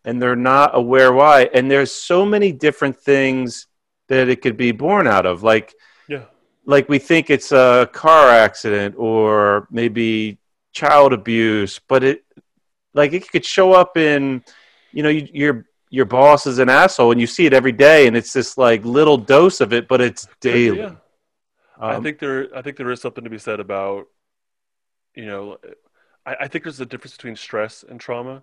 and 0.04 0.20
they're 0.20 0.36
not 0.54 0.72
aware 0.74 1.12
why. 1.12 1.48
And 1.54 1.70
there's 1.70 1.92
so 1.92 2.26
many 2.26 2.52
different 2.52 2.96
things 2.98 3.66
that 4.08 4.28
it 4.28 4.42
could 4.42 4.56
be 4.56 4.72
born 4.72 5.06
out 5.06 5.24
of. 5.24 5.42
Like 5.42 5.74
Yeah. 6.06 6.24
like 6.66 6.88
we 6.88 6.98
think 6.98 7.30
it's 7.30 7.52
a 7.52 7.88
car 7.92 8.28
accident 8.28 8.94
or 8.98 9.68
maybe 9.70 10.38
child 10.72 11.12
abuse, 11.12 11.80
but 11.88 12.04
it 12.04 12.24
like 12.94 13.12
it 13.12 13.30
could 13.30 13.44
show 13.44 13.72
up 13.72 13.96
in 13.96 14.42
you 14.92 15.02
know 15.02 15.08
you, 15.08 15.28
your 15.32 15.66
your 15.90 16.04
boss 16.04 16.46
is 16.46 16.58
an 16.58 16.68
asshole 16.68 17.10
and 17.12 17.20
you 17.20 17.26
see 17.26 17.46
it 17.46 17.52
every 17.52 17.72
day 17.72 18.06
and 18.06 18.16
it's 18.16 18.32
this 18.32 18.56
like 18.56 18.84
little 18.84 19.16
dose 19.16 19.60
of 19.60 19.72
it, 19.72 19.88
but 19.88 20.00
it's 20.00 20.28
daily. 20.40 20.78
Yeah. 20.78 20.94
I 21.80 21.94
Um, 21.94 22.02
think 22.02 22.18
there, 22.20 22.48
I 22.54 22.62
think 22.62 22.76
there 22.76 22.90
is 22.90 23.00
something 23.00 23.24
to 23.24 23.30
be 23.30 23.38
said 23.38 23.58
about, 23.58 24.06
you 25.14 25.26
know, 25.26 25.58
I, 26.24 26.36
I 26.42 26.48
think 26.48 26.64
there's 26.64 26.78
a 26.80 26.86
difference 26.86 27.16
between 27.16 27.36
stress 27.36 27.82
and 27.88 27.98
trauma. 27.98 28.42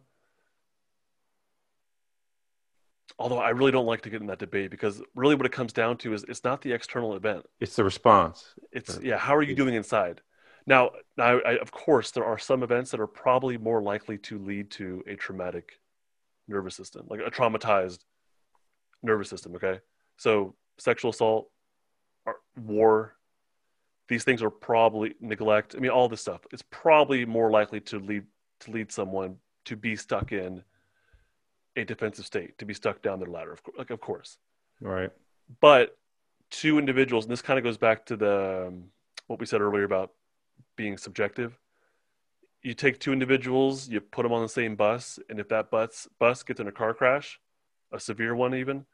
Although 3.20 3.40
I 3.40 3.50
really 3.50 3.72
don't 3.72 3.86
like 3.86 4.02
to 4.02 4.10
get 4.10 4.22
in 4.22 4.28
that 4.28 4.40
debate 4.40 4.70
because 4.70 5.02
really 5.16 5.36
what 5.36 5.46
it 5.46 5.52
comes 5.52 5.74
down 5.74 5.98
to 6.00 6.14
is 6.14 6.24
it's 6.28 6.44
not 6.44 6.62
the 6.62 6.72
external 6.74 7.16
event. 7.16 7.46
it's 7.60 7.76
the 7.76 7.84
response. 7.84 8.54
It's 8.72 9.00
yeah, 9.02 9.18
how 9.18 9.36
are 9.36 9.42
you 9.42 9.56
doing 9.56 9.74
inside? 9.74 10.22
Now, 10.68 10.92
now, 11.18 11.40
I, 11.40 11.58
of 11.58 11.72
course, 11.72 12.12
there 12.12 12.26
are 12.26 12.38
some 12.38 12.62
events 12.62 12.92
that 12.92 13.00
are 13.00 13.08
probably 13.08 13.58
more 13.58 13.82
likely 13.82 14.18
to 14.20 14.38
lead 14.38 14.70
to 14.72 15.02
a 15.08 15.16
traumatic 15.16 15.80
nervous 16.50 16.76
system, 16.76 17.08
like 17.10 17.22
a 17.22 17.32
traumatized 17.32 18.00
nervous 19.02 19.30
system. 19.30 19.56
Okay, 19.56 19.80
so 20.18 20.56
sexual 20.78 21.12
assault, 21.12 21.50
war, 22.62 23.16
these 24.10 24.26
things 24.26 24.44
are 24.44 24.50
probably 24.50 25.16
neglect. 25.22 25.74
I 25.76 25.80
mean, 25.80 25.92
all 25.92 26.10
this 26.10 26.22
stuff. 26.22 26.42
It's 26.52 26.64
probably 26.70 27.26
more 27.26 27.50
likely 27.50 27.80
to 27.82 28.00
lead 28.00 28.24
to 28.60 28.72
lead 28.72 28.92
someone 28.92 29.38
to 29.66 29.76
be 29.78 29.96
stuck 29.96 30.32
in 30.34 30.64
a 31.78 31.86
defensive 31.86 32.26
state, 32.26 32.58
to 32.58 32.66
be 32.66 32.74
stuck 32.74 33.02
down 33.02 33.20
their 33.20 33.30
ladder. 33.30 33.54
Of 33.54 33.64
course, 33.64 33.78
like 33.78 33.90
of 33.90 34.02
course 34.02 34.38
Right. 34.82 35.12
but 35.62 35.98
two 36.50 36.78
individuals 36.78 37.26
and 37.26 37.32
this 37.32 37.42
kind 37.42 37.58
of 37.58 37.64
goes 37.64 37.78
back 37.78 38.06
to 38.08 38.16
the 38.18 38.66
um, 38.68 38.86
what 39.28 39.40
we 39.40 39.46
said 39.46 39.62
earlier 39.62 39.84
about 39.84 40.12
being 40.78 40.98
subjective. 40.98 41.60
You 42.64 42.74
take 42.74 43.00
two 43.00 43.14
individuals 43.14 43.90
you 43.90 44.00
put 44.02 44.24
them 44.24 44.34
on 44.34 44.42
the 44.42 44.50
same 44.50 44.76
bus 44.76 45.20
and 45.30 45.40
if 45.40 45.50
that 45.50 45.70
bus 45.70 46.08
bus 46.20 46.44
gets 46.44 46.60
in 46.60 46.68
a 46.68 46.72
car 46.72 46.94
crash 46.94 47.40
a 47.94 48.00
severe 48.00 48.36
one 48.36 48.56
even 48.56 48.86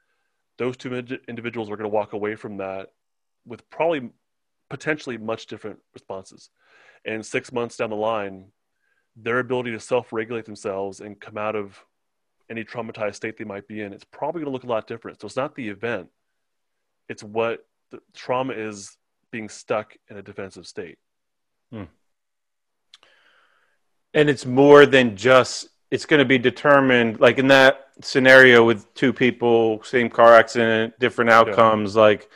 those 0.57 0.77
two 0.77 0.93
individuals 1.27 1.69
are 1.69 1.77
going 1.77 1.89
to 1.89 1.95
walk 1.95 2.13
away 2.13 2.35
from 2.35 2.57
that 2.57 2.91
with 3.45 3.67
probably 3.69 4.09
potentially 4.69 5.17
much 5.17 5.47
different 5.47 5.79
responses. 5.93 6.49
And 7.05 7.25
six 7.25 7.51
months 7.51 7.77
down 7.77 7.89
the 7.89 7.95
line 7.95 8.47
their 9.15 9.39
ability 9.39 9.71
to 9.71 9.79
self-regulate 9.79 10.45
themselves 10.45 10.99
and 10.99 11.19
come 11.19 11.37
out 11.37 11.55
of 11.55 11.79
any 12.49 12.63
traumatized 12.63 13.15
state 13.15 13.37
they 13.37 13.43
might 13.43 13.67
be 13.67 13.81
in 13.81 13.93
it's 13.93 14.05
probably 14.05 14.39
going 14.41 14.51
to 14.51 14.53
look 14.53 14.63
a 14.63 14.67
lot 14.67 14.87
different. 14.87 15.21
So 15.21 15.25
it's 15.25 15.35
not 15.35 15.55
the 15.55 15.69
event 15.69 16.09
it's 17.09 17.23
what 17.23 17.65
the 17.91 17.99
trauma 18.13 18.53
is 18.53 18.97
being 19.31 19.49
stuck 19.49 19.95
in 20.09 20.17
a 20.17 20.21
defensive 20.21 20.67
state. 20.67 20.97
And 24.15 24.29
it's 24.29 24.45
more 24.45 24.85
than 24.85 25.15
just 25.15 25.69
it's 25.89 26.05
going 26.05 26.19
to 26.19 26.25
be 26.25 26.37
determined 26.37 27.19
like 27.19 27.37
in 27.39 27.47
that 27.47 27.87
scenario 28.01 28.63
with 28.65 28.91
two 28.93 29.13
people, 29.13 29.83
same 29.83 30.09
car 30.09 30.33
accident, 30.33 30.97
different 30.99 31.29
outcomes 31.29 31.95
like 31.95 32.29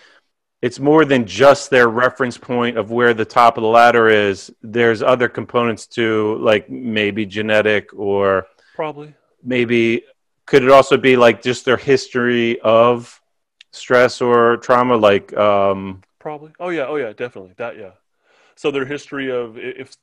it's 0.62 0.80
more 0.80 1.06
than 1.06 1.26
just 1.26 1.70
their 1.70 1.88
reference 1.88 2.38
point 2.38 2.78
of 2.78 2.90
where 2.90 3.14
the 3.14 3.26
top 3.26 3.58
of 3.58 3.62
the 3.62 3.68
ladder 3.68 4.08
is. 4.10 4.52
There's 4.62 5.04
other 5.04 5.30
components 5.30 5.86
to, 5.88 6.38
like 6.40 6.70
maybe 6.70 7.26
genetic 7.26 7.94
or 7.94 8.48
Probably. 8.76 9.14
maybe 9.44 10.04
could 10.46 10.64
it 10.64 10.72
also 10.72 10.98
be 10.98 11.16
like 11.16 11.44
just 11.44 11.66
their 11.66 11.78
history 11.78 12.60
of 12.62 13.22
stress 13.72 14.22
or 14.22 14.58
trauma, 14.58 14.96
like 14.98 15.36
um, 15.38 16.02
Probably. 16.20 16.52
Oh 16.60 16.70
yeah. 16.70 16.88
Oh 16.88 16.96
yeah. 16.96 17.14
Definitely. 17.14 17.54
That 17.58 17.78
yeah. 17.78 17.92
So 18.58 18.72
their 18.72 18.86
history 18.86 19.32
of 19.32 19.58
if 19.58 19.96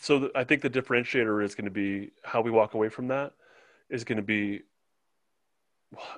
so 0.00 0.30
I 0.34 0.44
think 0.44 0.62
the 0.62 0.70
differentiator 0.70 1.44
is 1.44 1.54
going 1.54 1.66
to 1.66 1.70
be 1.70 2.12
how 2.24 2.40
we 2.40 2.50
walk 2.50 2.74
away 2.74 2.88
from 2.88 3.08
that 3.08 3.32
is 3.90 4.04
going 4.04 4.16
to 4.16 4.22
be 4.22 4.62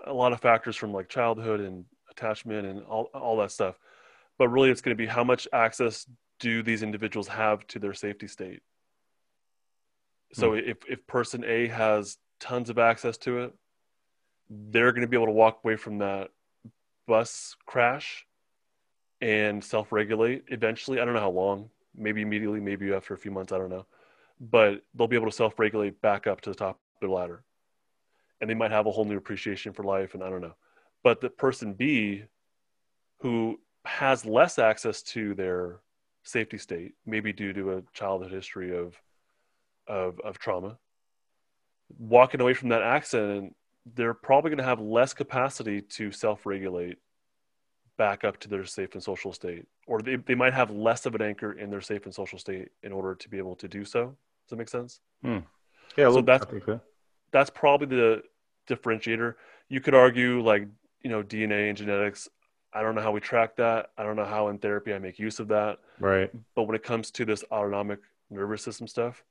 a 0.05 0.13
lot 0.13 0.33
of 0.33 0.41
factors 0.41 0.77
from 0.77 0.93
like 0.93 1.09
childhood 1.09 1.61
and 1.61 1.87
attachment 2.11 2.67
and 2.67 2.85
all 2.85 3.05
all 3.15 3.39
that 3.39 3.51
stuff. 3.51 3.79
But 4.37 4.49
really, 4.49 4.71
it's 4.71 4.83
going 4.83 4.97
to 4.97 5.03
be 5.03 5.07
how 5.07 5.25
much 5.25 5.49
access 5.53 6.07
do 6.39 6.63
these 6.63 6.83
individuals 6.83 7.27
have 7.29 7.67
to 7.69 7.79
their 7.79 7.95
safety 7.95 8.29
state. 8.29 8.61
So 10.35 10.53
hmm. 10.53 10.59
if 10.59 10.77
if 10.89 11.07
person 11.07 11.43
A 11.45 11.69
has 11.69 12.19
tons 12.39 12.69
of 12.69 12.79
access 12.79 13.17
to 13.19 13.45
it, 13.45 13.55
they're 14.51 14.93
going 14.93 15.03
to 15.03 15.09
be 15.09 15.17
able 15.17 15.27
to 15.27 15.33
walk 15.33 15.61
away 15.65 15.77
from 15.77 15.99
that 15.99 16.29
bus 17.07 17.57
crash 17.65 18.27
and 19.23 19.65
self-regulate 19.65 20.45
eventually. 20.49 21.01
I 21.01 21.07
don't 21.07 21.15
know 21.15 21.21
how 21.21 21.31
long. 21.31 21.71
Maybe 21.99 22.23
immediately, 22.23 22.61
maybe 22.61 22.93
after 22.93 23.15
a 23.15 23.19
few 23.19 23.31
months. 23.31 23.53
I 23.53 23.59
don't 23.59 23.71
know, 23.71 23.87
but 24.41 24.83
they'll 24.95 25.09
be 25.09 25.17
able 25.17 25.31
to 25.31 25.37
self-regulate 25.37 26.01
back 26.01 26.27
up 26.27 26.41
to 26.43 26.51
the 26.51 26.57
top 26.57 26.77
of 26.77 27.09
the 27.09 27.13
ladder, 27.13 27.43
and 28.41 28.49
they 28.49 28.55
might 28.55 28.71
have 28.71 28.87
a 28.87 28.91
whole 28.91 29.05
new 29.05 29.17
appreciation 29.17 29.73
for 29.73 29.83
life. 29.83 30.15
And 30.15 30.23
I 30.23 30.31
don't 30.31 30.41
know, 30.41 30.55
but 31.03 31.21
the 31.21 31.31
person 31.31 31.75
B, 31.75 32.25
who 33.21 33.61
has 33.85 34.25
less 34.25 34.59
access 34.59 35.03
to 35.03 35.35
their 35.35 35.81
safety 36.23 36.59
state, 36.59 36.95
maybe 37.07 37.33
due 37.33 37.53
to 37.53 37.73
a 37.73 37.83
childhood 37.93 38.33
history 38.33 38.77
of 38.77 39.01
of, 39.87 40.21
of 40.21 40.39
trauma, 40.39 40.79
walking 41.99 42.41
away 42.41 42.55
from 42.55 42.69
that 42.69 42.83
accident, 42.83 43.57
they're 43.95 44.13
probably 44.13 44.51
going 44.51 44.59
to 44.59 44.65
have 44.65 44.81
less 44.81 45.15
capacity 45.15 45.81
to 45.81 46.13
self-regulate 46.13 46.99
back 47.99 48.25
up 48.25 48.39
to 48.39 48.49
their 48.49 48.65
safe 48.65 48.95
and 48.95 49.03
social 49.03 49.33
state 49.33 49.67
or 49.87 50.01
they, 50.01 50.17
they 50.17 50.35
might 50.35 50.55
have 50.55 50.71
less 50.71 51.05
of 51.05 51.15
an 51.15 51.21
anchor 51.23 51.53
in 51.53 51.69
their 51.69 51.81
safe 51.83 52.05
and 52.07 52.15
social 52.15 52.39
state 52.39 52.69
in 52.83 52.93
order 52.93 53.15
to 53.15 53.29
be 53.29 53.37
able 53.39 53.57
to 53.57 53.69
do 53.69 53.85
so. 53.85 54.05
Does 54.07 54.51
that 54.51 54.57
make 54.57 54.69
sense? 54.69 55.01
Hmm. 55.23 55.39
Yeah, 55.97 56.07
a 56.07 56.09
little- 56.09 56.23
that's- 56.23 56.49
so. 56.65 56.81
that's 57.33 57.51
probably 57.51 57.89
the 57.89 58.23
differentiator. 58.69 59.35
You 59.69 59.81
could 59.81 59.95
argue 59.95 60.41
like 60.41 60.67
you 61.03 61.11
know 61.11 61.23
dna 61.23 61.69
and 61.69 61.77
genetics 61.79 62.29
i 62.73 62.83
don't 62.83 62.95
know 62.97 63.01
how 63.03 63.13
we 63.13 63.21
track 63.21 63.55
that. 63.57 63.91
I 63.97 64.03
don't 64.03 64.17
know 64.17 64.25
how 64.25 64.49
in 64.49 64.59
therapy 64.59 64.93
i 64.95 64.99
make 64.99 65.19
use 65.19 65.39
of 65.41 65.49
that. 65.49 65.79
Right. 66.01 66.31
but 66.55 66.65
when 66.65 66.75
it 66.77 66.83
comes 66.83 67.11
to 67.13 67.25
this 67.25 67.45
autonomic 67.53 68.01
nervous 68.31 68.63
system 68.63 68.87
stuff 68.87 69.25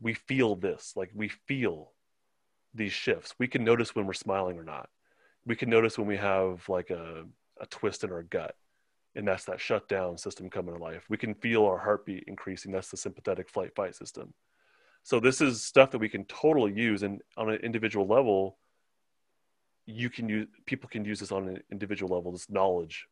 we 0.00 0.14
feel 0.14 0.56
this. 0.56 0.94
Like 0.96 1.10
we 1.14 1.28
feel 1.28 1.92
these 2.74 2.92
shifts. 2.92 3.34
We 3.38 3.46
can 3.46 3.62
notice 3.62 3.94
when 3.94 4.04
we're 4.06 4.14
smiling 4.14 4.58
or 4.58 4.64
not. 4.64 4.88
We 5.46 5.54
can 5.54 5.70
notice 5.70 5.96
when 5.96 6.08
we 6.08 6.16
have 6.16 6.68
like 6.68 6.90
a, 6.90 7.24
a 7.62 7.66
twist 7.66 8.04
in 8.04 8.12
our 8.12 8.22
gut 8.22 8.54
and 9.14 9.26
that's 9.26 9.44
that 9.44 9.60
shutdown 9.60 10.16
system 10.16 10.48
coming 10.48 10.74
to 10.74 10.82
life. 10.82 11.04
We 11.08 11.18
can 11.18 11.34
feel 11.34 11.64
our 11.64 11.78
heartbeat 11.78 12.24
increasing. 12.26 12.72
That's 12.72 12.90
the 12.90 12.96
sympathetic 12.96 13.48
flight 13.48 13.74
fight 13.74 13.94
system. 13.94 14.32
So 15.02 15.20
this 15.20 15.40
is 15.40 15.62
stuff 15.62 15.90
that 15.90 15.98
we 15.98 16.08
can 16.08 16.24
totally 16.26 16.72
use 16.72 17.02
and 17.02 17.20
on 17.36 17.50
an 17.50 17.56
individual 17.56 18.06
level 18.06 18.58
you 19.84 20.08
can 20.08 20.28
use 20.28 20.46
people 20.64 20.88
can 20.88 21.04
use 21.04 21.18
this 21.18 21.32
on 21.32 21.48
an 21.48 21.60
individual 21.70 22.14
level 22.14 22.32
this 22.32 22.48
knowledge. 22.48 23.06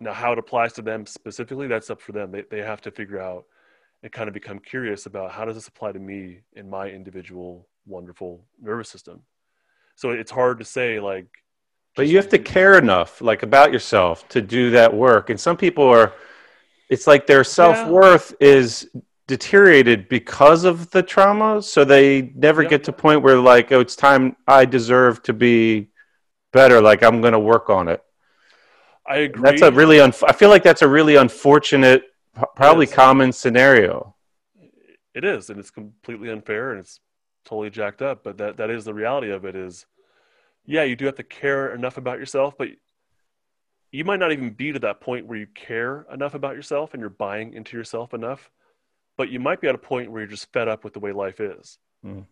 Now 0.00 0.12
how 0.12 0.32
it 0.32 0.38
applies 0.38 0.72
to 0.74 0.82
them 0.82 1.06
specifically 1.06 1.68
that's 1.68 1.90
up 1.90 2.00
for 2.00 2.12
them. 2.12 2.32
They, 2.32 2.42
they 2.50 2.62
have 2.62 2.80
to 2.82 2.90
figure 2.90 3.20
out 3.20 3.44
and 4.02 4.12
kind 4.12 4.28
of 4.28 4.34
become 4.34 4.58
curious 4.58 5.06
about 5.06 5.32
how 5.32 5.44
does 5.44 5.54
this 5.54 5.68
apply 5.68 5.92
to 5.92 5.98
me 5.98 6.40
in 6.54 6.68
my 6.68 6.88
individual 6.88 7.68
wonderful 7.86 8.44
nervous 8.60 8.90
system. 8.90 9.22
So 9.94 10.10
it's 10.10 10.30
hard 10.30 10.58
to 10.58 10.64
say 10.64 11.00
like 11.00 11.28
But 11.98 12.06
you 12.06 12.16
have 12.16 12.28
to 12.30 12.38
care 12.38 12.78
enough, 12.78 13.20
like 13.20 13.42
about 13.42 13.72
yourself, 13.72 14.26
to 14.28 14.40
do 14.40 14.70
that 14.70 14.94
work. 14.94 15.30
And 15.30 15.38
some 15.38 15.56
people 15.56 15.84
are, 15.84 16.12
it's 16.88 17.06
like 17.08 17.26
their 17.26 17.42
self 17.44 17.86
worth 17.88 18.34
is 18.40 18.88
deteriorated 19.26 20.08
because 20.08 20.64
of 20.64 20.90
the 20.92 21.02
trauma, 21.02 21.60
so 21.60 21.84
they 21.84 22.32
never 22.36 22.62
Yeah. 22.62 22.68
get 22.70 22.84
to 22.84 22.92
point 22.92 23.22
where 23.22 23.36
like, 23.36 23.72
oh, 23.72 23.80
it's 23.80 23.96
time 23.96 24.36
I 24.46 24.64
deserve 24.64 25.22
to 25.24 25.32
be 25.32 25.88
better. 26.52 26.80
Like 26.80 27.02
I'm 27.02 27.20
going 27.20 27.34
to 27.34 27.38
work 27.40 27.68
on 27.68 27.88
it. 27.88 28.00
i 29.04 29.16
agree 29.16 29.42
That's 29.50 29.62
a 29.62 29.72
really, 29.72 29.96
unf- 29.98 30.22
I 30.26 30.32
feel 30.32 30.50
like 30.50 30.62
that's 30.62 30.82
a 30.82 30.88
really 30.88 31.16
unfortunate, 31.16 32.04
probably 32.54 32.86
common 32.86 33.32
scenario. 33.32 34.14
it 35.14 35.24
is 35.24 35.50
and 35.50 35.58
it's 35.58 35.70
completely 35.72 36.30
unfair 36.30 36.70
and 36.70 36.78
it's 36.80 37.00
totally 37.44 37.70
jacked 37.70 38.02
up 38.02 38.22
but 38.22 38.38
that 38.38 38.56
that 38.58 38.70
is 38.70 38.84
the 38.84 38.94
reality 38.94 39.30
of 39.30 39.44
it 39.44 39.56
is 39.56 39.86
yeah 40.70 40.82
you 40.84 40.94
do 40.96 41.06
have 41.06 41.14
to 41.16 41.22
care 41.24 41.74
enough 41.74 41.96
about 41.96 42.18
yourself 42.18 42.54
but 42.58 42.68
you 43.90 44.04
might 44.04 44.20
not 44.20 44.32
even 44.32 44.50
be 44.50 44.70
to 44.72 44.78
that 44.78 45.00
point 45.00 45.26
where 45.26 45.38
you 45.38 45.46
care 45.54 46.06
enough 46.12 46.34
about 46.34 46.54
yourself 46.54 46.92
and 46.92 47.00
you're 47.00 47.08
buying 47.10 47.54
into 47.54 47.76
yourself 47.76 48.12
enough 48.14 48.50
but 49.16 49.30
you 49.30 49.40
might 49.40 49.60
be 49.60 49.66
at 49.68 49.74
a 49.74 49.78
point 49.78 50.10
where 50.12 50.20
you're 50.20 50.28
just 50.30 50.52
fed 50.52 50.68
up 50.68 50.84
with 50.84 50.92
the 50.92 51.00
way 51.00 51.12
life 51.12 51.40
is 51.40 51.78
Mm. 52.06 52.26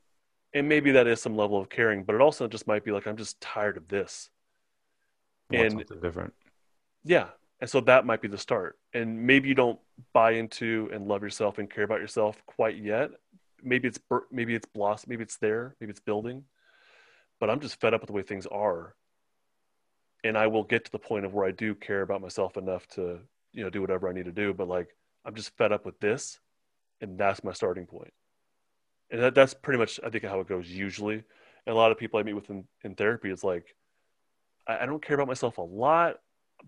and 0.55 0.68
maybe 0.68 0.93
that 0.93 1.09
is 1.09 1.20
some 1.20 1.37
level 1.37 1.59
of 1.61 1.68
caring 1.68 2.05
but 2.05 2.14
it 2.14 2.20
also 2.20 2.47
just 2.47 2.66
might 2.68 2.84
be 2.84 2.93
like 2.93 3.07
i'm 3.09 3.16
just 3.16 3.41
tired 3.41 3.76
of 3.76 3.89
this 3.89 4.30
Want 5.51 5.62
And- 5.64 5.72
something 5.80 6.01
different. 6.01 6.34
yeah. 7.05 7.28
And 7.61 7.70
so 7.70 7.80
that 7.82 8.05
might 8.05 8.20
be 8.20 8.28
the 8.28 8.37
start. 8.37 8.78
And 8.93 9.26
maybe 9.26 9.49
you 9.49 9.55
don't 9.55 9.78
buy 10.12 10.32
into 10.32 10.91
and 10.93 11.07
love 11.09 11.22
yourself 11.22 11.57
and 11.59 11.70
care 11.70 11.84
about 11.84 12.01
yourself 12.01 12.43
quite 12.47 12.76
yet. 12.76 13.11
Maybe 13.62 13.87
it's 13.89 13.99
maybe 14.30 14.55
it's 14.57 14.66
blossom, 14.66 15.09
maybe 15.11 15.22
it's 15.22 15.39
there, 15.39 15.74
maybe 15.80 15.91
it's 15.93 16.01
building. 16.01 16.45
But 17.41 17.51
I'm 17.51 17.61
just 17.61 17.80
fed 17.80 17.95
up 17.95 18.01
with 18.01 18.09
the 18.09 18.12
way 18.14 18.22
things 18.22 18.47
are. 18.47 18.95
And 20.24 20.37
I 20.37 20.47
will 20.47 20.64
get 20.64 20.84
to 20.87 20.93
the 20.93 20.99
point 20.99 21.24
of 21.24 21.34
where 21.34 21.47
I 21.47 21.53
do 21.53 21.74
care 21.74 22.03
about 22.03 22.20
myself 22.20 22.57
enough 22.57 22.87
to, 22.89 23.20
you 23.53 23.62
know, 23.62 23.70
do 23.70 23.80
whatever 23.80 24.09
I 24.09 24.12
need 24.12 24.24
to 24.24 24.32
do, 24.32 24.53
but 24.53 24.68
like 24.68 24.89
I'm 25.24 25.34
just 25.34 25.57
fed 25.57 25.72
up 25.72 25.84
with 25.87 25.99
this 26.01 26.41
and 27.01 27.18
that's 27.18 27.45
my 27.45 27.53
starting 27.53 27.87
point. 27.87 28.12
And 29.11 29.22
that, 29.22 29.34
that's 29.34 29.55
pretty 29.55 29.78
much 29.78 30.01
I 30.05 30.11
think 30.11 30.24
how 30.24 30.41
it 30.41 30.49
goes 30.49 30.68
usually. 30.68 31.16
And 31.16 31.74
a 31.74 31.74
lot 31.74 31.93
of 31.93 31.99
people 31.99 32.18
I 32.18 32.22
meet 32.22 32.34
with 32.34 32.51
in, 32.51 32.64
in 32.84 32.95
therapy 32.95 33.30
it's 33.30 33.45
like 33.45 33.74
I, 34.66 34.78
I 34.80 34.87
don't 34.87 35.03
care 35.05 35.14
about 35.14 35.28
myself 35.28 35.59
a 35.59 35.62
lot, 35.62 36.16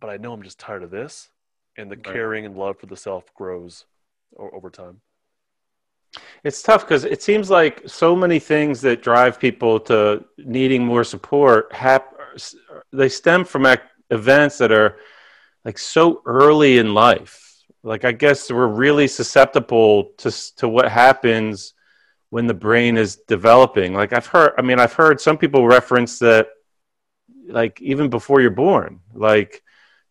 but 0.01 0.11
I 0.11 0.17
know 0.17 0.33
I'm 0.33 0.43
just 0.43 0.59
tired 0.59 0.83
of 0.83 0.91
this. 0.91 1.31
And 1.77 1.91
the 1.91 1.97
Right. 1.97 2.05
caring 2.05 2.45
and 2.47 2.57
love 2.57 2.79
for 2.79 2.87
the 2.87 2.97
self 2.97 3.33
grows 3.35 3.87
o- 4.39 4.51
over 4.51 4.71
time. 4.71 5.01
It's 6.45 6.63
tough 6.63 6.83
because 6.83 7.05
it 7.05 7.23
seems 7.23 7.51
like 7.51 7.83
so 7.87 8.17
many 8.17 8.39
things 8.39 8.81
that 8.83 9.03
drive 9.03 9.39
people 9.39 9.81
to 9.81 10.25
needing 10.39 10.85
more 10.85 11.05
support 11.05 11.73
hap- 11.73 12.15
they 12.93 13.09
stem 13.09 13.45
from 13.45 13.67
ac- 13.67 13.83
events 14.11 14.59
that 14.59 14.73
are 14.73 14.97
like 15.65 15.79
so 15.79 16.23
early 16.25 16.79
in 16.79 16.95
life. 16.95 17.45
Like 17.83 18.05
I 18.05 18.13
guess 18.13 18.51
we're 18.51 18.67
really 18.69 19.09
susceptible 19.09 20.13
to 20.19 20.31
to 20.57 20.69
what 20.69 20.89
happens 20.91 21.75
when 22.31 22.47
the 22.47 22.55
brain 22.55 22.97
is 22.97 23.17
developing. 23.17 23.95
Like 23.95 24.13
I've 24.13 24.27
heard, 24.27 24.53
I 24.59 24.63
mean, 24.63 24.79
I've 24.79 24.93
heard 24.93 25.21
some 25.21 25.39
people 25.39 25.67
reference 25.67 26.19
that, 26.19 26.49
like 27.49 27.81
even 27.81 28.11
before 28.11 28.41
you're 28.41 28.51
born, 28.51 29.01
like 29.15 29.63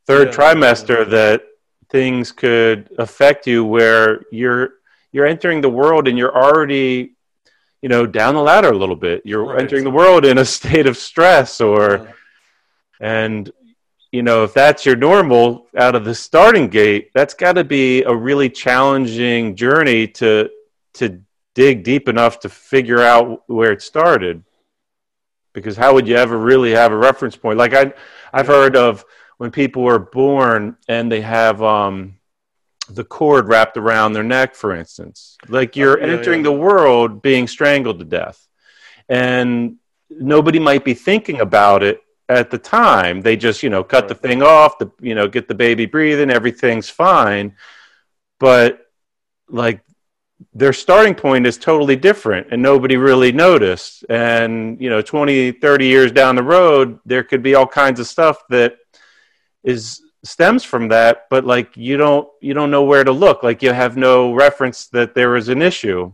third 0.07 0.29
Yeah. 0.29 0.33
trimester, 0.33 1.09
that 1.11 1.43
things 1.89 2.31
could 2.31 2.89
affect 2.97 3.47
you 3.47 3.63
where 3.65 4.23
you're 4.31 4.71
you're 5.17 5.25
entering 5.35 5.61
the 5.61 5.69
world 5.81 6.07
and 6.07 6.17
you're 6.17 6.35
already 6.45 7.13
you 7.81 7.89
know 7.89 8.05
down 8.05 8.35
the 8.35 8.41
ladder 8.41 8.69
a 8.69 8.77
little 8.77 8.95
bit. 8.95 9.23
You're 9.25 9.45
Right. 9.45 9.61
entering 9.61 9.83
the 9.83 9.89
world 10.01 10.25
in 10.25 10.37
a 10.37 10.45
state 10.59 10.87
of 10.87 10.95
stress 10.95 11.59
or 11.59 11.81
Uh, 11.99 12.05
and 12.99 13.51
you 14.11 14.21
know 14.23 14.43
if 14.43 14.53
that's 14.53 14.85
your 14.85 14.95
normal 14.95 15.67
out 15.77 15.95
of 15.95 16.03
the 16.05 16.15
starting 16.15 16.67
gate 16.69 17.09
that's 17.13 17.33
got 17.33 17.53
to 17.53 17.63
be 17.63 18.03
a 18.03 18.15
really 18.15 18.49
challenging 18.49 19.55
journey 19.55 20.07
to 20.07 20.49
to 20.93 21.05
dig 21.55 21.83
deep 21.83 22.07
enough 22.07 22.39
to 22.39 22.49
figure 22.49 23.01
out 23.01 23.43
where 23.47 23.71
it 23.71 23.81
started. 23.81 24.43
Because 25.53 25.75
how 25.75 25.93
would 25.95 26.07
you 26.07 26.15
ever 26.15 26.37
really 26.37 26.71
have 26.71 26.91
a 26.91 26.97
reference 26.97 27.35
point? 27.35 27.57
Like 27.57 27.73
i 27.73 27.93
i've 28.33 28.47
heard 28.47 28.75
of 28.75 29.03
when 29.39 29.51
people 29.51 29.83
were 29.83 29.99
born 29.99 30.77
and 30.87 31.11
they 31.11 31.21
have 31.21 31.61
um 31.63 32.16
the 32.89 33.03
cord 33.03 33.47
wrapped 33.47 33.77
around 33.77 34.13
their 34.13 34.23
neck 34.23 34.55
for 34.55 34.73
instance. 34.75 35.37
Like 35.47 35.75
you're 35.75 36.01
Oh, 36.01 36.05
yeah, 36.05 36.13
entering 36.13 36.39
yeah. 36.41 36.51
the 36.51 36.51
world 36.53 37.21
being 37.21 37.47
strangled 37.47 37.99
to 37.99 38.05
death. 38.05 38.45
And 39.09 39.75
nobody 40.09 40.59
might 40.59 40.83
be 40.85 40.93
thinking 40.93 41.41
about 41.41 41.83
it 41.83 42.01
at 42.29 42.49
the 42.51 42.57
time. 42.57 43.21
They 43.21 43.35
just 43.37 43.63
you 43.63 43.69
know 43.69 43.83
cut 43.83 44.07
the 44.07 44.15
thing 44.15 44.41
off 44.43 44.77
the 44.79 44.91
you 45.01 45.15
know 45.15 45.27
get 45.27 45.47
the 45.47 45.55
baby 45.55 45.85
breathing. 45.85 46.29
Everything's 46.29 46.89
fine. 46.89 47.55
But 48.39 48.81
like 49.49 49.81
their 50.53 50.73
starting 50.73 51.15
point 51.15 51.47
is 51.47 51.57
totally 51.57 51.95
different 51.95 52.47
and 52.51 52.61
nobody 52.61 52.95
really 52.97 53.31
noticed. 53.31 54.05
And 54.09 54.79
you 54.81 54.89
know 54.89 55.01
20 55.01 55.53
30 55.53 55.85
years 55.85 56.11
down 56.11 56.35
the 56.35 56.43
road 56.43 56.99
there 57.05 57.23
could 57.23 57.41
be 57.43 57.55
all 57.55 57.67
kinds 57.67 57.99
of 57.99 58.07
stuff 58.07 58.37
that 58.49 58.77
is 59.63 60.01
stems 60.27 60.63
from 60.63 60.87
that, 60.89 61.25
but 61.29 61.45
like 61.45 61.75
you 61.77 61.97
don't 61.97 62.27
you 62.41 62.53
don't 62.53 62.69
know 62.71 62.83
where 62.83 63.03
to 63.03 63.11
look. 63.11 63.43
Like 63.43 63.61
you 63.63 63.71
have 63.73 63.97
no 63.97 64.33
reference 64.33 64.87
that 64.87 65.15
there 65.15 65.35
is 65.35 65.49
an 65.49 65.61
issue. 65.61 66.11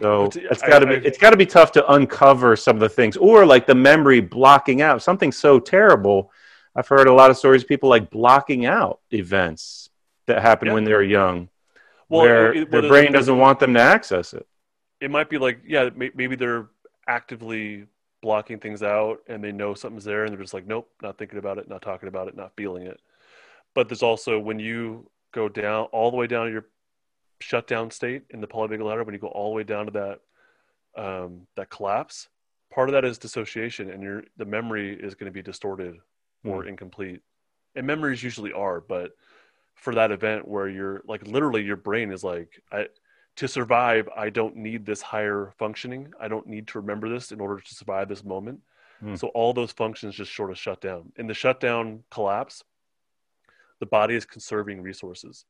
So 0.00 0.30
it's 0.34 0.62
got 0.62 0.78
to 0.78 0.86
be 0.86 0.94
I- 0.94 1.02
it's 1.04 1.18
got 1.18 1.30
to 1.30 1.36
be 1.36 1.46
tough 1.46 1.72
to 1.72 1.92
uncover 1.92 2.56
some 2.56 2.76
of 2.76 2.80
the 2.80 2.88
things, 2.88 3.16
or 3.16 3.44
like 3.44 3.66
the 3.66 3.74
memory 3.74 4.20
blocking 4.20 4.80
out 4.80 5.02
something 5.02 5.32
so 5.32 5.58
terrible. 5.60 6.32
I've 6.74 6.88
heard 6.88 7.08
a 7.08 7.12
lot 7.12 7.30
of 7.30 7.36
stories 7.36 7.62
of 7.62 7.68
people 7.68 7.88
like 7.90 8.10
blocking 8.10 8.64
out 8.64 9.00
events 9.10 9.90
that 10.26 10.40
happen 10.40 10.68
Yeah. 10.68 10.74
when 10.74 10.84
they're 10.84 11.02
young, 11.02 11.48
Well, 12.08 12.22
where 12.22 12.52
it- 12.54 12.70
their 12.70 12.88
brain 12.88 13.12
doesn't 13.12 13.36
want 13.36 13.58
them 13.58 13.74
to 13.74 13.80
access 13.80 14.32
it. 14.32 14.46
it 15.00 15.10
might 15.10 15.28
be 15.28 15.38
like 15.38 15.58
yeah 15.66 15.90
maybe 15.96 16.36
they're 16.36 16.66
actively 17.08 17.86
blocking 18.22 18.58
things 18.58 18.82
out 18.82 19.18
and 19.26 19.42
they 19.42 19.50
know 19.50 19.72
something's 19.74 20.04
there 20.04 20.24
and 20.24 20.32
they're 20.32 20.40
just 20.42 20.52
like 20.54 20.66
nope 20.66 20.88
not 21.02 21.16
thinking 21.18 21.38
about 21.38 21.56
it 21.58 21.68
not 21.68 21.80
talking 21.82 22.06
about 22.08 22.28
it 22.28 22.36
not 22.36 22.52
feeling 22.56 22.86
it 22.86 23.00
but 23.74 23.88
there's 23.88 24.02
also 24.02 24.38
when 24.38 24.58
you 24.58 25.08
go 25.32 25.48
down 25.48 25.84
all 25.92 26.10
the 26.10 26.16
way 26.16 26.26
down 26.26 26.46
to 26.46 26.52
your 26.52 26.66
shutdown 27.40 27.90
state 27.90 28.22
in 28.30 28.40
the 28.40 28.46
polyvagal 28.46 28.84
ladder 28.84 29.04
when 29.04 29.14
you 29.14 29.20
go 29.20 29.28
all 29.28 29.50
the 29.50 29.56
way 29.56 29.64
down 29.64 29.86
to 29.86 29.92
that 29.92 30.20
um, 30.96 31.46
that 31.56 31.70
collapse 31.70 32.28
part 32.72 32.88
of 32.88 32.92
that 32.92 33.04
is 33.04 33.18
dissociation 33.18 33.90
and 33.90 34.02
your 34.02 34.24
the 34.36 34.44
memory 34.44 34.94
is 34.94 35.14
going 35.14 35.30
to 35.30 35.34
be 35.34 35.42
distorted 35.42 35.96
or 36.44 36.66
incomplete 36.66 37.20
and 37.76 37.86
memories 37.86 38.22
usually 38.22 38.52
are 38.52 38.80
but 38.80 39.12
for 39.74 39.94
that 39.94 40.10
event 40.10 40.46
where 40.46 40.68
you're 40.68 41.02
like 41.06 41.26
literally 41.26 41.62
your 41.62 41.76
brain 41.76 42.10
is 42.12 42.24
like 42.24 42.62
i 42.72 42.86
to 43.36 43.48
survive, 43.48 44.06
I 44.14 44.28
don't 44.28 44.56
need 44.56 44.84
this 44.84 45.00
higher 45.00 45.52
functioning. 45.58 46.12
I 46.20 46.28
don't 46.28 46.46
need 46.46 46.66
to 46.68 46.78
remember 46.78 47.08
this 47.08 47.32
in 47.32 47.40
order 47.40 47.58
to 47.58 47.74
survive 47.74 48.08
this 48.08 48.24
moment. 48.24 48.60
Hmm. 49.00 49.14
So 49.14 49.28
all 49.28 49.54
those 49.54 49.72
functions 49.72 50.14
just 50.14 50.34
sort 50.34 50.50
of 50.50 50.58
shut 50.58 50.82
down. 50.82 51.12
In 51.16 51.26
the 51.26 51.32
shutdown 51.32 52.02
collapse, 52.10 52.64
the 53.80 53.86
body 53.86 54.14
is 54.14 54.24
conserving 54.24 54.80
resources. 54.82 55.44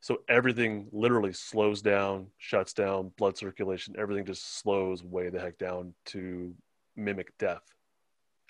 So 0.00 0.18
everything 0.28 0.88
literally 0.92 1.32
slows 1.32 1.82
down, 1.82 2.28
shuts 2.38 2.72
down, 2.72 3.12
blood 3.16 3.36
circulation, 3.36 3.94
everything 3.98 4.24
just 4.24 4.58
slows 4.58 5.02
way 5.02 5.28
the 5.28 5.40
heck 5.40 5.58
down 5.58 5.94
to 6.06 6.54
mimic 6.96 7.36
death 7.38 7.62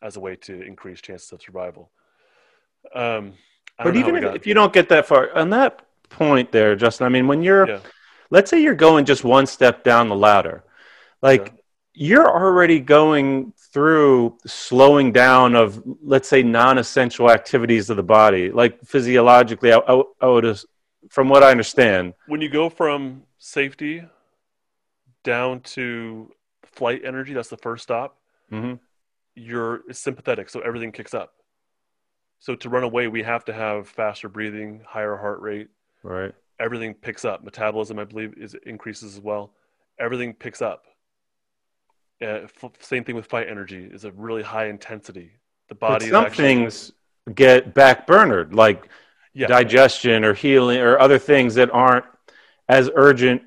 as 0.03 0.16
a 0.16 0.21
way 0.21 0.37
to 0.37 0.62
increase 0.62 1.01
chances 1.01 1.33
of 1.33 1.43
survival. 1.43 1.91
Um, 2.95 3.33
But 3.79 3.85
don't 3.85 3.95
know 3.95 4.01
how 4.01 4.09
even 4.09 4.16
if, 4.16 4.23
got- 4.23 4.37
if 4.37 4.47
you 4.47 4.55
don't 4.55 4.73
get 4.73 4.89
that 4.91 5.07
far 5.07 5.35
on 5.37 5.51
that 5.51 5.83
point 6.09 6.53
there, 6.53 6.77
Justin, 6.77 7.07
I 7.07 7.09
mean, 7.09 7.27
when 7.27 7.43
you're 7.43 7.69
yeah, 7.69 7.81
let's 8.31 8.51
say 8.51 8.62
you're 8.62 8.75
going 8.75 9.05
just 9.05 9.25
one 9.25 9.47
step 9.47 9.85
down 9.85 10.09
the 10.09 10.16
ladder 10.16 10.64
like 11.23 11.47
Yeah. 11.47 11.53
you're 11.95 12.29
already 12.31 12.79
going 12.79 13.53
through 13.79 14.37
slowing 14.47 15.12
down 15.12 15.55
of 15.55 15.83
let's 16.03 16.29
say 16.29 16.43
non-essential 16.43 17.31
activities 17.31 17.91
of 17.91 17.97
the 17.97 18.03
body 18.03 18.51
like 18.51 18.81
physiologically 18.85 19.72
i, 19.72 19.79
I, 19.79 20.03
I 20.20 20.26
would 20.26 20.59
from 21.09 21.29
what 21.29 21.43
i 21.43 21.51
understand 21.51 22.14
when 22.26 22.41
you 22.41 22.49
go 22.49 22.68
from 22.68 23.22
safety 23.39 24.03
down 25.29 25.61
to 25.61 26.31
flight 26.64 27.03
energy, 27.05 27.33
that's 27.35 27.49
the 27.49 27.57
first 27.57 27.83
stop. 27.83 28.16
hmm 28.51 28.74
You're 29.35 29.83
sympathetic, 29.93 30.49
so 30.49 30.61
everything 30.61 30.93
kicks 30.93 31.14
up. 31.14 31.35
So 32.39 32.55
to 32.55 32.68
run 32.68 32.85
away, 32.85 33.09
we 33.09 33.22
have 33.24 33.45
to 33.47 33.53
have 33.53 33.89
faster 33.89 34.29
breathing, 34.29 34.81
higher 34.87 35.16
heart 35.16 35.41
rate. 35.41 35.68
right 36.03 36.33
Everything 36.61 36.95
picks 36.95 37.24
up. 37.24 37.45
Metabolism, 37.45 37.99
I 37.99 38.05
believe, 38.05 38.35
is 38.37 38.57
increases 38.66 39.16
as 39.16 39.20
well. 39.20 39.53
Everything 40.01 40.35
picks 40.35 40.62
up. 40.62 40.85
Uh, 42.21 42.47
f- 42.62 42.73
same 42.81 43.05
thing 43.05 43.14
with 43.14 43.27
fight 43.27 43.49
energy 43.49 43.85
is 43.85 44.05
a 44.05 44.12
really 44.12 44.43
high 44.43 44.66
intensity. 44.66 45.33
The 45.69 45.75
body 45.77 46.09
is 46.09 46.19
some 46.19 46.21
actually, 46.21 46.57
things 46.57 46.93
get 47.35 47.75
backburnered 47.75 48.55
like 48.55 48.89
yeah, 49.35 49.49
digestion 49.49 50.25
or 50.25 50.35
healing 50.35 50.79
or 50.81 50.99
other 50.99 51.19
things 51.19 51.55
that 51.57 51.71
aren't 51.71 52.05
as 52.69 52.91
urgent 52.95 53.43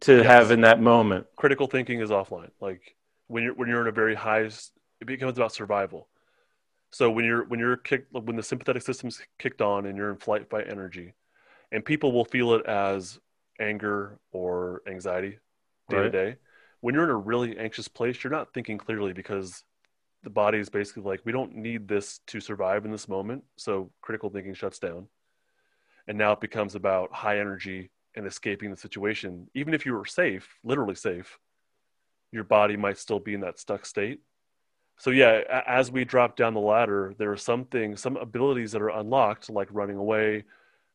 to 0.00 0.22
Yes. 0.22 0.24
have 0.24 0.50
in 0.50 0.60
that 0.62 0.80
moment 0.80 1.26
critical 1.36 1.66
thinking 1.66 2.00
is 2.00 2.10
offline. 2.10 2.50
Like 2.60 2.96
when 3.28 3.42
you're 3.44 3.54
when 3.54 3.68
you're 3.68 3.82
in 3.82 3.88
a 3.88 3.92
very 3.92 4.14
high, 4.14 4.42
it 4.42 5.06
becomes 5.06 5.38
about 5.38 5.52
survival. 5.52 6.08
So 6.92 7.10
when 7.10 7.24
you're 7.24 7.44
when 7.46 7.60
you're 7.60 7.76
kicked 7.76 8.12
when 8.14 8.36
the 8.36 8.42
sympathetic 8.42 8.82
system's 8.82 9.22
kicked 9.38 9.62
on 9.62 9.86
and 9.86 9.96
you're 9.98 10.10
in 10.10 10.18
flight 10.18 10.50
fight 10.50 10.68
energy, 10.68 11.14
and 11.72 11.84
people 11.84 12.12
will 12.12 12.24
feel 12.26 12.54
it 12.54 12.66
as 12.66 13.18
anger 13.60 14.18
or 14.32 14.82
anxiety 14.88 15.38
day 15.90 16.02
to 16.02 16.02
Right. 16.02 16.10
day. 16.10 16.36
When 16.80 16.94
you're 16.94 17.04
in 17.04 17.10
a 17.10 17.16
really 17.16 17.58
anxious 17.58 17.88
place, 17.88 18.22
you're 18.22 18.32
not 18.32 18.52
thinking 18.52 18.78
clearly 18.78 19.12
because 19.12 19.64
the 20.22 20.30
body 20.30 20.58
is 20.58 20.68
basically 20.68 21.02
like, 21.02 21.20
we 21.24 21.32
don't 21.32 21.56
need 21.56 21.88
this 21.88 22.20
to 22.26 22.40
survive 22.40 22.84
in 22.84 22.90
this 22.90 23.08
moment. 23.08 23.44
So 23.56 23.90
critical 24.02 24.30
thinking 24.30 24.54
shuts 24.54 24.78
down. 24.78 25.08
And 26.08 26.18
now 26.18 26.32
it 26.32 26.40
becomes 26.40 26.74
about 26.74 27.12
high 27.12 27.38
energy 27.38 27.90
and 28.14 28.26
escaping 28.26 28.70
the 28.70 28.76
situation. 28.76 29.48
Even 29.54 29.74
if 29.74 29.84
you 29.84 29.94
were 29.94 30.04
safe, 30.04 30.58
literally 30.64 30.94
safe, 30.94 31.38
your 32.32 32.44
body 32.44 32.76
might 32.76 32.98
still 32.98 33.20
be 33.20 33.34
in 33.34 33.40
that 33.40 33.58
stuck 33.58 33.86
state. 33.86 34.20
So 34.98 35.10
yeah, 35.10 35.62
as 35.66 35.90
we 35.90 36.04
drop 36.04 36.36
down 36.36 36.54
the 36.54 36.60
ladder, 36.60 37.14
there 37.18 37.30
are 37.30 37.36
some 37.36 37.64
things, 37.66 38.00
some 38.00 38.16
abilities 38.16 38.72
that 38.72 38.82
are 38.82 38.88
unlocked, 38.88 39.50
like 39.50 39.68
running 39.70 39.96
away, 39.96 40.44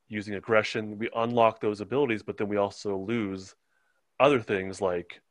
using 0.07 0.35
aggression. 0.35 0.97
We 0.97 1.09
unlock 1.15 1.61
those 1.61 1.81
abilities, 1.81 2.23
but 2.23 2.37
then 2.37 2.47
we 2.47 2.57
also 2.57 2.97
lose 2.97 3.55
other 4.19 4.41
things 4.41 4.81
like 4.81 5.21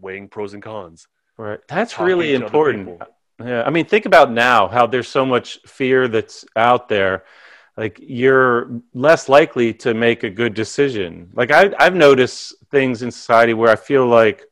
weighing 0.00 0.28
pros 0.28 0.54
and 0.54 0.62
cons. 0.62 1.06
right 1.36 1.60
that's 1.68 1.98
really 2.00 2.34
important. 2.34 3.00
Yeah, 3.40 3.62
I 3.64 3.70
mean, 3.70 3.84
think 3.86 4.04
about 4.04 4.32
now 4.32 4.66
how 4.66 4.84
there's 4.88 5.06
so 5.06 5.24
much 5.24 5.60
fear 5.64 6.08
that's 6.08 6.44
out 6.56 6.88
there. 6.88 7.24
Like 7.76 8.00
you're 8.02 8.80
less 8.92 9.28
likely 9.28 9.72
to 9.74 9.94
make 9.94 10.24
a 10.24 10.30
good 10.30 10.54
decision. 10.54 11.30
Like 11.32 11.52
I, 11.52 11.72
I've 11.78 11.94
noticed 11.94 12.54
things 12.72 13.02
in 13.02 13.12
society 13.12 13.54
where 13.54 13.70
I 13.70 13.76
feel 13.76 14.06
like 14.08 14.44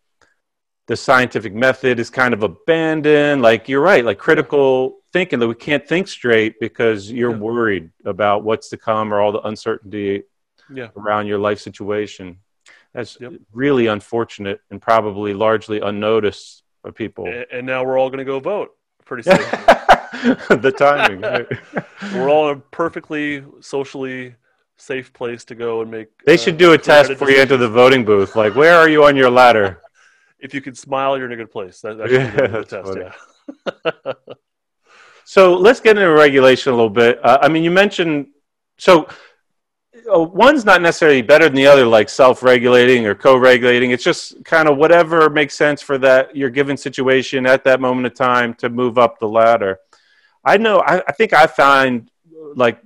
the 0.86 0.96
scientific 0.96 1.52
method 1.52 1.98
is 1.98 2.10
kind 2.10 2.32
of 2.32 2.44
abandoned. 2.44 3.42
Like 3.42 3.68
you're 3.68 3.80
right, 3.80 4.04
like 4.04 4.18
critical 4.18 4.98
thinking 5.12 5.40
that 5.40 5.48
we 5.48 5.56
can't 5.56 5.84
think 5.88 6.06
straight 6.06 6.60
because 6.60 7.10
you're 7.10 7.32
Yeah. 7.32 7.38
worried 7.38 7.90
about 8.04 8.44
what's 8.44 8.68
to 8.68 8.76
come 8.76 9.12
or 9.12 9.20
all 9.20 9.32
the 9.32 9.40
uncertainty 9.40 10.22
Yeah. 10.72 10.90
around 10.96 11.26
your 11.26 11.40
life 11.40 11.58
situation. 11.58 12.38
That's 12.96 13.20
Yep. 13.20 13.32
really 13.52 13.86
unfortunate 13.88 14.60
and 14.70 14.80
probably 14.80 15.34
largely 15.34 15.80
unnoticed 15.80 16.62
by 16.82 16.90
people. 16.90 17.26
And 17.52 17.66
now 17.66 17.84
we're 17.84 17.98
all 17.98 18.08
going 18.08 18.18
to 18.18 18.24
go 18.24 18.40
vote 18.40 18.70
pretty 19.04 19.22
soon. 19.30 19.36
the 19.36 20.74
timing. 20.76 21.20
right? 21.20 21.46
we're 22.14 22.30
all 22.30 22.50
in 22.50 22.56
a 22.56 22.60
perfectly 22.60 23.44
socially 23.60 24.34
safe 24.78 25.12
place 25.12 25.44
to 25.44 25.54
go 25.54 25.82
and 25.82 25.90
make. 25.90 26.08
They 26.24 26.34
uh, 26.34 26.38
should 26.38 26.56
do 26.56 26.72
a 26.72 26.78
test 26.78 27.10
before 27.10 27.30
you 27.30 27.38
enter 27.38 27.58
the 27.58 27.68
voting 27.68 28.04
booth. 28.04 28.34
Like, 28.34 28.54
where 28.54 28.76
are 28.76 28.88
you 28.88 29.04
on 29.04 29.14
your 29.16 29.30
ladder? 29.30 29.80
If 30.38 30.52
you 30.52 30.60
can 30.60 30.74
smile, 30.74 31.16
you're 31.16 31.26
in 31.26 31.32
a 31.32 31.36
good 31.36 31.50
place. 31.50 31.80
That, 31.80 31.96
that 31.96 32.10
Yeah, 32.10 32.46
that's 32.46 32.68
test. 32.68 32.94
Yeah. 32.94 34.12
So 35.24 35.54
let's 35.54 35.80
get 35.80 35.96
into 35.96 36.10
regulation 36.12 36.72
a 36.72 36.76
little 36.76 36.90
bit. 36.90 37.18
Uh, 37.24 37.38
I 37.40 37.48
mean, 37.48 37.64
you 37.64 37.70
mentioned 37.70 38.28
so 38.78 39.04
uh, 39.04 39.12
one's 40.08 40.64
not 40.64 40.82
necessarily 40.82 41.22
better 41.22 41.46
than 41.46 41.54
the 41.54 41.66
other, 41.66 41.86
like 41.86 42.08
self-regulating 42.08 43.06
or 43.06 43.14
co-regulating. 43.14 43.90
It's 43.90 44.04
just 44.04 44.44
kind 44.44 44.68
of 44.68 44.76
whatever 44.76 45.28
makes 45.30 45.54
sense 45.54 45.82
for 45.82 45.98
that 45.98 46.36
your 46.36 46.50
given 46.50 46.76
situation 46.76 47.46
at 47.46 47.64
that 47.64 47.80
moment 47.80 48.06
of 48.06 48.14
time 48.14 48.54
to 48.54 48.68
move 48.68 48.98
up 48.98 49.18
the 49.18 49.28
ladder. 49.28 49.78
I 50.44 50.56
know. 50.58 50.80
I, 50.80 51.02
I 51.06 51.12
think 51.12 51.32
I 51.32 51.46
find 51.46 52.10
like 52.54 52.80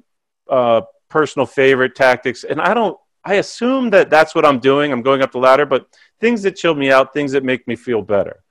uh, 0.49 0.83
personal 1.09 1.47
favorite 1.47 1.95
tactics, 1.95 2.45
and 2.45 2.61
I 2.61 2.75
don't. 2.75 2.99
I 3.23 3.35
assume 3.35 3.91
that 3.91 4.09
that's 4.09 4.35
what 4.35 4.47
I'm 4.47 4.61
doing. 4.61 4.93
I'm 4.93 5.03
going 5.03 5.21
up 5.21 5.33
the 5.33 5.39
ladder, 5.39 5.67
but 5.67 5.87
things 6.21 6.43
that 6.43 6.57
chill 6.57 6.75
me 6.75 6.91
out, 6.91 7.13
things 7.13 7.33
that 7.33 7.45
make 7.45 7.69
me 7.69 7.77
feel 7.77 8.01
better. 8.01 8.43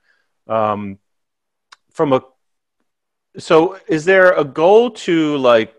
Um, 0.46 0.98
from 1.90 2.12
a 2.12 2.22
so 3.38 3.78
is 3.88 4.04
there 4.04 4.32
a 4.32 4.44
goal 4.44 4.90
to 4.90 5.36
like 5.38 5.74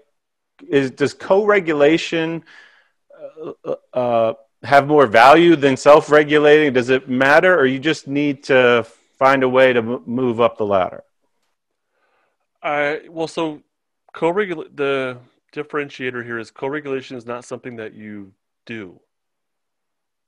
is 0.67 0.91
does 0.91 1.13
co-regulation 1.13 2.43
uh, 3.65 3.75
uh, 3.93 4.33
have 4.63 4.87
more 4.87 5.07
value 5.07 5.55
than 5.55 5.75
self-regulating 5.75 6.73
does 6.73 6.89
it 6.89 7.09
matter 7.09 7.57
or 7.59 7.65
you 7.65 7.79
just 7.79 8.07
need 8.07 8.43
to 8.43 8.85
find 9.17 9.43
a 9.43 9.49
way 9.49 9.73
to 9.73 9.79
m- 9.79 10.03
move 10.05 10.39
up 10.39 10.57
the 10.57 10.65
ladder 10.65 11.03
I 12.63 13.01
well, 13.09 13.27
so 13.27 13.61
co-regulate 14.13 14.75
the 14.77 15.17
differentiator 15.53 16.23
here 16.23 16.37
is 16.37 16.51
co-regulation 16.51 17.17
is 17.17 17.25
not 17.25 17.43
something 17.43 17.77
that 17.77 17.93
you 17.93 18.33
do. 18.65 18.99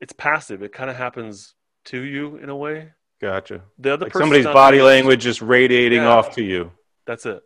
It's 0.02 0.14
passive. 0.14 0.64
It 0.64 0.74
kind 0.74 0.90
of 0.90 0.96
happens 0.96 1.54
to 1.86 2.02
you 2.02 2.38
in 2.38 2.50
a 2.50 2.56
way. 2.56 2.92
gotcha 3.22 3.62
The 3.78 3.94
other 3.94 4.06
like 4.08 4.14
somebody's 4.14 4.46
body 4.46 4.80
it. 4.80 4.84
language 4.84 5.26
is 5.26 5.42
radiating 5.42 6.02
Yeah. 6.02 6.10
off 6.10 6.34
to 6.36 6.44
you 6.44 6.72
That's 7.06 7.26
it. 7.26 7.44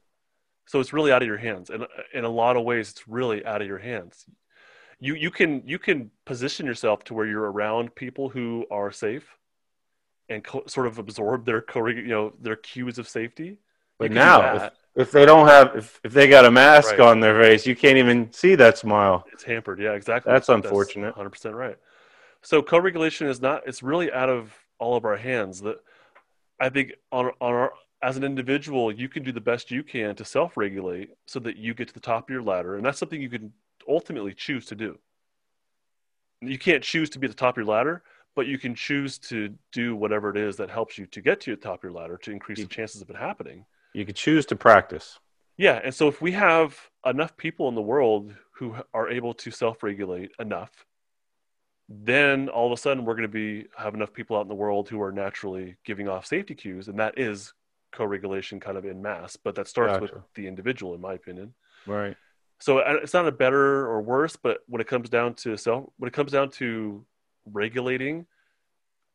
So 0.68 0.80
it's 0.80 0.94
really 0.94 1.12
out 1.12 1.22
of 1.22 1.28
your 1.28 1.38
hands, 1.38 1.70
and 1.70 1.86
in 2.14 2.24
a 2.26 2.30
lot 2.30 2.58
of 2.58 2.64
ways, 2.64 2.92
it's 2.92 3.08
really 3.08 3.46
out 3.46 3.62
of 3.62 3.68
your 3.68 3.78
hands. 3.78 4.26
You 5.00 5.14
you 5.16 5.30
can 5.32 5.62
you 5.66 5.80
can 5.80 6.12
position 6.26 6.66
yourself 6.66 7.04
to 7.06 7.14
where 7.14 7.26
you're 7.26 7.52
around 7.52 7.94
people 7.96 8.30
who 8.30 8.66
are 8.72 8.92
safe, 8.92 9.38
and 10.30 10.44
co- 10.44 10.66
sort 10.68 10.88
of 10.88 10.98
absorb 10.98 11.46
their 11.46 11.62
co 11.62 11.86
you 11.88 12.08
know 12.08 12.34
their 12.42 12.56
cues 12.56 12.98
of 12.98 13.08
safety. 13.08 13.58
but 14.00 14.06
You 14.06 14.10
can 14.10 14.16
do 14.16 14.20
now 14.20 14.56
if, 14.56 14.72
if 14.96 15.12
they 15.12 15.26
don't 15.26 15.48
have 15.48 15.76
if, 15.76 16.00
if 16.04 16.14
they 16.14 16.28
got 16.28 16.46
a 16.46 16.52
mask 16.52 16.92
Right. 16.92 17.00
on 17.00 17.20
their 17.20 17.40
face, 17.40 17.68
you 17.68 17.76
can't 17.76 17.98
even 17.98 18.32
see 18.32 18.56
that 18.56 18.78
smile. 18.78 19.26
it's 19.32 19.44
hampered. 19.44 19.80
Yeah, 19.80 19.94
exactly. 19.94 20.32
That's 20.32 20.50
unfortunate. 20.50 21.14
Hundred 21.14 21.30
percent 21.32 21.56
right. 21.56 21.78
So 22.42 22.62
co-regulation 22.62 23.28
is 23.28 23.42
not. 23.42 23.68
It's 23.68 23.84
really 23.84 24.12
out 24.12 24.30
of 24.30 24.54
all 24.80 24.96
of 24.96 25.06
our 25.06 25.18
hands. 25.18 25.62
That 25.62 25.78
I 26.60 26.70
think 26.70 26.94
on 27.12 27.28
on 27.40 27.54
our 27.54 27.74
as 28.02 28.18
an 28.18 28.24
individual, 28.24 28.92
you 28.92 29.10
can 29.10 29.24
do 29.24 29.32
the 29.32 29.42
best 29.42 29.72
you 29.72 29.84
can 29.84 30.16
to 30.16 30.26
self-regulate 30.26 31.10
so 31.26 31.40
that 31.40 31.58
you 31.58 31.74
get 31.74 31.88
to 31.88 31.94
the 31.94 32.00
top 32.00 32.30
of 32.30 32.34
your 32.34 32.44
ladder, 32.44 32.76
and 32.76 32.86
that's 32.86 33.00
something 33.00 33.22
you 33.22 33.30
can 33.30 33.52
ultimately 33.88 34.34
choose 34.34 34.66
to 34.68 34.76
do. 34.76 34.98
You 36.42 36.60
can't 36.60 36.84
choose 36.84 37.10
to 37.12 37.20
be 37.20 37.26
at 37.26 37.32
the 37.32 37.38
top 37.38 37.54
of 37.54 37.58
your 37.58 37.66
ladder, 37.66 38.04
but 38.36 38.46
you 38.46 38.60
can 38.60 38.76
choose 38.76 39.18
to 39.18 39.54
do 39.72 39.96
whatever 39.96 40.30
it 40.30 40.38
is 40.38 40.58
that 40.58 40.70
helps 40.70 40.98
you 40.98 41.08
to 41.08 41.22
get 41.22 41.42
to 41.42 41.56
the 41.56 41.62
top 41.62 41.80
of 41.80 41.84
your 41.84 41.94
ladder 41.94 42.18
to 42.18 42.32
increase 42.32 42.60
the 42.60 42.68
chances 42.68 43.02
of 43.02 43.10
it 43.10 43.16
happening. 43.16 43.66
You 43.94 44.06
could 44.06 44.16
choose 44.16 44.46
to 44.48 44.56
practice. 44.56 45.18
Yeah, 45.58 45.82
and 45.84 45.94
so 45.94 46.08
if 46.08 46.22
we 46.22 46.34
have 46.34 46.80
enough 47.04 47.36
people 47.36 47.68
in 47.68 47.74
the 47.74 47.82
world 47.82 48.32
who 48.52 48.76
are 48.94 49.10
able 49.10 49.34
to 49.34 49.50
self-regulate 49.50 50.32
enough, 50.40 50.86
then 51.90 52.50
all 52.50 52.68
of 52.68 52.78
a 52.78 52.80
sudden 52.80 53.06
we're 53.06 53.16
going 53.16 53.24
to 53.24 53.28
be 53.28 53.66
have 53.76 53.96
enough 53.96 54.14
people 54.14 54.38
out 54.38 54.42
in 54.42 54.50
the 54.50 54.54
world 54.54 54.90
who 54.90 55.02
are 55.02 55.12
naturally 55.12 55.78
giving 55.84 56.08
off 56.08 56.28
safety 56.28 56.54
cues, 56.54 56.90
and 56.90 57.00
that 57.00 57.18
is 57.18 57.54
co-regulation 57.92 58.60
kind 58.60 58.78
of 58.78 58.86
in 58.86 59.02
mass. 59.02 59.36
But 59.36 59.56
that 59.56 59.68
starts 59.68 60.00
with 60.00 60.12
the 60.36 60.46
individual, 60.46 60.94
in 60.94 61.02
my 61.02 61.14
opinion. 61.14 61.56
Right. 61.88 62.16
So 62.60 62.80
uh, 62.80 62.98
it's 63.04 63.14
not 63.14 63.28
a 63.28 63.32
better 63.32 63.88
or 63.88 64.02
worse, 64.02 64.36
but 64.36 64.60
when 64.68 64.82
it 64.82 64.88
comes 64.88 65.10
down 65.10 65.36
to 65.36 65.58
self, 65.58 65.86
when 65.98 66.08
it 66.08 66.14
comes 66.14 66.32
down 66.32 66.50
to 66.52 67.06
regulating, 67.46 68.26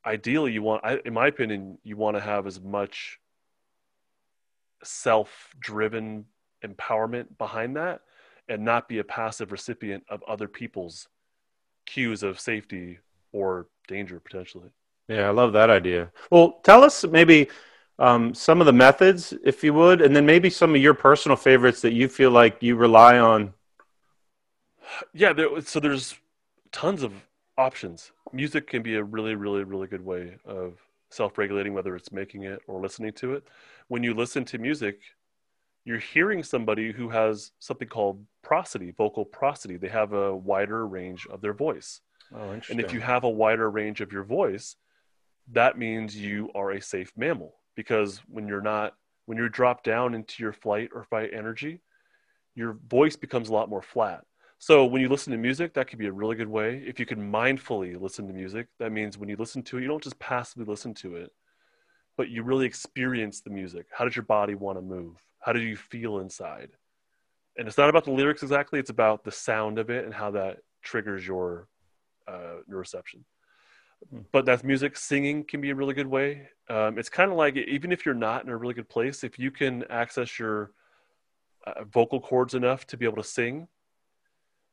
ideally 0.07 0.53
you 0.53 0.63
want, 0.63 0.85
I, 0.85 1.01
in 1.05 1.13
my 1.13 1.27
opinion, 1.27 1.79
you 1.83 1.97
want 1.97 2.17
to 2.17 2.21
have 2.21 2.47
as 2.47 2.61
much 2.61 3.19
self-driven 4.85 6.25
empowerment 6.65 7.27
behind 7.39 7.77
that, 7.77 8.03
and 8.49 8.65
not 8.65 8.89
be 8.89 8.99
a 8.99 9.05
passive 9.05 9.53
recipient 9.53 10.05
of 10.09 10.23
other 10.29 10.49
people's 10.49 11.09
cues 11.87 12.23
of 12.23 12.39
safety 12.39 12.99
or 13.33 13.67
danger 13.89 14.21
potentially. 14.21 14.71
Yeah, 15.09 15.29
I 15.29 15.31
love 15.31 15.53
that 15.55 15.71
idea. 15.71 16.11
Well, 16.31 16.61
tell 16.63 16.85
us 16.85 17.05
maybe 17.05 17.49
um, 17.99 18.35
some 18.35 18.61
of 18.61 18.67
the 18.67 18.73
methods, 18.73 19.35
if 19.45 19.63
you 19.63 19.75
would, 19.75 20.01
and 20.01 20.15
then 20.17 20.27
maybe 20.27 20.51
some 20.51 20.75
of 20.75 20.81
your 20.81 20.95
personal 20.95 21.37
favorites 21.37 21.83
that 21.83 21.93
you 21.93 22.09
feel 22.09 22.31
like 22.31 22.63
you 22.63 22.77
rely 22.77 23.19
on. 23.19 23.55
yeah 25.13 25.33
there, 25.33 25.61
so 25.61 25.81
there's 25.81 26.17
tons 26.71 27.03
of 27.03 27.13
options. 27.59 28.13
Music 28.33 28.67
can 28.67 28.83
be 28.83 28.97
a 28.97 29.05
really 29.05 29.35
really 29.35 29.65
really 29.65 29.87
good 29.87 30.05
way 30.05 30.37
of 30.45 30.79
self-regulating 31.11 31.75
whether 31.75 31.95
it's 31.95 32.11
making 32.11 32.45
it 32.45 32.61
or 32.67 32.81
listening 32.81 33.13
to 33.13 33.35
it. 33.35 33.45
When 33.89 34.03
you 34.03 34.15
listen 34.15 34.45
to 34.47 34.59
music 34.59 35.01
you're 35.85 35.99
hearing 35.99 36.45
somebody 36.45 36.93
who 36.93 37.09
has 37.09 37.51
something 37.59 37.89
called 37.89 38.25
prosody 38.43 38.93
vocal 38.93 39.25
prosody. 39.25 39.77
They 39.77 39.89
have 39.89 40.13
a 40.13 40.35
wider 40.35 40.87
range 40.87 41.27
of 41.27 41.41
their 41.41 41.53
voice. 41.53 42.01
Oh, 42.33 42.59
and 42.71 42.81
if 42.81 42.93
you 42.93 43.01
have 43.01 43.25
a 43.25 43.29
wider 43.29 43.69
range 43.69 44.01
of 44.01 44.13
your 44.13 44.25
voice 44.25 44.77
that 45.51 45.77
means 45.77 46.17
you 46.17 46.51
are 46.55 46.71
a 46.71 46.81
safe 46.81 47.13
mammal 47.17 47.55
because 47.75 48.21
when 48.29 48.47
you're 48.47 48.61
not 48.63 48.95
when 49.27 49.39
you 49.39 49.49
drop 49.49 49.83
down 49.85 50.15
into 50.15 50.43
your 50.43 50.53
flight 50.53 50.91
or 50.95 51.05
fight 51.05 51.31
energy 51.33 51.81
your 52.55 52.79
voice 52.87 53.17
becomes 53.17 53.49
a 53.49 53.53
lot 53.53 53.71
more 53.71 53.81
flat. 53.81 54.25
So 54.59 54.85
when 54.85 55.01
you 55.01 55.09
listen 55.09 55.33
to 55.33 55.39
music 55.39 55.75
that 55.75 55.89
could 55.89 55.99
be 55.99 56.07
a 56.07 56.13
really 56.13 56.37
good 56.37 56.49
way. 56.49 56.83
If 56.87 57.01
you 57.01 57.07
can 57.07 57.33
mindfully 57.33 58.01
listen 58.01 58.27
to 58.27 58.33
music 58.33 58.69
that 58.79 58.93
means 58.93 59.19
when 59.19 59.29
you 59.29 59.37
listen 59.37 59.63
to 59.65 59.79
it 59.79 59.83
you 59.83 59.89
don't 59.89 60.03
just 60.03 60.19
passively 60.19 60.67
listen 60.67 60.95
to 60.95 61.17
it 61.17 61.31
but 62.17 62.29
you 62.29 62.43
really 62.43 62.67
experience 62.67 63.41
the 63.41 63.51
music. 63.51 63.87
How 63.91 64.05
does 64.05 64.15
your 64.15 64.25
body 64.25 64.55
want 64.55 64.77
to 64.77 64.83
move? 64.83 65.17
How 65.41 65.53
do 65.53 65.61
you 65.61 65.77
feel 65.77 66.19
inside? 66.19 66.71
And 67.57 67.67
it's 67.67 67.79
not 67.79 67.89
about 67.89 68.05
the 68.05 68.13
lyrics 68.13 68.43
exactly 68.43 68.79
it's 68.79 68.91
about 68.91 69.25
the 69.25 69.33
sound 69.33 69.79
of 69.79 69.91
it 69.91 70.05
and 70.05 70.15
how 70.15 70.31
that 70.33 70.59
triggers 70.83 71.27
your 71.27 71.69
uh, 72.29 72.61
your 72.69 72.79
reception. 72.79 73.25
But 74.33 74.45
that's 74.45 74.65
music 74.65 74.97
singing 74.97 75.45
can 75.45 75.61
be 75.61 75.71
a 75.71 75.75
really 75.75 75.95
good 75.95 76.07
way. 76.07 76.49
Um, 76.69 76.99
it's 76.99 77.09
kind 77.09 77.31
of 77.31 77.37
like 77.37 77.57
even 77.57 77.93
if 77.93 78.05
you're 78.05 78.15
not 78.15 78.45
in 78.45 78.51
a 78.51 78.57
really 78.57 78.75
good 78.75 78.89
place 78.89 79.25
if 79.25 79.39
you 79.39 79.51
can 79.51 79.85
access 79.91 80.39
your 80.39 80.73
uh, 81.67 81.85
vocal 81.85 82.21
cords 82.21 82.55
enough 82.55 82.87
to 82.89 82.97
be 82.97 83.05
able 83.05 83.23
to 83.23 83.29
sing 83.29 83.69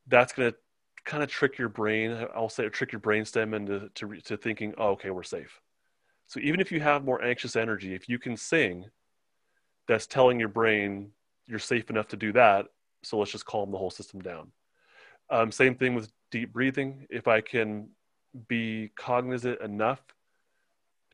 that's 0.08 0.34
going 0.34 0.52
to 0.52 0.58
kind 1.06 1.22
of 1.22 1.30
trick 1.30 1.58
your 1.58 1.70
brain 1.70 2.26
i'll 2.36 2.50
say 2.50 2.68
trick 2.70 2.92
your 2.92 3.00
brain 3.00 3.24
stem 3.26 3.54
into 3.54 3.90
to, 3.96 4.16
to 4.22 4.38
thinking 4.38 4.74
oh, 4.78 4.90
okay 4.90 5.10
we're 5.10 5.24
safe. 5.24 5.60
So 6.28 6.40
even 6.42 6.60
if 6.60 6.72
you 6.72 6.80
have 6.80 7.04
more 7.04 7.24
anxious 7.24 7.56
energy 7.56 7.94
if 7.94 8.08
you 8.08 8.18
can 8.18 8.38
sing 8.38 8.86
that's 9.88 10.08
telling 10.08 10.40
your 10.40 10.50
brain 10.50 11.12
you're 11.48 11.60
safe 11.60 11.90
enough 11.90 12.08
to 12.10 12.18
do 12.18 12.32
that 12.34 12.68
so 13.04 13.18
let's 13.18 13.32
just 13.32 13.46
calm 13.46 13.72
the 13.72 13.78
whole 13.78 13.90
system 13.90 14.22
down. 14.22 14.52
Um, 15.30 15.52
same 15.52 15.76
thing 15.76 15.96
with 15.96 16.12
deep 16.32 16.54
breathing. 16.54 17.08
If 17.10 17.28
i 17.28 17.42
can 17.42 17.90
be 18.48 18.92
cognizant 18.96 19.62
enough 19.62 20.02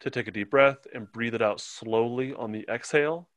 to 0.02 0.10
take 0.10 0.28
a 0.28 0.32
deep 0.32 0.52
breath 0.52 0.86
and 0.94 1.12
breathe 1.12 1.36
it 1.36 1.42
out 1.42 1.62
slowly 1.62 2.34
on 2.34 2.52
the 2.52 2.66
exhale 2.70 3.28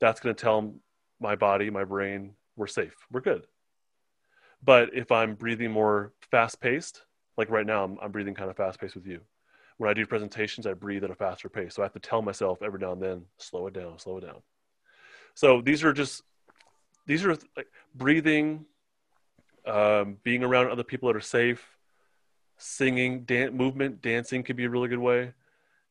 that's 0.00 0.20
going 0.20 0.34
to 0.34 0.40
tell 0.40 0.74
my 1.20 1.36
body 1.36 1.70
my 1.70 1.84
brain 1.84 2.32
we're 2.56 2.66
safe 2.66 2.94
we're 3.10 3.20
good. 3.20 3.46
But 4.62 4.90
if 4.94 5.10
i'm 5.10 5.34
breathing 5.34 5.70
more 5.70 6.12
fast 6.30 6.60
paced 6.60 7.02
like 7.36 7.50
right 7.50 7.66
now 7.66 7.84
I'm, 7.84 7.98
I'm 8.02 8.12
breathing 8.12 8.34
kind 8.34 8.50
of 8.50 8.56
fast 8.56 8.80
paced 8.80 8.94
with 8.94 9.06
you. 9.06 9.20
When 9.78 9.88
i 9.90 9.94
do 9.94 10.04
presentations 10.06 10.66
i 10.66 10.74
breathe 10.74 11.04
at 11.04 11.10
a 11.10 11.14
faster 11.14 11.48
pace 11.48 11.74
so 11.74 11.82
i 11.82 11.86
have 11.86 11.92
to 11.94 12.00
tell 12.00 12.22
myself 12.22 12.62
every 12.62 12.78
now 12.78 12.92
and 12.92 13.02
then 13.02 13.22
slow 13.38 13.66
it 13.66 13.74
down 13.74 13.98
slow 13.98 14.18
it 14.18 14.26
down. 14.26 14.42
So 15.34 15.60
these 15.60 15.84
are 15.84 15.92
just 15.92 16.22
these 17.06 17.24
are 17.24 17.36
like 17.56 17.68
breathing 17.94 18.66
um, 19.66 20.16
being 20.22 20.42
around 20.42 20.70
other 20.70 20.82
people 20.82 21.08
that 21.08 21.16
are 21.16 21.20
safe 21.20 21.64
singing 22.60 23.22
dan- 23.24 23.56
movement 23.56 24.00
dancing 24.02 24.42
could 24.42 24.56
be 24.56 24.64
a 24.64 24.70
really 24.70 24.88
good 24.88 24.98
way 24.98 25.32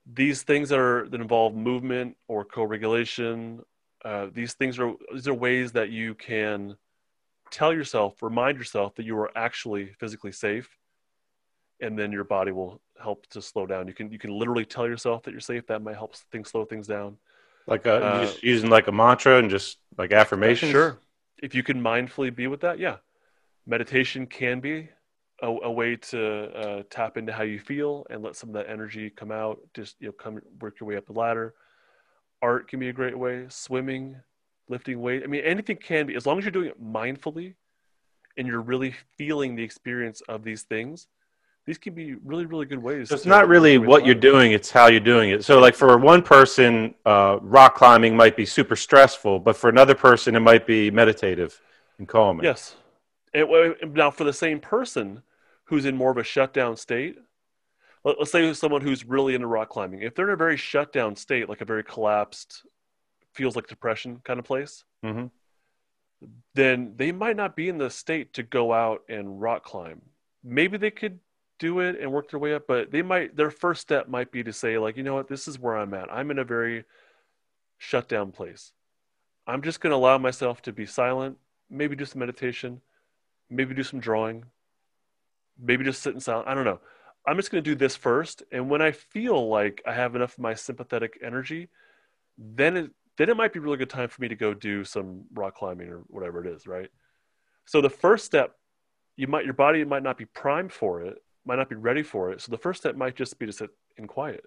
these 0.05 0.43
things 0.43 0.70
that 0.70 0.80
are 0.80 1.07
that 1.09 1.22
involve 1.22 1.55
movement 1.55 2.15
or 2.28 2.43
co-regulation 2.45 3.61
uh, 4.05 4.28
these 4.34 4.53
things 4.53 4.80
are 4.80 4.93
these 5.13 5.28
are 5.28 5.34
ways 5.34 5.72
that 5.72 5.89
you 5.89 6.15
can 6.15 6.76
tell 7.51 7.74
yourself 7.74 8.22
remind 8.22 8.57
yourself 8.57 8.95
that 8.95 9.05
you 9.05 9.17
are 9.17 9.32
actually 9.36 9.91
physically 9.99 10.32
safe 10.32 10.70
and 11.82 11.97
then 11.97 12.11
your 12.11 12.24
body 12.24 12.51
will 12.51 12.82
help 13.01 13.26
to 13.28 13.41
slow 13.41 13.65
down 13.65 13.88
you 13.88 13.93
can 13.93 14.11
you 14.11 14.20
can 14.20 14.32
literally 14.32 14.65
tell 14.65 14.88
yourself 14.88 15.24
that 15.24 15.32
you're 15.32 15.39
safe 15.39 15.65
that 15.67 15.82
might 15.82 15.95
help 15.95 16.15
things 16.32 16.49
slow 16.49 16.65
things 16.65 16.88
down 16.88 17.17
like 17.70 17.86
a, 17.86 18.03
uh, 18.03 18.26
just 18.26 18.43
using 18.43 18.70
like 18.70 18.88
a 18.88 18.91
mantra 18.91 19.38
and 19.38 19.49
just 19.49 19.78
like 19.97 20.11
affirmations. 20.11 20.72
Sure. 20.72 20.97
If 21.38 21.53
you 21.53 21.63
can 21.63 21.82
mindfully 21.82 22.36
be 22.36 22.47
with 22.47 22.61
that, 22.61 22.80
yeah. 22.80 22.97
Meditation 23.67 24.26
can 24.26 24.59
be 24.59 24.89
a, 25.41 25.47
a 25.47 25.71
way 25.71 25.95
to 25.95 26.51
uh, 26.55 26.83
tap 26.89 27.17
into 27.17 27.31
how 27.31 27.43
you 27.43 27.59
feel 27.59 28.05
and 28.09 28.21
let 28.21 28.35
some 28.35 28.49
of 28.49 28.55
that 28.55 28.69
energy 28.69 29.09
come 29.09 29.31
out. 29.31 29.59
Just 29.73 29.95
you 29.99 30.07
know, 30.07 30.13
come 30.13 30.39
work 30.61 30.79
your 30.79 30.87
way 30.87 30.97
up 30.97 31.05
the 31.05 31.13
ladder. 31.13 31.53
Art 32.41 32.67
can 32.67 32.79
be 32.79 32.89
a 32.89 32.93
great 32.93 33.17
way. 33.17 33.45
Swimming, 33.49 34.17
lifting 34.67 35.01
weight. 35.01 35.23
I 35.23 35.27
mean, 35.27 35.43
anything 35.43 35.77
can 35.77 36.07
be 36.07 36.15
as 36.15 36.25
long 36.25 36.37
as 36.37 36.45
you're 36.45 36.51
doing 36.51 36.69
it 36.69 36.81
mindfully, 36.81 37.55
and 38.37 38.47
you're 38.47 38.61
really 38.61 38.95
feeling 39.17 39.55
the 39.55 39.63
experience 39.63 40.21
of 40.29 40.43
these 40.43 40.63
things. 40.63 41.07
These 41.65 41.77
can 41.77 41.93
be 41.93 42.15
really, 42.15 42.45
really 42.45 42.65
good 42.65 42.81
ways. 42.81 43.09
So 43.09 43.15
it's 43.15 43.25
not 43.25 43.47
really 43.47 43.73
your 43.73 43.81
way 43.81 43.85
up 43.85 43.89
what 43.89 44.05
you're 44.05 44.15
doing; 44.15 44.53
it's 44.53 44.71
how 44.71 44.87
you're 44.87 44.99
doing 44.99 45.29
it. 45.29 45.45
So, 45.45 45.59
like 45.59 45.75
for 45.75 45.97
one 45.97 46.21
person, 46.21 46.95
uh, 47.05 47.37
rock 47.41 47.75
climbing 47.75 48.15
might 48.15 48.35
be 48.35 48.45
super 48.45 48.75
stressful, 48.75 49.39
but 49.39 49.55
for 49.55 49.69
another 49.69 49.95
person, 49.95 50.35
it 50.35 50.39
might 50.39 50.65
be 50.65 50.89
meditative 50.89 51.61
and 51.97 52.07
calming. 52.07 52.45
Yes. 52.45 52.75
And, 53.33 53.47
now, 53.93 54.09
for 54.09 54.23
the 54.23 54.33
same 54.33 54.59
person 54.59 55.21
who's 55.70 55.86
in 55.86 55.95
more 55.95 56.11
of 56.11 56.17
a 56.17 56.24
shutdown 56.24 56.76
state, 56.76 57.15
let, 58.03 58.17
us 58.20 58.32
say 58.32 58.51
someone 58.53 58.82
who's 58.82 59.05
really 59.05 59.36
into 59.36 59.47
rock 59.47 59.70
climbing, 59.70 60.01
if 60.01 60.15
they're 60.15 60.28
in 60.28 60.34
a 60.34 60.38
very 60.38 60.57
shut 60.57 60.91
down 60.91 61.15
state, 61.15 61.47
like 61.47 61.61
a 61.61 61.65
very 61.65 61.84
collapsed, 61.84 62.63
feels 63.34 63.55
like 63.55 63.67
depression 63.67 64.20
kind 64.24 64.39
of 64.39 64.45
place, 64.45 64.84
hmm 65.03 65.28
then 66.53 66.93
they 66.97 67.13
might 67.13 67.38
not 67.38 67.55
be 67.55 67.70
in 67.70 67.78
the 67.78 67.89
state 67.89 68.34
to 68.34 68.43
go 68.43 68.74
out 68.74 69.03
and 69.07 69.39
rock 69.39 69.63
climb. 69.63 70.01
Maybe 70.43 70.78
they 70.78 70.91
could 70.91 71.20
do 71.59 71.80
it 71.80 71.97
and 71.97 72.11
work 72.11 72.30
their 72.30 72.39
way 72.39 72.53
up, 72.53 72.67
but 72.67 72.91
they 72.91 73.01
might, 73.01 73.38
their 73.38 73.51
first 73.51 73.82
step 73.82 74.09
might 74.09 74.30
be 74.30 74.43
to 74.43 74.51
say, 74.51 74.78
like, 74.78 74.97
you 74.97 75.03
know 75.03 75.13
what, 75.13 75.30
this 75.30 75.47
is 75.47 75.57
where 75.57 75.78
I'm 75.78 75.93
at. 75.93 76.11
I'm 76.11 76.30
in 76.32 76.39
a 76.39 76.43
very 76.43 76.84
shut 77.78 78.09
down 78.09 78.34
place. 78.34 78.74
I'm 79.47 79.61
just 79.61 79.80
going 79.80 79.91
to 79.91 79.95
allow 79.95 80.17
myself 80.17 80.61
to 80.63 80.74
be 80.74 80.86
silent, 80.86 81.38
maybe 81.70 81.95
do 81.95 82.03
some 82.03 82.20
meditation, 82.20 82.82
maybe 83.49 83.74
do 83.74 83.84
some 83.84 84.01
drawing, 84.01 84.43
maybe 85.62 85.84
just 85.84 86.01
sit 86.01 86.14
in 86.14 86.20
silence. 86.20 86.47
I 86.49 86.53
don't 86.53 86.66
know. 86.66 86.80
I'm 87.28 87.36
just 87.36 87.51
going 87.51 87.64
to 87.64 87.70
do 87.70 87.76
this 87.76 87.95
first. 87.95 88.43
And 88.51 88.70
when 88.70 88.82
I 88.82 88.91
feel 88.91 89.49
like 89.49 89.82
I 89.86 89.93
have 89.93 90.16
enough 90.16 90.34
of 90.34 90.39
my 90.39 90.53
sympathetic 90.53 91.20
energy, 91.24 91.70
then 92.38 92.78
it, 92.78 92.91
then 93.18 93.30
it 93.30 93.38
might 93.38 93.53
be 93.53 93.60
a 93.60 93.62
really 93.62 93.78
good 93.78 93.89
time 93.89 94.10
for 94.10 94.22
me 94.22 94.30
to 94.30 94.36
go 94.36 94.53
do 94.53 94.84
some 94.84 95.26
rock 95.34 95.55
climbing 95.55 95.89
or 95.89 96.03
whatever 96.07 96.43
it 96.43 96.47
is, 96.47 96.66
right? 96.66 96.89
So 97.66 97.82
the 97.82 97.89
first 97.89 98.26
step, 98.26 98.55
you 99.16 99.28
might 99.28 99.45
your 99.45 99.53
body 99.53 99.84
might 99.84 100.03
not 100.03 100.18
be 100.18 100.26
primed 100.26 100.72
for 100.72 101.01
it, 101.01 101.22
might 101.45 101.57
not 101.57 101.70
be 101.70 101.76
ready 101.76 102.03
for 102.03 102.32
it. 102.32 102.41
So 102.41 102.51
the 102.51 102.57
first 102.57 102.82
step 102.82 102.95
might 102.95 103.16
just 103.16 103.38
be 103.38 103.45
to 103.45 103.51
sit 103.51 103.70
in 103.97 104.07
quiet 104.07 104.45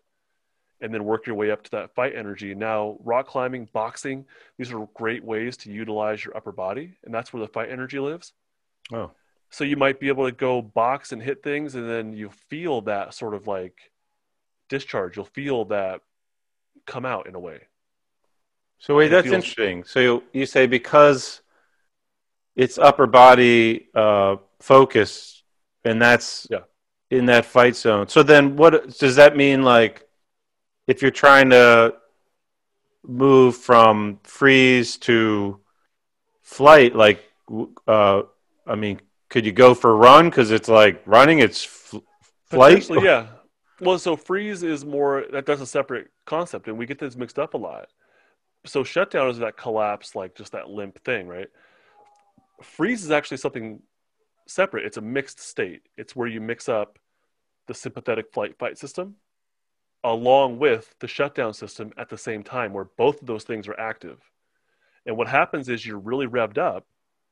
and 0.80 0.92
then 0.92 1.04
work 1.04 1.26
your 1.26 1.36
way 1.36 1.50
up 1.50 1.62
to 1.62 1.70
that 1.72 1.94
fight 1.94 2.14
energy. 2.16 2.54
Now, 2.54 2.96
rock 3.04 3.28
climbing, 3.28 3.68
boxing, 3.72 4.24
these 4.58 4.72
are 4.72 4.88
great 4.94 5.24
ways 5.24 5.56
to 5.58 5.70
utilize 5.70 6.24
your 6.24 6.36
upper 6.36 6.50
body, 6.50 6.96
and 7.04 7.14
that's 7.14 7.32
where 7.32 7.40
the 7.40 7.52
fight 7.52 7.70
energy 7.70 8.00
lives. 8.00 8.32
Oh. 8.92 9.12
So 9.52 9.64
you 9.64 9.76
might 9.76 10.00
be 10.00 10.08
able 10.08 10.24
to 10.24 10.32
go 10.32 10.62
box 10.62 11.12
and 11.12 11.22
hit 11.22 11.42
things, 11.42 11.74
and 11.74 11.88
then 11.88 12.14
you 12.14 12.30
feel 12.48 12.80
that 12.82 13.12
sort 13.14 13.34
of 13.34 13.46
like 13.46 13.92
discharge. 14.70 15.16
You'll 15.16 15.26
feel 15.26 15.66
that 15.66 16.00
come 16.86 17.04
out 17.04 17.26
in 17.26 17.34
a 17.34 17.38
way. 17.40 17.60
So 18.78 18.96
wait, 18.96 19.08
that's 19.08 19.24
feels- 19.28 19.34
interesting. 19.34 19.84
So 19.84 20.00
you, 20.00 20.22
you 20.32 20.46
say 20.46 20.66
because 20.66 21.42
it's 22.56 22.78
upper 22.78 23.06
body 23.06 23.88
uh, 23.94 24.36
focus, 24.58 25.42
and 25.84 26.00
that's 26.00 26.46
Yeah. 26.50 26.60
in 27.10 27.26
that 27.26 27.44
fight 27.44 27.76
zone. 27.76 28.08
So 28.08 28.22
then, 28.22 28.56
what 28.56 28.98
does 28.98 29.16
that 29.16 29.36
mean? 29.36 29.62
Like, 29.62 30.08
if 30.86 31.02
you're 31.02 31.10
trying 31.10 31.50
to 31.50 31.94
move 33.06 33.56
from 33.56 34.18
freeze 34.24 34.96
to 34.96 35.60
flight, 36.40 36.96
like, 36.96 37.22
uh, 37.86 38.22
I 38.66 38.74
mean, 38.76 39.00
could 39.32 39.46
you 39.46 39.52
go 39.52 39.72
for 39.72 39.90
a 39.90 39.94
run? 39.94 40.28
Because 40.28 40.50
it's 40.50 40.68
like 40.68 41.02
running, 41.06 41.38
it's 41.38 41.64
fl- 41.64 42.04
flight. 42.44 42.86
Yeah. 42.90 43.28
Well, 43.80 43.98
so 43.98 44.14
freeze 44.14 44.62
is 44.62 44.84
more 44.84 45.24
that 45.32 45.46
that's 45.46 45.62
a 45.62 45.66
separate 45.66 46.08
concept, 46.26 46.68
and 46.68 46.76
we 46.76 46.84
get 46.84 46.98
this 46.98 47.16
mixed 47.16 47.38
up 47.38 47.54
a 47.54 47.56
lot. 47.56 47.88
So 48.66 48.84
shutdown 48.84 49.30
is 49.30 49.38
that 49.38 49.56
collapse, 49.56 50.14
like 50.14 50.36
just 50.36 50.52
that 50.52 50.68
limp 50.68 51.02
thing, 51.02 51.26
right? 51.26 51.48
Freeze 52.62 53.02
is 53.02 53.10
actually 53.10 53.38
something 53.38 53.80
separate. 54.46 54.84
It's 54.84 54.98
a 54.98 55.00
mixed 55.00 55.40
state. 55.40 55.80
It's 55.96 56.14
where 56.14 56.28
you 56.28 56.42
mix 56.42 56.68
up 56.68 56.98
the 57.68 57.74
sympathetic 57.74 58.32
flight 58.32 58.58
fight 58.58 58.76
system 58.76 59.16
along 60.04 60.58
with 60.58 60.94
the 60.98 61.08
shutdown 61.08 61.54
system 61.54 61.90
at 61.96 62.10
the 62.10 62.18
same 62.18 62.42
time, 62.42 62.74
where 62.74 62.84
both 62.84 63.22
of 63.22 63.26
those 63.26 63.44
things 63.44 63.66
are 63.66 63.80
active. 63.80 64.18
And 65.06 65.16
what 65.16 65.28
happens 65.28 65.70
is 65.70 65.86
you're 65.86 65.98
really 65.98 66.26
revved 66.26 66.58
up 66.58 66.86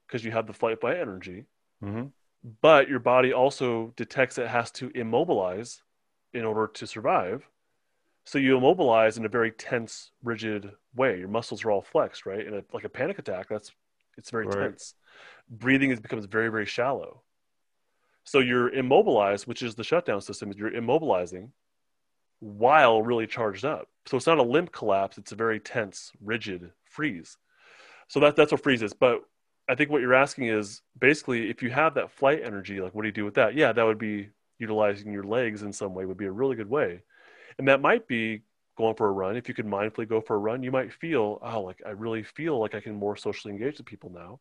because 0.07 0.25
you 0.25 0.31
have 0.31 0.47
the 0.47 0.53
flight 0.55 0.81
fight 0.81 0.97
energy, 0.97 1.45
hmm 1.83 2.13
but 2.61 2.89
your 2.89 2.99
body 2.99 3.33
also 3.33 3.93
detects 3.97 4.39
it 4.39 4.49
has 4.49 4.71
to 4.73 4.91
immobilize 4.95 5.83
in 6.33 6.45
order 6.45 6.67
to 6.69 6.87
survive. 6.87 7.49
So 8.25 8.39
you 8.39 8.57
immobilize 8.57 9.19
in 9.19 9.25
a 9.25 9.29
very 9.29 9.51
tense, 9.53 10.13
rigid 10.23 10.73
way. 10.95 11.19
Your 11.19 11.29
muscles 11.29 11.65
are 11.65 11.71
all 11.71 11.83
flexed, 11.83 12.27
right? 12.27 12.47
In 12.47 12.55
a, 12.55 12.63
like 12.73 12.85
a 12.85 12.89
panic 12.89 13.19
attack, 13.19 13.49
that's 13.49 13.73
it's 14.19 14.31
very 14.31 14.47
Right. 14.47 14.73
tense. 14.73 14.95
Breathing 15.51 15.91
is, 15.91 16.01
becomes 16.01 16.27
very, 16.27 16.51
very 16.51 16.67
shallow. 16.67 17.23
So 18.25 18.39
you're 18.39 18.71
immobilized, 18.71 19.47
which 19.47 19.63
is 19.63 19.75
the 19.75 19.85
shutdown 19.85 20.21
system. 20.21 20.53
You're 20.53 20.71
immobilizing 20.71 21.51
while 22.41 23.03
really 23.03 23.27
charged 23.27 23.65
up. 23.65 23.89
So 24.07 24.17
it's 24.17 24.27
not 24.27 24.39
a 24.39 24.43
limp 24.43 24.73
collapse; 24.73 25.19
it's 25.19 25.33
a 25.33 25.37
very 25.37 25.61
tense, 25.61 26.13
rigid 26.21 26.73
freeze. 26.85 27.37
So 28.09 28.21
that 28.21 28.37
that's 28.37 28.53
what 28.53 28.63
freeze 28.63 28.83
is. 28.83 28.95
But 28.95 29.23
I 29.71 29.77
think 29.77 29.89
what 29.89 30.03
you're 30.03 30.15
asking 30.15 30.49
is 30.49 30.83
basically 30.99 31.49
if 31.49 31.63
you 31.63 31.71
have 31.71 31.95
that 31.95 32.11
flight 32.11 32.41
energy, 32.45 32.81
like 32.81 32.93
what 32.93 33.03
do 33.03 33.09
you 33.09 33.13
do 33.13 33.25
with 33.25 33.35
that? 33.35 33.55
Yeah, 33.55 33.73
that 33.73 33.85
would 33.85 33.99
be 33.99 34.31
utilizing 34.59 35.13
your 35.13 35.23
legs 35.23 35.63
in 35.63 35.73
some 35.73 35.95
way 35.95 36.05
would 36.05 36.17
be 36.17 36.27
a 36.27 36.33
really 36.33 36.57
good 36.57 36.69
way. 36.69 37.03
And 37.57 37.69
that 37.69 37.81
might 37.81 38.09
be 38.09 38.43
going 38.77 38.97
for 38.97 39.07
a 39.07 39.13
run. 39.13 39.37
If 39.37 39.49
you 39.49 39.55
could 39.55 39.67
mindfully 39.67 40.09
go 40.09 40.21
for 40.21 40.35
a 40.35 40.39
run, 40.39 40.65
you 40.65 40.73
might 40.73 40.93
feel, 40.93 41.39
oh, 41.41 41.61
like 41.63 41.81
I 41.87 41.91
really 41.91 42.25
feel 42.25 42.59
like 42.59 42.75
I 42.75 42.81
can 42.81 42.95
more 42.95 43.17
socially 43.17 43.53
engage 43.53 43.79
with 43.79 43.87
people 43.87 44.11
now. 44.11 44.41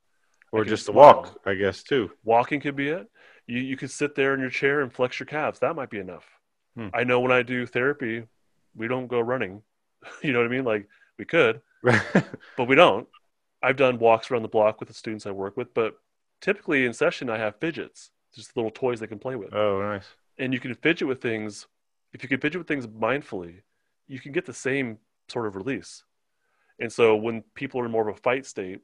Or 0.52 0.66
just 0.66 0.88
smile. 0.88 0.96
walk, 0.96 1.40
I 1.46 1.54
guess, 1.54 1.84
too. 1.84 2.10
Walking 2.24 2.60
could 2.60 2.76
be 2.76 2.90
it. 2.90 3.08
You 3.46 3.60
you 3.60 3.78
could 3.78 3.92
sit 3.92 4.16
there 4.16 4.34
in 4.34 4.40
your 4.40 4.50
chair 4.50 4.82
and 4.82 4.92
flex 4.92 5.20
your 5.20 5.28
calves. 5.28 5.60
That 5.60 5.76
might 5.76 5.92
be 5.92 6.00
enough. 6.00 6.26
Hmm. 6.76 6.88
I 6.92 7.04
know 7.04 7.20
when 7.20 7.32
I 7.32 7.44
do 7.44 7.68
therapy, 7.68 8.24
we 8.76 8.88
don't 8.88 9.06
go 9.06 9.20
running. 9.20 9.62
you 10.24 10.34
know 10.34 10.40
what 10.40 10.48
I 10.48 10.50
mean? 10.50 10.64
Like 10.64 10.88
we 11.20 11.26
could, 11.26 11.62
but 11.84 12.68
we 12.68 12.76
don't. 12.76 13.08
I've 13.62 13.76
done 13.76 14.00
walks 14.00 14.32
around 14.32 14.44
the 14.44 14.50
block 14.50 14.80
with 14.80 14.88
the 14.88 14.96
students 14.96 15.26
I 15.26 15.32
work 15.32 15.58
with, 15.58 15.74
but 15.74 15.96
typically 16.42 16.86
in 16.86 16.94
session 16.94 17.30
I 17.30 17.38
have 17.38 17.60
fidgets, 17.60 18.12
just 18.34 18.56
little 18.56 18.72
toys 18.72 19.00
they 19.00 19.08
can 19.08 19.20
play 19.20 19.36
with. 19.36 19.54
oh, 19.54 19.82
nice. 19.82 20.06
And 20.38 20.54
you 20.54 20.60
can 20.60 20.74
fidget 20.76 21.08
with 21.08 21.22
things. 21.22 21.68
If 22.14 22.24
you 22.24 22.30
can 22.30 22.40
fidget 22.40 22.60
with 22.60 22.68
things 22.68 22.88
mindfully, 22.88 23.62
you 24.08 24.20
can 24.20 24.32
get 24.32 24.46
the 24.46 24.54
same 24.54 24.98
sort 25.28 25.46
of 25.46 25.56
release. 25.56 26.04
And 26.80 26.92
so 26.92 27.16
when 27.16 27.44
people 27.56 27.82
are 27.82 27.86
in 27.86 27.92
more 27.92 28.08
of 28.08 28.16
a 28.16 28.20
fight 28.20 28.46
state, 28.46 28.80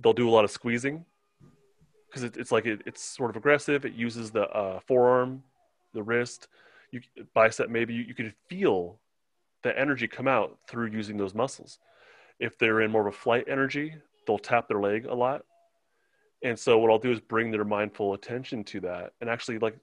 they'll 0.00 0.12
do 0.12 0.28
a 0.28 0.30
lot 0.30 0.44
of 0.44 0.50
squeezing 0.50 1.04
because 2.08 2.22
it, 2.22 2.36
it's 2.36 2.52
like 2.52 2.66
it, 2.66 2.82
it's 2.86 3.02
sort 3.02 3.30
of 3.30 3.36
aggressive. 3.36 3.84
It 3.84 3.94
uses 3.94 4.30
the 4.30 4.48
uh, 4.48 4.80
forearm, 4.86 5.42
the 5.92 6.02
wrist, 6.02 6.48
you, 6.90 7.00
bicep. 7.34 7.68
Maybe 7.68 7.94
you, 7.94 8.02
you 8.02 8.14
can 8.14 8.32
feel 8.48 8.98
the 9.62 9.76
energy 9.78 10.08
come 10.08 10.28
out 10.28 10.58
through 10.68 10.90
using 10.90 11.16
those 11.16 11.34
muscles. 11.34 11.78
If 12.40 12.58
they're 12.58 12.80
in 12.80 12.90
more 12.90 13.06
of 13.06 13.14
a 13.14 13.16
flight 13.16 13.44
energy, 13.48 13.94
they'll 14.26 14.38
tap 14.38 14.66
their 14.66 14.80
leg 14.80 15.06
a 15.06 15.14
lot. 15.14 15.44
And 16.42 16.58
so 16.58 16.78
what 16.78 16.90
I'll 16.90 16.98
do 16.98 17.12
is 17.12 17.20
bring 17.20 17.50
their 17.50 17.64
mindful 17.64 18.14
attention 18.14 18.64
to 18.64 18.80
that 18.80 19.12
and 19.20 19.28
actually 19.28 19.58
like 19.58 19.76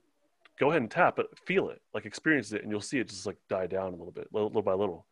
go 0.60 0.72
ahead 0.72 0.82
and 0.82 0.90
tap, 0.92 1.16
but 1.16 1.38
feel 1.46 1.70
it, 1.70 1.82
like 1.94 2.06
experience 2.06 2.52
it, 2.52 2.64
and 2.64 2.72
you'll 2.72 2.82
see 2.82 3.00
it 3.00 3.10
just 3.10 3.26
like 3.26 3.38
die 3.48 3.68
down 3.68 3.94
a 3.94 3.96
little 3.96 4.12
bit, 4.12 4.28
little, 4.34 4.50
little 4.50 4.64
by 4.64 4.74
little. 4.74 5.06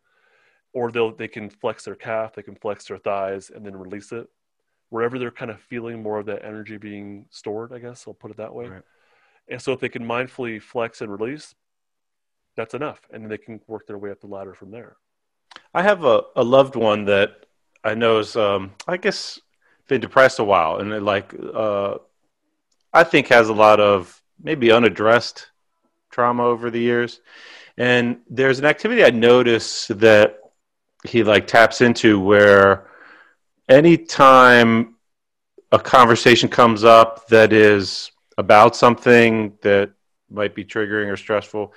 Or 0.73 0.91
they'll 0.91 1.15
they 1.15 1.27
can 1.27 1.49
flex 1.49 1.85
their 1.85 1.95
calf, 1.95 2.33
they 2.33 2.41
can 2.41 2.55
flex 2.55 2.85
their 2.85 2.97
thighs, 2.97 3.51
and 3.53 3.65
then 3.65 3.75
release 3.75 4.11
it. 4.11 4.27
Wherever 4.89 5.17
they're 5.17 5.31
kind 5.31 5.51
of 5.51 5.59
feeling 5.61 6.01
more 6.01 6.19
of 6.19 6.25
that 6.25 6.43
energy 6.43 6.77
being 6.77 7.25
stored, 7.29 7.71
I 7.73 7.79
guess 7.79 8.05
I'll 8.07 8.13
put 8.13 8.31
it 8.31 8.37
that 8.37 8.53
way. 8.53 8.67
Right. 8.67 8.81
And 9.47 9.61
so 9.61 9.71
if 9.71 9.79
they 9.79 9.89
can 9.89 10.03
mindfully 10.03 10.61
flex 10.61 11.01
and 11.01 11.11
release, 11.11 11.53
that's 12.55 12.73
enough, 12.73 13.01
and 13.11 13.23
then 13.23 13.29
they 13.29 13.37
can 13.37 13.61
work 13.67 13.85
their 13.85 13.97
way 13.97 14.09
up 14.11 14.21
the 14.21 14.27
ladder 14.27 14.53
from 14.53 14.71
there. 14.71 14.97
I 15.75 15.81
have 15.81 16.05
a, 16.05 16.21
a 16.37 16.43
loved 16.43 16.77
one 16.77 17.03
that 17.05 17.47
I 17.83 17.95
know 17.95 18.19
is, 18.19 18.37
um, 18.37 18.71
I 18.87 18.95
guess, 18.95 19.41
been 19.89 19.99
depressed 19.99 20.39
a 20.39 20.43
while, 20.45 20.77
and 20.77 21.05
like, 21.05 21.35
uh, 21.53 21.95
I 22.93 23.03
think 23.03 23.27
has 23.27 23.49
a 23.49 23.53
lot 23.53 23.81
of 23.81 24.23
maybe 24.41 24.71
unaddressed 24.71 25.47
trauma 26.11 26.45
over 26.45 26.71
the 26.71 26.79
years. 26.79 27.19
And 27.77 28.19
there's 28.29 28.57
an 28.57 28.63
activity 28.63 29.03
I 29.03 29.09
notice 29.09 29.87
that 29.87 30.39
he 31.03 31.23
like 31.23 31.45
taps 31.45 31.81
into 31.81 32.21
where 32.21 32.87
anytime 33.67 34.95
a 35.73 35.79
conversation 35.79 36.47
comes 36.47 36.85
up 36.85 37.27
that 37.27 37.51
is 37.51 38.11
about 38.37 38.77
something 38.77 39.57
that 39.61 39.91
might 40.29 40.55
be 40.55 40.63
triggering 40.63 41.11
or 41.11 41.17
stressful, 41.17 41.73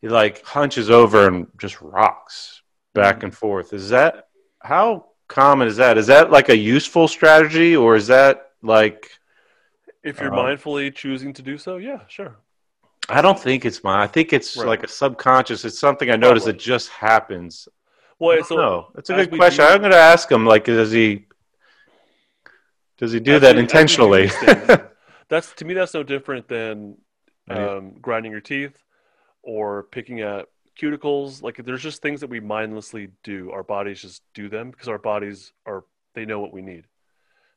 he 0.00 0.08
like 0.08 0.44
hunches 0.44 0.90
over 0.90 1.28
and 1.28 1.46
just 1.56 1.80
rocks 1.80 2.61
back 2.94 3.22
and 3.22 3.34
forth. 3.34 3.72
Is 3.72 3.88
that 3.90 4.28
how 4.60 5.06
common 5.28 5.68
is 5.68 5.76
that? 5.76 5.98
Is 5.98 6.06
that 6.08 6.30
like 6.30 6.48
a 6.48 6.56
useful 6.56 7.08
strategy 7.08 7.74
or 7.76 7.96
is 7.96 8.06
that 8.08 8.50
like 8.62 9.10
If 10.02 10.20
you're 10.20 10.32
Uh-huh. 10.34 10.42
mindfully 10.56 10.92
choosing 10.94 11.32
to 11.34 11.42
do 11.42 11.56
so, 11.56 11.76
yeah, 11.76 12.00
sure. 12.08 12.36
I 13.08 13.22
don't 13.22 13.38
think 13.38 13.64
it's 13.64 13.82
mine. 13.84 14.00
I 14.00 14.06
think 14.08 14.32
it's 14.32 14.56
Right. 14.56 14.66
like 14.66 14.82
a 14.82 14.88
subconscious. 14.88 15.64
It's 15.64 15.78
something 15.78 16.10
I 16.10 16.16
notice 16.16 16.42
Probably. 16.44 16.58
that 16.58 16.64
just 16.64 16.88
happens. 16.90 17.68
Well, 18.18 18.38
I 18.38 18.42
so 18.42 18.56
don't. 18.56 18.94
That's 18.94 19.10
a 19.10 19.14
good 19.14 19.30
question. 19.36 19.64
do- 19.64 19.70
I'm 19.70 19.78
going 19.80 19.90
to 19.92 19.96
ask 19.98 20.30
him. 20.30 20.44
Like, 20.46 20.64
does 20.64 20.92
he 20.92 21.26
does 22.98 23.12
he 23.12 23.20
do 23.20 23.38
that 23.40 23.40
we- 23.40 23.46
as 23.48 23.54
we 23.54 23.56
do 23.56 23.60
intentionally? 23.62 24.26
that's 25.28 25.52
to 25.54 25.64
me 25.64 25.74
that's 25.74 25.94
no 25.94 26.02
different 26.02 26.46
than 26.48 26.96
um, 27.48 27.92
grinding 28.00 28.30
your 28.32 28.40
teeth 28.40 28.76
or 29.42 29.84
picking 29.84 30.20
at 30.20 30.46
cuticles 30.80 31.42
like 31.42 31.56
there's 31.64 31.82
just 31.82 32.00
things 32.02 32.20
that 32.20 32.30
we 32.30 32.40
mindlessly 32.40 33.10
do 33.22 33.50
our 33.52 33.62
bodies 33.62 34.00
just 34.00 34.22
do 34.34 34.48
them 34.48 34.70
because 34.70 34.88
our 34.88 34.98
bodies 34.98 35.52
are 35.66 35.84
they 36.14 36.24
know 36.24 36.40
what 36.40 36.52
we 36.52 36.62
need 36.62 36.84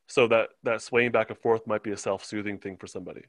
so 0.08 0.28
that 0.28 0.50
that 0.64 0.82
swaying 0.82 1.12
back 1.12 1.30
and 1.30 1.40
forth 1.40 1.66
might 1.66 1.82
be 1.84 1.92
a 1.92 1.98
self-soothing 1.98 2.58
thing 2.58 2.76
for 2.78 2.88
somebody 2.88 3.24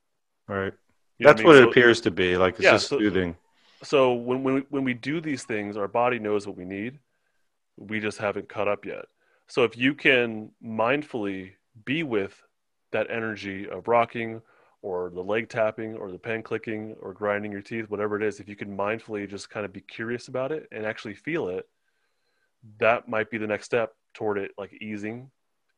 right. 0.49 0.73
You 1.19 1.25
know 1.25 1.31
That's 1.31 1.41
I 1.41 1.45
mean? 1.45 1.47
what 1.47 1.57
it 1.57 1.63
So- 1.63 1.71
appears 1.71 2.01
to 2.03 2.11
be. 2.11 2.37
Like 2.37 2.55
it's 2.57 2.65
Yeah, 2.65 2.73
just 2.73 2.89
so- 2.89 2.99
soothing. 2.99 3.37
so 3.83 4.13
when 4.13 4.43
when 4.43 4.55
we, 4.57 4.61
when 4.71 4.85
we 4.85 4.93
do 4.95 5.21
these 5.21 5.45
things 5.45 5.77
our 5.77 5.89
body 5.89 6.19
knows 6.19 6.47
what 6.47 6.57
we 6.57 6.65
need 6.65 6.99
we 7.79 8.01
just 8.01 8.19
haven't 8.19 8.49
caught 8.49 8.69
up 8.69 8.85
yet 8.85 9.05
so 9.47 9.63
if 9.65 9.77
you 9.77 9.95
can 9.95 10.51
mindfully 10.65 11.53
be 11.85 12.03
with 12.03 12.43
that 12.93 13.07
energy 13.11 13.69
of 13.69 13.87
rocking 13.89 14.41
or 14.87 15.11
the 15.11 15.23
leg 15.23 15.49
tapping 15.49 15.97
or 15.97 16.13
the 16.13 16.19
pen 16.19 16.43
clicking 16.43 16.95
or 17.01 17.13
grinding 17.13 17.51
your 17.51 17.63
teeth 17.63 17.91
whatever 17.91 18.17
it 18.17 18.23
is 18.23 18.41
if 18.41 18.49
you 18.49 18.57
can 18.57 18.77
mindfully 18.77 19.29
just 19.29 19.51
kind 19.51 19.67
of 19.67 19.73
be 19.73 19.81
curious 19.81 20.29
about 20.29 20.53
it 20.53 20.69
and 20.71 20.87
actually 20.87 21.15
feel 21.15 21.49
it 21.49 21.69
that 22.79 23.09
might 23.09 23.31
be 23.31 23.39
the 23.39 23.47
next 23.47 23.65
step 23.65 23.95
toward 24.15 24.39
it 24.39 24.51
like 24.57 24.73
easing 24.81 25.31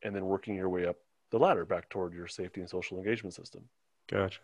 and 0.02 0.14
then 0.14 0.24
working 0.24 0.54
your 0.54 0.68
way 0.68 0.86
up 0.86 0.96
the 1.30 1.38
ladder 1.38 1.64
back 1.64 1.88
toward 1.88 2.12
your 2.12 2.26
safety 2.26 2.60
and 2.60 2.68
social 2.68 2.98
engagement 2.98 3.34
system 3.34 3.62
Gotcha. 4.08 4.40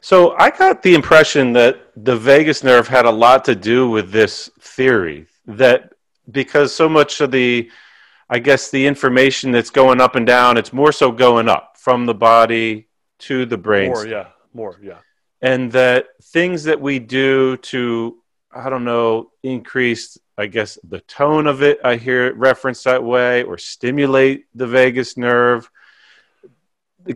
So 0.00 0.36
I 0.36 0.50
got 0.50 0.82
the 0.82 0.94
impression 0.94 1.52
that 1.54 1.90
the 1.96 2.16
vagus 2.16 2.64
nerve 2.64 2.88
had 2.88 3.04
a 3.04 3.10
lot 3.10 3.44
to 3.46 3.54
do 3.54 3.88
with 3.88 4.10
this 4.10 4.50
theory 4.60 5.26
that 5.46 5.92
because 6.30 6.74
so 6.74 6.88
much 6.88 7.20
of 7.20 7.30
the 7.30 7.70
I 8.28 8.40
guess 8.40 8.70
the 8.70 8.84
information 8.84 9.52
that's 9.52 9.70
going 9.70 10.00
up 10.00 10.16
and 10.16 10.26
down, 10.26 10.56
it's 10.56 10.72
more 10.72 10.90
so 10.90 11.12
going 11.12 11.48
up 11.48 11.76
from 11.76 12.06
the 12.06 12.14
body 12.14 12.85
to 13.18 13.46
the 13.46 13.56
brain. 13.58 13.90
more 13.90 14.06
yeah 14.06 14.28
more 14.52 14.78
yeah 14.82 14.98
and 15.42 15.70
that 15.72 16.06
things 16.22 16.64
that 16.64 16.80
we 16.80 16.98
do 16.98 17.56
to 17.58 18.16
I 18.52 18.70
don't 18.70 18.84
know, 18.84 19.32
increase, 19.42 20.16
I 20.38 20.46
guess, 20.46 20.78
the 20.82 21.00
tone 21.00 21.46
of 21.46 21.62
it. 21.62 21.78
I 21.84 21.96
hear 21.96 22.26
it 22.26 22.36
referenced 22.36 22.84
that 22.84 23.04
way, 23.04 23.42
or 23.42 23.58
stimulate 23.58 24.46
the 24.54 24.66
vagus 24.66 25.18
nerve. 25.18 25.70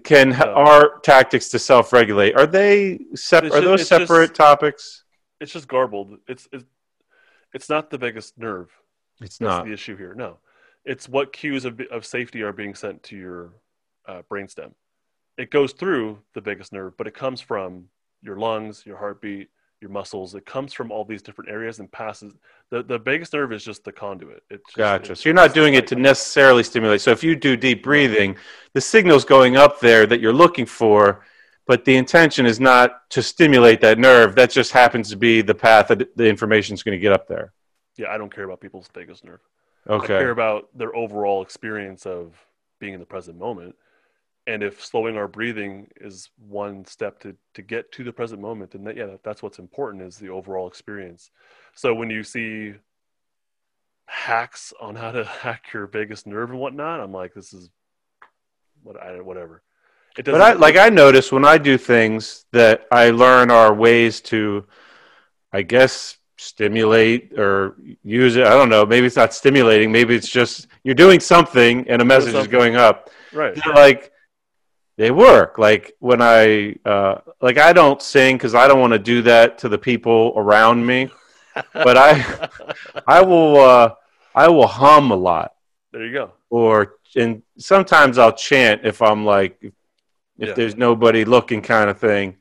Can 0.05 0.31
Yeah. 0.33 0.45
our 0.45 0.99
tactics 1.01 1.49
to 1.51 1.59
self-regulate 1.59 2.37
are 2.37 2.47
they 2.47 3.01
sep- 3.15 3.45
It's 3.45 3.55
are 3.57 3.61
those 3.63 3.81
it's 3.81 3.89
just- 3.91 4.03
separate 4.07 4.35
topics? 4.35 5.05
It's 5.41 5.53
just 5.53 5.67
garbled. 5.67 6.19
It's 6.29 6.47
it's 6.53 6.65
it's 7.55 7.69
not 7.71 7.89
the 7.91 7.97
vagus 7.99 8.33
nerve. 8.37 8.71
It's 9.23 9.39
That's 9.39 9.41
not. 9.41 9.65
the 9.67 9.73
issue 9.73 9.97
here. 9.97 10.15
No, 10.15 10.39
it's 10.85 11.09
what 11.09 11.33
cues 11.33 11.65
of, 11.65 11.81
of 11.91 12.05
safety 12.05 12.43
are 12.43 12.53
being 12.53 12.75
sent 12.75 13.03
to 13.05 13.17
your 13.17 13.53
uh, 14.07 14.23
brainstem. 14.31 14.73
It 15.39 15.51
goes 15.51 15.73
through 15.73 16.19
the 16.35 16.41
vagus 16.41 16.73
nerve, 16.73 16.97
but 16.97 17.07
it 17.07 17.15
comes 17.15 17.41
from 17.41 17.85
your 18.23 18.37
lungs, 18.37 18.85
your 18.85 18.97
heartbeat, 18.99 19.49
your 19.81 19.91
muscles. 19.91 20.35
It 20.35 20.45
comes 20.45 20.75
from 20.75 20.93
all 20.93 21.05
these 21.05 21.23
different 21.23 21.51
areas 21.51 21.79
and 21.79 21.91
passes. 21.91 22.35
The 22.71 22.83
the 22.83 22.99
vagus 22.99 23.33
nerve 23.33 23.53
is 23.53 23.65
just 23.65 23.83
the 23.85 23.93
conduit. 23.93 24.43
It's 24.51 24.65
just, 24.67 24.77
Gotcha. 24.77 25.03
it's- 25.05 25.21
So 25.21 25.29
you're 25.31 25.35
not 25.35 25.55
doing 25.55 25.75
it 25.75 25.87
to 25.89 25.95
necessarily 25.97 26.63
stimulate. 26.63 27.01
So 27.01 27.11
if 27.13 27.25
you 27.25 27.35
do 27.35 27.57
deep 27.57 27.83
breathing, 27.83 28.37
the 28.75 28.81
signal's 28.81 29.25
going 29.25 29.57
up 29.57 29.81
there 29.81 30.05
that 30.07 30.21
you're 30.21 30.35
looking 30.35 30.67
for, 30.67 31.25
but 31.67 31.85
the 31.87 31.97
intention 31.97 32.45
is 32.45 32.61
not 32.61 33.09
to 33.11 33.23
stimulate 33.23 33.81
that 33.81 33.99
nerve. 33.99 34.35
That 34.35 34.51
just 34.51 34.73
happens 34.73 35.09
to 35.11 35.17
be 35.17 35.41
the 35.41 35.55
path 35.55 35.89
that 35.89 36.15
the 36.17 36.29
information 36.29 36.75
is 36.75 36.83
going 36.83 36.97
to 36.99 37.01
get 37.01 37.13
up 37.13 37.27
there. 37.27 37.53
Yeah, 37.97 38.11
I 38.11 38.19
don't 38.19 38.35
care 38.35 38.45
about 38.45 38.61
people's 38.61 38.89
vagus 38.93 39.25
nerve. 39.25 39.41
Okay. 39.89 40.17
I 40.17 40.19
care 40.19 40.31
about 40.31 40.69
their 40.77 40.95
overall 40.95 41.41
experience 41.41 42.05
of 42.05 42.35
being 42.81 42.93
in 42.93 43.01
the 43.01 43.07
present 43.07 43.39
moment. 43.39 43.75
And 44.47 44.63
if 44.63 44.85
slowing 44.85 45.17
our 45.17 45.29
breathing 45.29 45.89
is 46.01 46.31
one 46.49 46.85
step 46.85 47.21
to, 47.21 47.37
to 47.55 47.63
get 47.63 47.93
to 47.93 48.05
the 48.05 48.13
present 48.13 48.41
moment, 48.41 48.73
then 48.73 48.85
that, 48.85 48.97
yeah, 48.97 49.07
that, 49.07 49.23
that's 49.23 49.43
what's 49.43 49.59
important 49.59 50.03
is 50.03 50.17
the 50.17 50.31
overall 50.31 50.67
experience. 50.67 51.31
So 51.75 51.95
when 51.95 52.11
you 52.11 52.23
see 52.23 52.75
hacks 54.07 54.73
on 54.81 54.97
how 54.97 55.13
to 55.13 55.25
hack 55.43 55.67
your 55.73 55.87
vagus 55.87 56.27
nerve 56.27 56.51
and 56.51 56.59
whatnot, 56.59 57.01
I'm 57.01 57.13
like, 57.13 57.35
this 57.35 57.53
is 57.53 57.71
what 58.83 59.01
I 59.01 59.21
whatever. 59.21 59.63
It 60.19 60.25
But 60.25 60.41
I 60.41 60.53
like 60.55 60.77
I 60.77 60.89
notice 60.89 61.31
when 61.31 61.45
I 61.45 61.59
do 61.59 61.79
things 61.79 62.45
that 62.53 62.87
I 62.91 63.11
learn 63.11 63.51
are 63.51 63.73
ways 63.73 64.21
to, 64.23 64.67
I 65.53 65.63
guess, 65.63 66.17
stimulate 66.37 67.39
or 67.39 67.77
use 68.03 68.37
it. 68.37 68.47
I 68.47 68.51
don't 68.51 68.71
know. 68.71 68.85
Maybe 68.85 69.07
it's 69.07 69.17
not 69.17 69.33
stimulating. 69.33 69.93
Maybe 69.93 70.17
it's 70.17 70.29
just 70.29 70.67
you're 70.83 70.95
doing 70.95 71.21
something 71.21 71.89
and 71.89 72.03
a 72.03 72.05
message 72.05 72.35
is 72.35 72.49
going 72.49 72.77
up. 72.77 73.11
right. 73.33 73.57
like 73.75 74.13
they 75.01 75.11
work 75.11 75.57
like 75.57 75.85
when 76.01 76.21
i 76.21 76.75
uh 76.85 77.15
like 77.41 77.57
i 77.57 77.73
don't 77.73 78.03
sing 78.03 78.37
because 78.37 78.55
i 78.55 78.69
don't 78.69 78.81
want 78.85 78.93
to 78.93 78.99
do 78.99 79.23
that 79.23 79.57
to 79.57 79.67
the 79.67 79.79
people 79.79 80.35
around 80.37 80.85
me 80.85 81.09
but 81.73 81.97
i 81.97 82.11
i 83.07 83.23
will 83.23 83.57
uh 83.59 83.95
i 84.35 84.47
will 84.47 84.67
hum 84.67 85.11
a 85.11 85.17
lot 85.17 85.55
there 85.93 86.05
you 86.05 86.13
go. 86.13 86.33
or 86.51 86.97
and 87.17 87.43
sometimes 87.59 88.19
i'll 88.19 88.37
chant 88.49 88.83
if 88.85 89.01
i'm 89.01 89.25
like 89.25 89.59
if 89.63 89.73
Yeah. 90.49 90.53
there's 90.55 90.77
nobody 90.77 91.25
looking 91.25 91.63
kind 91.63 91.89
of 91.89 91.99
thing 91.99 92.37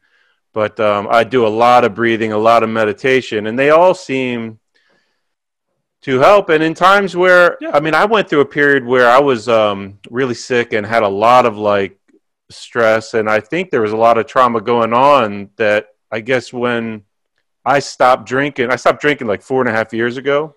but 0.54 0.78
um 0.82 1.08
i 1.10 1.24
do 1.24 1.48
a 1.48 1.54
lot 1.66 1.86
of 1.86 1.96
breathing 1.96 2.34
a 2.34 2.38
lot 2.50 2.62
of 2.64 2.70
meditation 2.70 3.48
and 3.48 3.58
they 3.58 3.70
all 3.70 3.94
seem 3.94 4.60
to 6.02 6.20
help 6.20 6.50
and 6.50 6.62
in 6.64 6.74
times 6.74 7.16
where 7.16 7.58
Yeah. 7.62 7.72
i 7.74 7.80
mean 7.80 7.94
i 7.94 8.04
went 8.04 8.30
through 8.30 8.42
a 8.42 8.46
period 8.60 8.84
where 8.86 9.10
i 9.10 9.20
was 9.20 9.48
um 9.48 10.00
really 10.10 10.36
sick 10.36 10.74
and 10.74 10.86
had 10.86 11.04
a 11.04 11.08
lot 11.26 11.46
of 11.46 11.58
like 11.58 11.99
stress 12.50 13.14
and 13.14 13.30
i 13.30 13.40
think 13.40 13.70
there 13.70 13.82
was 13.82 13.92
a 13.92 13.98
lot 13.98 14.18
of 14.18 14.26
trauma 14.26 14.60
going 14.62 14.94
on 14.94 15.50
that 15.58 15.88
i 16.12 16.20
guess 16.20 16.52
when 16.52 17.04
i 17.66 17.78
stopped 17.80 18.26
drinking 18.28 18.72
i 18.72 18.76
stopped 18.76 19.02
drinking 19.02 19.28
like 19.28 19.42
four 19.42 19.62
and 19.62 19.70
a 19.70 19.72
half 19.72 19.94
years 19.94 20.18
ago 20.18 20.56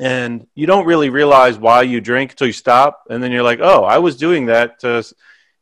and 0.00 0.46
you 0.54 0.66
don't 0.66 0.86
really 0.86 1.10
realize 1.10 1.58
why 1.58 1.82
you 1.82 2.00
drink 2.00 2.30
until 2.32 2.46
you 2.46 2.52
stop 2.52 3.02
and 3.10 3.22
then 3.22 3.30
you're 3.32 3.42
like 3.42 3.60
oh 3.60 3.84
i 3.84 3.98
was 3.98 4.16
doing 4.16 4.46
that 4.46 4.78
to 4.80 5.04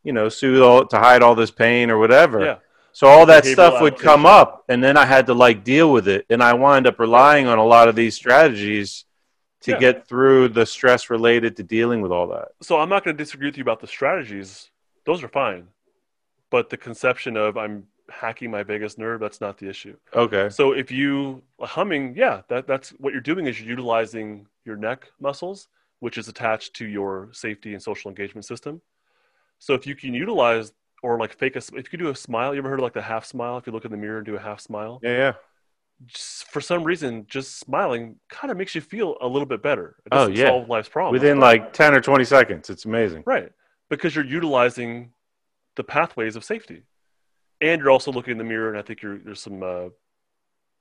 you 0.05 0.13
know 0.13 0.29
soothe 0.29 0.63
all 0.63 0.87
to 0.87 0.99
hide 0.99 1.23
all 1.23 1.35
this 1.35 1.51
pain 1.51 1.91
or 1.91 1.99
whatever 1.99 2.45
Yeah. 2.45 2.57
so 2.93 3.07
all 3.09 3.27
that 3.27 3.45
stuff 3.45 3.81
would 3.81 3.99
come 3.99 4.27
up 4.27 4.65
and 4.69 4.83
then 4.85 4.97
i 4.97 5.05
had 5.07 5.27
to 5.27 5.35
like 5.35 5.65
deal 5.65 5.91
with 5.93 6.07
it 6.07 6.25
and 6.31 6.41
i 6.43 6.53
wind 6.53 6.87
up 6.87 7.01
relying 7.01 7.47
on 7.49 7.59
a 7.59 7.65
lot 7.65 7.89
of 7.89 7.97
these 7.97 8.15
strategies 8.15 9.05
to 9.63 9.73
Yeah. 9.73 9.79
get 9.79 10.07
through 10.07 10.51
the 10.51 10.65
stress 10.67 11.11
related 11.11 11.57
to 11.57 11.65
dealing 11.65 12.01
with 12.01 12.13
all 12.13 12.29
that 12.29 12.49
so 12.63 12.79
I'm 12.79 12.89
not 12.89 13.03
going 13.05 13.17
to 13.17 13.21
disagree 13.25 13.49
with 13.49 13.57
you 13.57 13.63
about 13.63 13.81
the 13.81 13.89
strategies. 13.89 14.71
Those 15.09 15.25
are 15.25 15.29
fine. 15.29 15.67
But 16.51 16.69
the 16.69 16.77
conception 16.77 17.37
of 17.39 17.57
I'm 17.57 17.85
hacking 18.11 18.51
my 18.51 18.63
vagus 18.63 18.99
nerve, 18.99 19.21
that's 19.21 19.41
not 19.41 19.57
the 19.57 19.67
issue. 19.69 19.97
okay 20.15 20.51
So 20.51 20.73
if 20.73 20.91
you 20.91 21.43
humming, 21.61 22.15
yeah, 22.15 22.43
that, 22.49 22.67
that's 22.67 22.91
what 23.03 23.13
you're 23.15 23.23
doing 23.23 23.47
is 23.47 23.59
you're 23.59 23.71
utilizing 23.71 24.47
your 24.67 24.77
neck 24.77 25.09
muscles, 25.19 25.69
which 26.01 26.19
is 26.19 26.29
attached 26.29 26.75
to 26.75 26.87
your 26.87 27.31
safety 27.33 27.73
and 27.73 27.83
social 27.83 28.11
engagement 28.11 28.45
system. 28.45 28.83
So 29.59 29.73
if 29.73 29.87
you 29.87 29.95
can 29.95 30.13
utilize 30.13 30.73
or 31.03 31.19
like 31.19 31.33
fake 31.33 31.57
a, 31.57 31.59
if 31.59 31.73
you 31.75 31.83
could 31.85 32.01
do 32.01 32.11
a 32.11 32.15
smile, 32.15 32.53
you 32.55 32.59
ever 32.59 32.69
heard 32.69 32.81
of 32.81 32.83
like 32.85 32.93
the 32.93 33.03
half 33.03 33.25
smile? 33.25 33.57
If 33.57 33.67
you 33.67 33.73
look 33.73 33.87
in 33.87 33.91
the 33.91 33.97
mirror 33.97 34.19
and 34.19 34.27
do 34.27 34.37
a 34.37 34.41
half 34.41 34.61
smile, 34.61 35.01
yeah 35.03 35.17
yeah 35.17 35.33
just 36.07 36.49
for 36.53 36.61
some 36.61 36.85
reason, 36.85 37.27
just 37.29 37.59
smiling 37.59 38.17
kind 38.29 38.51
of 38.53 38.57
makes 38.57 38.75
you 38.75 38.81
feel 38.81 39.17
a 39.21 39.27
little 39.27 39.47
bit 39.47 39.63
better. 39.63 39.97
It 40.07 40.11
Oh, 40.13 40.29
yeah. 40.29 40.49
solve 40.49 40.69
life's 40.69 40.89
problems. 40.89 41.21
within 41.21 41.41
like 41.41 41.73
10 41.73 41.95
or 41.95 42.01
20 42.01 42.25
seconds 42.25 42.71
it's 42.71 42.85
amazing 42.85 43.23
Right. 43.27 43.51
Because 43.91 44.14
you're 44.14 44.24
utilizing 44.24 45.12
the 45.76 45.84
pathways 45.84 46.36
of 46.36 46.45
safety. 46.45 46.82
And 47.61 47.80
you're 47.80 47.91
also 47.91 48.12
looking 48.12 48.32
in 48.32 48.39
the 48.39 48.45
mirror, 48.45 48.68
and 48.68 48.78
I 48.78 48.82
think 48.82 49.03
you're, 49.03 49.18
there's 49.18 49.41
some 49.41 49.62
uh, 49.62 49.89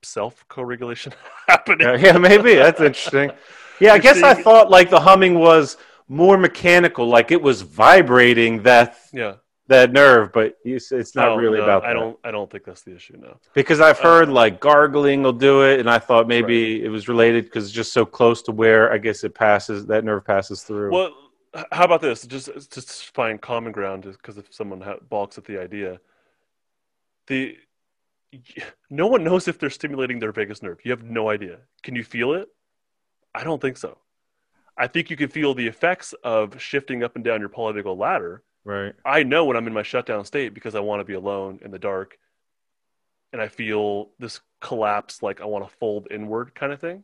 self 0.03 0.45
co 0.47 0.61
regulation 0.61 1.13
happening. 1.47 1.87
yeah, 1.87 1.95
yeah 1.95 2.17
maybe 2.17 2.53
that's 2.55 2.79
interesting 2.79 3.31
yeah 3.81 3.93
i 3.93 3.97
guess 3.97 4.21
i 4.21 4.33
thought 4.33 4.69
like 4.69 4.91
the 4.91 4.99
humming 4.99 5.39
was 5.39 5.75
more 6.07 6.37
mechanical 6.37 7.07
like 7.07 7.31
it 7.31 7.41
was 7.41 7.63
vibrating 7.63 8.61
that 8.63 8.95
Yeah. 9.11 9.35
that 9.67 9.91
nerve 9.91 10.31
but 10.31 10.55
you 10.63 10.75
it's 10.75 11.15
not 11.15 11.29
No, 11.29 11.37
really 11.37 11.57
no, 11.57 11.63
about 11.63 11.83
I 11.83 11.87
that 11.87 11.93
don't. 11.99 12.19
I 12.23 12.29
don't 12.31 12.49
think 12.49 12.63
that's 12.63 12.83
the 12.83 12.95
issue. 12.95 13.17
No. 13.17 13.37
because 13.55 13.81
i've 13.81 13.99
Uh, 13.99 14.03
heard 14.03 14.29
like 14.29 14.59
gargling 14.59 15.23
will 15.23 15.33
do 15.33 15.63
it 15.63 15.79
and 15.79 15.89
i 15.89 15.97
thought 15.97 16.27
maybe 16.27 16.83
it 16.85 16.89
was 16.89 17.07
related 17.07 17.45
because 17.45 17.65
it's 17.65 17.73
just 17.73 17.91
so 17.91 18.05
close 18.05 18.43
to 18.43 18.51
where 18.51 18.93
i 18.93 18.99
guess 18.99 19.23
it 19.23 19.33
passes 19.33 19.87
that 19.87 20.03
nerve 20.05 20.23
passes 20.23 20.61
through 20.61 20.91
Well, 20.91 21.11
how 21.71 21.85
about 21.85 22.01
this? 22.01 22.25
Just 22.25 22.49
just 22.71 23.13
find 23.13 23.41
common 23.41 23.71
ground, 23.71 24.03
because 24.03 24.37
if 24.37 24.53
someone 24.53 24.81
ha- 24.81 24.97
balks 25.09 25.37
at 25.37 25.45
the 25.45 25.59
idea, 25.59 25.99
the 27.27 27.57
no 28.89 29.07
one 29.07 29.23
knows 29.23 29.47
if 29.47 29.57
they're 29.57 29.69
stimulating 29.69 30.19
their 30.19 30.31
vagus 30.31 30.61
nerve. 30.61 30.79
You 30.83 30.91
have 30.91 31.03
no 31.03 31.29
idea. 31.29 31.59
Can 31.83 31.95
you 31.95 32.03
feel 32.03 32.33
it? 32.33 32.49
I 33.33 33.43
don't 33.43 33.61
think 33.61 33.77
so. 33.77 33.97
I 34.77 34.87
think 34.87 35.09
you 35.09 35.17
can 35.17 35.29
feel 35.29 35.53
the 35.53 35.67
effects 35.67 36.13
of 36.23 36.61
shifting 36.61 37.03
up 37.03 37.15
and 37.15 37.23
down 37.23 37.39
your 37.39 37.49
polyvagal 37.49 37.97
ladder. 37.97 38.43
right 38.63 38.93
I 39.05 39.23
know 39.23 39.45
when 39.45 39.57
I'm 39.57 39.67
in 39.67 39.73
my 39.73 39.83
shutdown 39.83 40.25
state 40.25 40.53
because 40.53 40.75
I 40.75 40.81
want 40.81 40.99
to 40.99 41.05
be 41.05 41.13
alone 41.13 41.59
in 41.63 41.71
the 41.71 41.79
dark, 41.79 42.17
and 43.31 43.41
I 43.41 43.47
feel 43.47 44.11
this 44.19 44.41
collapse, 44.59 45.23
like 45.23 45.41
I 45.41 45.45
want 45.45 45.67
to 45.67 45.75
fold 45.77 46.07
inward, 46.11 46.53
kind 46.53 46.73
of 46.73 46.79
thing. 46.79 47.03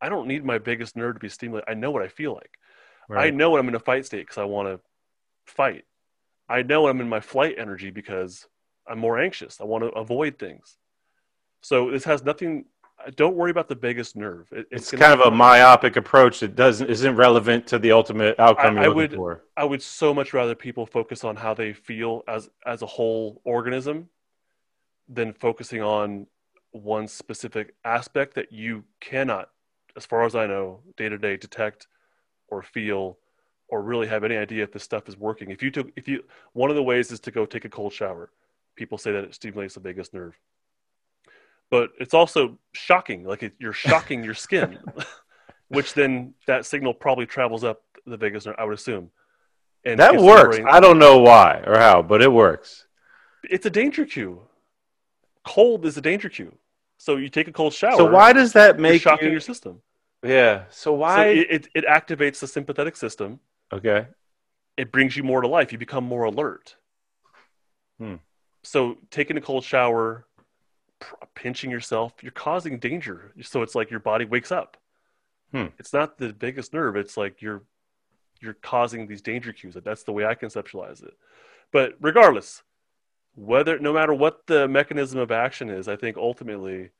I 0.00 0.08
don't 0.08 0.28
need 0.28 0.44
my 0.44 0.58
vagus 0.58 0.96
nerve 0.96 1.14
to 1.14 1.20
be 1.20 1.28
stimulated. 1.28 1.68
I 1.68 1.74
know 1.74 1.90
what 1.90 2.02
I 2.02 2.08
feel 2.08 2.32
like. 2.32 2.52
I 3.18 3.30
know 3.30 3.50
when 3.50 3.60
I'm 3.60 3.68
in 3.68 3.74
a 3.74 3.78
fight 3.80 4.06
state 4.06 4.20
because 4.26 4.38
I 4.38 4.44
want 4.44 4.68
to 4.68 4.80
fight. 5.46 5.84
I 6.48 6.62
know 6.62 6.82
when 6.82 6.90
I'm 6.90 7.00
in 7.00 7.08
my 7.08 7.20
flight 7.20 7.56
energy 7.58 7.90
because 7.90 8.46
I'm 8.86 8.98
more 8.98 9.18
anxious. 9.18 9.60
I 9.60 9.64
want 9.64 9.84
to 9.84 9.90
avoid 9.90 10.38
things. 10.38 10.76
So 11.60 11.90
this 11.90 12.04
has 12.04 12.24
nothing. 12.24 12.64
Don't 13.16 13.34
worry 13.36 13.50
about 13.50 13.68
the 13.68 13.74
vagus 13.74 14.14
nerve. 14.14 14.48
It- 14.52 14.66
it's 14.70 14.90
gonna 14.90 15.02
kind 15.02 15.20
of 15.20 15.26
a 15.26 15.30
myopic 15.34 15.96
approach 15.96 16.40
that 16.40 16.54
doesn't 16.54 16.90
isn't 16.90 17.16
relevant 17.16 17.66
to 17.68 17.78
the 17.78 17.92
ultimate 17.92 18.38
outcome 18.38 18.76
I- 18.78 18.82
you're 18.82 18.92
I 18.92 18.94
would- 18.94 19.14
for 19.14 19.44
I 19.56 19.64
would 19.64 19.82
so 19.82 20.12
much 20.12 20.32
rather 20.34 20.54
people 20.54 20.86
focus 20.86 21.24
on 21.24 21.36
how 21.36 21.54
they 21.54 21.72
feel 21.72 22.22
as 22.28 22.50
as 22.66 22.82
a 22.82 22.86
whole 22.86 23.40
organism 23.44 24.08
than 25.08 25.32
focusing 25.32 25.82
on 25.82 26.26
one 26.72 27.08
specific 27.08 27.74
aspect 27.84 28.34
that 28.34 28.52
you 28.52 28.84
cannot, 29.00 29.50
as 29.96 30.06
far 30.06 30.24
as 30.24 30.34
I 30.36 30.46
know, 30.46 30.82
day 30.96 31.08
to 31.08 31.18
day 31.18 31.36
detect 31.36 31.88
or 32.50 32.62
feel 32.62 33.18
or 33.68 33.82
really 33.82 34.08
have 34.08 34.24
any 34.24 34.36
idea 34.36 34.64
if 34.64 34.72
this 34.72 34.82
stuff 34.82 35.08
is 35.08 35.16
working. 35.16 35.50
If 35.50 35.62
you 35.62 35.70
took 35.70 35.90
if 35.96 36.08
you 36.08 36.24
one 36.52 36.70
of 36.70 36.76
the 36.76 36.82
ways 36.82 37.12
is 37.12 37.20
to 37.20 37.30
go 37.30 37.46
take 37.46 37.64
a 37.64 37.68
cold 37.68 37.92
shower. 37.92 38.30
People 38.76 38.98
say 38.98 39.12
that 39.12 39.24
it 39.24 39.34
stimulates 39.34 39.74
the 39.74 39.80
vagus 39.80 40.12
nerve. 40.12 40.38
But 41.70 41.90
it's 42.00 42.14
also 42.14 42.58
shocking, 42.72 43.24
like 43.24 43.42
it, 43.42 43.54
you're 43.58 43.72
shocking 43.72 44.24
your 44.24 44.34
skin, 44.34 44.78
which 45.68 45.94
then 45.94 46.34
that 46.46 46.66
signal 46.66 46.94
probably 46.94 47.26
travels 47.26 47.62
up 47.62 47.82
the 48.06 48.16
vagus 48.16 48.46
nerve, 48.46 48.56
I 48.58 48.64
would 48.64 48.74
assume. 48.74 49.10
And 49.84 50.00
that 50.00 50.12
gets 50.12 50.22
to 50.22 50.26
the 50.26 50.32
works 50.34 50.56
brain. 50.58 50.68
i 50.70 50.78
don't 50.78 50.98
know 50.98 51.18
why 51.20 51.62
or 51.66 51.78
how 51.78 52.02
but 52.02 52.20
it 52.20 52.30
works 52.30 52.86
It's 53.44 53.64
a 53.64 53.70
danger 53.70 54.04
cue. 54.04 54.42
Cold 55.44 55.86
is 55.86 55.96
a 55.96 56.02
danger 56.02 56.28
cue. 56.28 56.54
So 56.98 57.16
you 57.16 57.30
take 57.30 57.48
a 57.48 57.52
cold 57.52 57.72
shower. 57.72 57.96
so 57.96 58.10
why 58.10 58.32
does 58.34 58.52
that 58.52 58.78
make 58.78 59.00
shocking 59.00 59.26
you 59.26 59.32
your 59.32 59.40
system? 59.40 59.80
Yeah 60.24 60.64
so 60.70 60.92
So 60.92 60.92
why 60.92 61.26
it, 61.26 61.50
it, 61.50 61.68
it 61.74 61.84
activates 61.86 62.40
the 62.40 62.46
sympathetic 62.46 62.96
system. 62.96 63.40
okay 63.72 64.08
It 64.76 64.92
brings 64.92 65.16
you 65.16 65.22
more 65.22 65.40
to 65.40 65.48
life. 65.48 65.72
You 65.72 65.78
become 65.78 66.04
more 66.04 66.24
alert. 66.24 66.76
Hmm. 67.98 68.16
So 68.62 68.98
taking 69.10 69.36
a 69.36 69.40
cold 69.40 69.64
shower 69.64 70.26
pr- 70.98 71.14
pinching 71.34 71.70
yourself, 71.70 72.12
you're 72.22 72.32
causing 72.32 72.78
danger. 72.78 73.32
So 73.42 73.62
it's 73.62 73.74
like 73.74 73.90
your 73.90 74.00
body 74.00 74.24
wakes 74.24 74.52
up. 74.52 74.76
Hmm. 75.52 75.66
It's 75.78 75.92
not 75.92 76.18
the 76.18 76.32
vagus 76.32 76.72
nerve. 76.72 76.96
It's 76.96 77.16
like 77.16 77.42
you're 77.42 77.62
you're 78.40 78.54
causing 78.54 79.06
these 79.06 79.22
danger 79.22 79.52
cues. 79.52 79.76
That's 79.82 80.04
the 80.04 80.12
way 80.12 80.24
I 80.24 80.34
conceptualize 80.34 81.02
it. 81.02 81.14
But 81.72 81.94
regardless, 82.00 82.62
whether 83.34 83.78
no 83.78 83.92
matter 83.92 84.14
what 84.14 84.46
the 84.46 84.66
mechanism 84.68 85.20
of 85.20 85.30
action 85.30 85.68
is, 85.70 85.88
I 85.88 85.96
think 85.96 86.16
ultimately 86.16 86.90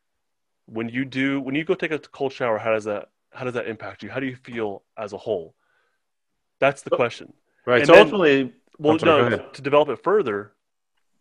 when 0.70 0.88
you 0.88 1.04
do 1.04 1.40
when 1.40 1.54
you 1.54 1.64
go 1.64 1.74
take 1.74 1.90
a 1.90 1.98
cold 1.98 2.32
shower, 2.32 2.58
how 2.58 2.72
does 2.72 2.84
that 2.84 3.10
how 3.32 3.44
does 3.44 3.54
that 3.54 3.66
impact 3.66 4.02
you? 4.02 4.10
How 4.10 4.20
do 4.20 4.26
you 4.26 4.36
feel 4.36 4.82
as 4.96 5.12
a 5.12 5.18
whole? 5.18 5.54
That's 6.58 6.82
the 6.82 6.90
oh, 6.92 6.96
question. 6.96 7.32
Right. 7.66 7.78
And 7.78 7.86
so 7.86 7.92
then- 7.92 8.02
ultimately, 8.02 8.52
Well, 8.78 8.98
sorry, 8.98 9.30
no, 9.30 9.38
to 9.38 9.62
develop 9.62 9.88
it 9.88 10.02
further, 10.02 10.52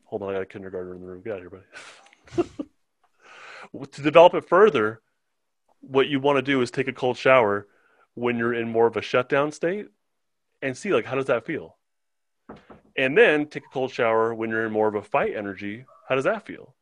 hold 0.05 0.21
on, 0.21 0.29
I 0.29 0.33
got 0.33 0.41
a 0.41 0.45
kindergartner 0.45 0.95
in 0.95 1.01
the 1.01 1.07
room. 1.07 1.21
Get 1.21 1.33
out 1.33 1.45
of 1.45 1.51
here, 2.35 2.43
buddy. 2.43 2.49
to 3.91 4.01
develop 4.01 4.33
it 4.33 4.47
further, 4.47 5.01
what 5.81 6.07
you 6.07 6.19
want 6.19 6.37
to 6.37 6.41
do 6.41 6.61
is 6.61 6.71
take 6.71 6.87
a 6.87 6.93
cold 6.93 7.17
shower 7.17 7.67
when 8.15 8.37
you're 8.37 8.53
in 8.53 8.69
more 8.69 8.87
of 8.87 8.97
a 8.97 9.01
shutdown 9.01 9.51
state 9.51 9.87
and 10.61 10.75
see 10.75 10.93
like 10.93 11.05
how 11.05 11.15
does 11.15 11.27
that 11.27 11.45
feel? 11.45 11.77
And 12.95 13.17
then 13.17 13.47
take 13.47 13.63
a 13.63 13.73
cold 13.73 13.91
shower 13.91 14.33
when 14.33 14.49
you're 14.49 14.65
in 14.65 14.71
more 14.71 14.87
of 14.87 14.95
a 14.95 15.01
fight 15.01 15.35
energy. 15.35 15.85
How 16.07 16.15
does 16.15 16.25
that 16.25 16.45
feel? 16.45 16.75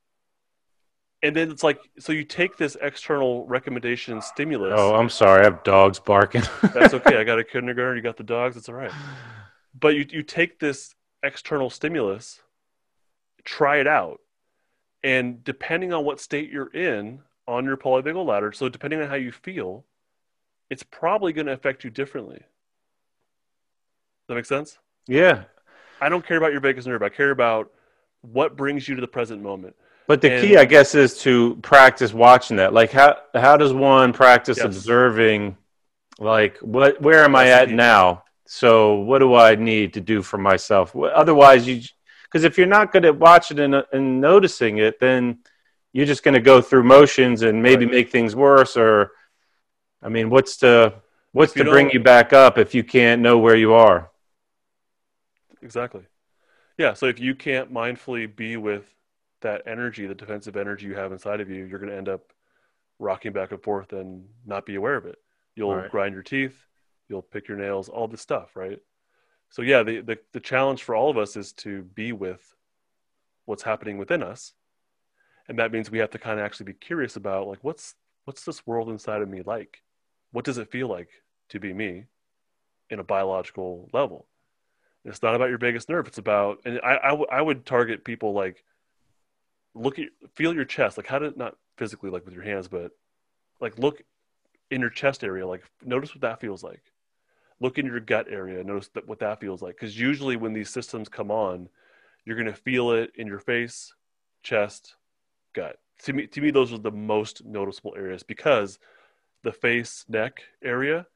And 1.23 1.35
then 1.35 1.49
it's 1.49 1.63
like 1.63 1.79
so 1.99 2.11
you 2.11 2.23
take 2.23 2.57
this 2.57 2.77
external 2.81 3.45
recommendation 3.47 4.21
stimulus. 4.21 4.73
oh, 4.75 4.95
I'm 4.95 5.09
sorry. 5.09 5.41
I 5.41 5.45
have 5.45 5.63
dogs 5.63 5.99
barking. 5.99 6.43
That's 6.73 6.93
okay. 6.93 7.17
I 7.17 7.23
got 7.23 7.39
a 7.39 7.43
kindergarten. 7.53 7.97
You 7.97 8.03
got 8.03 8.17
the 8.17 8.23
dogs. 8.23 8.55
It's 8.55 8.69
all 8.69 8.75
right. 8.75 8.91
But 9.79 9.95
you 9.95 10.05
you 10.09 10.21
take 10.23 10.59
this 10.59 10.93
external 11.23 11.69
stimulus, 11.71 12.41
try 13.43 13.77
it 13.77 13.87
out, 13.87 14.19
and 15.03 15.43
depending 15.43 15.91
on 15.91 16.05
what 16.05 16.19
state 16.19 16.51
you're 16.51 16.71
in 16.73 17.21
on 17.47 17.65
your 17.65 17.77
polyvagal 17.77 18.25
ladder, 18.25 18.51
so 18.51 18.69
depending 18.69 19.01
on 19.01 19.07
how 19.07 19.15
you 19.15 19.31
feel, 19.31 19.85
it's 20.69 20.83
probably 20.83 21.33
going 21.33 21.47
to 21.47 21.53
affect 21.53 21.83
you 21.83 21.89
differently. 21.89 22.37
Does 22.37 22.45
that 24.27 24.35
make 24.35 24.45
sense? 24.45 24.77
yeah. 25.07 25.45
I 25.99 26.09
don't 26.09 26.23
care 26.23 26.37
about 26.37 26.51
your 26.51 26.61
vagus 26.61 26.85
nerve. 26.85 27.01
I 27.01 27.09
care 27.09 27.31
about 27.31 27.71
what 28.21 28.55
brings 28.55 28.87
you 28.87 28.93
to 28.93 29.01
the 29.01 29.07
present 29.07 29.41
moment. 29.41 29.75
But 30.07 30.21
the 30.21 30.31
And- 30.31 30.41
key, 30.41 30.57
I 30.57 30.65
guess, 30.65 30.95
is 30.95 31.19
to 31.23 31.57
practice 31.61 32.13
watching 32.13 32.57
that. 32.57 32.73
Like, 32.73 32.91
how 32.91 33.17
how 33.35 33.57
does 33.57 33.73
one 33.73 34.13
practice 34.13 34.57
Yes. 34.57 34.65
observing? 34.65 35.57
Like, 36.19 36.57
what 36.59 37.01
where 37.01 37.23
am 37.23 37.35
I 37.35 37.47
at 37.49 37.69
now? 37.69 38.23
So, 38.45 38.95
what 38.95 39.19
do 39.19 39.35
I 39.35 39.55
need 39.55 39.93
to 39.95 40.01
do 40.01 40.21
for 40.21 40.37
myself? 40.37 40.95
Otherwise, 40.95 41.67
you 41.67 41.81
because 42.23 42.43
if 42.45 42.57
you're 42.57 42.67
not 42.67 42.91
good 42.91 43.05
at 43.05 43.17
watching 43.17 43.59
and, 43.59 43.83
and 43.93 44.21
noticing 44.21 44.77
it, 44.79 44.99
then 44.99 45.39
you're 45.93 46.05
just 46.05 46.23
going 46.23 46.33
to 46.35 46.41
go 46.41 46.61
through 46.61 46.83
motions 46.83 47.41
and 47.41 47.61
maybe 47.61 47.85
Right. 47.85 47.93
make 47.95 48.09
things 48.11 48.35
worse. 48.35 48.75
Or, 48.77 49.11
I 50.01 50.09
mean, 50.09 50.29
what's 50.29 50.57
to 50.57 50.93
what's 51.33 51.53
to 51.53 51.63
bring 51.65 51.89
you 51.91 51.99
back 51.99 52.31
up 52.33 52.57
if 52.57 52.73
you 52.73 52.83
can't 52.83 53.21
know 53.21 53.37
where 53.37 53.55
you 53.55 53.73
are? 53.73 54.09
Exactly. 55.61 56.03
Yeah. 56.77 56.93
So 56.93 57.07
if 57.07 57.19
you 57.19 57.35
can't 57.35 57.73
mindfully 57.73 58.33
be 58.33 58.57
with 58.57 58.85
that 59.41 59.63
energy, 59.67 60.07
the 60.07 60.15
defensive 60.15 60.57
energy 60.57 60.87
you 60.87 60.95
have 60.95 61.11
inside 61.11 61.41
of 61.41 61.49
you, 61.49 61.65
you're 61.65 61.79
going 61.79 61.91
to 61.91 61.97
end 61.97 62.09
up 62.09 62.33
rocking 62.99 63.33
back 63.33 63.51
and 63.51 63.61
forth 63.61 63.93
and 63.93 64.25
not 64.45 64.65
be 64.65 64.75
aware 64.75 64.95
of 64.95 65.05
it. 65.05 65.17
You'll 65.55 65.73
Right. 65.73 65.89
grind 65.89 66.13
your 66.13 66.23
teeth, 66.23 66.55
you'll 67.09 67.21
pick 67.21 67.47
your 67.47 67.57
nails, 67.57 67.89
all 67.89 68.07
this 68.07 68.21
stuff, 68.21 68.55
right? 68.55 68.79
So 69.49 69.61
yeah, 69.61 69.83
the, 69.83 70.01
the 70.01 70.19
the 70.33 70.39
challenge 70.39 70.83
for 70.83 70.95
all 70.95 71.09
of 71.09 71.17
us 71.17 71.35
is 71.37 71.53
to 71.53 71.83
be 71.83 72.11
with 72.11 72.55
what's 73.45 73.63
happening 73.63 73.97
within 73.97 74.23
us. 74.23 74.53
And 75.47 75.59
that 75.59 75.71
means 75.71 75.89
we 75.89 75.99
have 75.99 76.09
to 76.11 76.19
kind 76.19 76.39
of 76.39 76.45
actually 76.45 76.65
be 76.65 76.73
curious 76.73 77.15
about 77.15 77.47
like 77.47 77.59
what's 77.63 77.95
what's 78.25 78.43
this 78.43 78.67
world 78.67 78.89
inside 78.89 79.21
of 79.21 79.29
me 79.29 79.41
like? 79.45 79.81
What 80.31 80.45
does 80.45 80.57
it 80.57 80.71
feel 80.71 80.87
like 80.89 81.09
to 81.49 81.59
be 81.59 81.73
me 81.73 82.05
in 82.89 82.99
a 82.99 83.03
biological 83.03 83.89
level? 83.93 84.27
It's 85.05 85.23
not 85.23 85.35
about 85.35 85.49
your 85.49 85.57
vagus 85.57 85.87
nerve. 85.87 86.07
It's 86.07 86.17
about, 86.17 86.59
and 86.65 86.81
I, 86.83 86.99
I, 87.01 87.09
w- 87.09 87.27
I 87.31 87.41
would 87.41 87.65
target 87.65 88.03
people 88.03 88.33
like, 88.33 88.63
look 89.77 89.99
at, 89.99 90.07
feel 90.33 90.53
your 90.53 90.65
chest. 90.65 90.97
Like, 90.97 91.07
how 91.07 91.19
did 91.19 91.37
not 91.37 91.55
physically, 91.77 92.09
like 92.09 92.25
with 92.25 92.33
your 92.33 92.43
hands, 92.43 92.67
but 92.67 92.91
like 93.59 93.77
look 93.77 94.01
in 94.71 94.81
your 94.81 94.89
chest 94.89 95.23
area. 95.23 95.47
Like, 95.47 95.63
notice 95.83 96.13
what 96.13 96.21
that 96.21 96.39
feels 96.39 96.63
like. 96.63 96.81
Look 97.59 97.77
in 97.77 97.85
your 97.85 97.99
gut 97.99 98.27
area. 98.29 98.63
Notice 98.63 98.89
that, 98.89 99.07
what 99.07 99.19
that 99.19 99.39
feels 99.39 99.61
like. 99.61 99.75
Because 99.75 99.99
usually 99.99 100.35
when 100.35 100.53
these 100.53 100.69
systems 100.69 101.09
come 101.09 101.31
on, 101.31 101.69
you're 102.25 102.35
going 102.35 102.47
to 102.47 102.53
feel 102.53 102.91
it 102.91 103.11
in 103.15 103.25
your 103.25 103.39
face, 103.39 103.93
chest, 104.43 104.95
gut. 105.53 105.79
To 106.03 106.13
me, 106.13 106.27
to 106.27 106.41
me, 106.41 106.51
those 106.51 106.71
are 106.71 106.77
the 106.77 106.91
most 106.91 107.45
noticeable 107.45 107.95
areas 107.97 108.21
because 108.21 108.77
the 109.43 109.51
face, 109.51 110.05
neck 110.07 110.43
area 110.63 111.07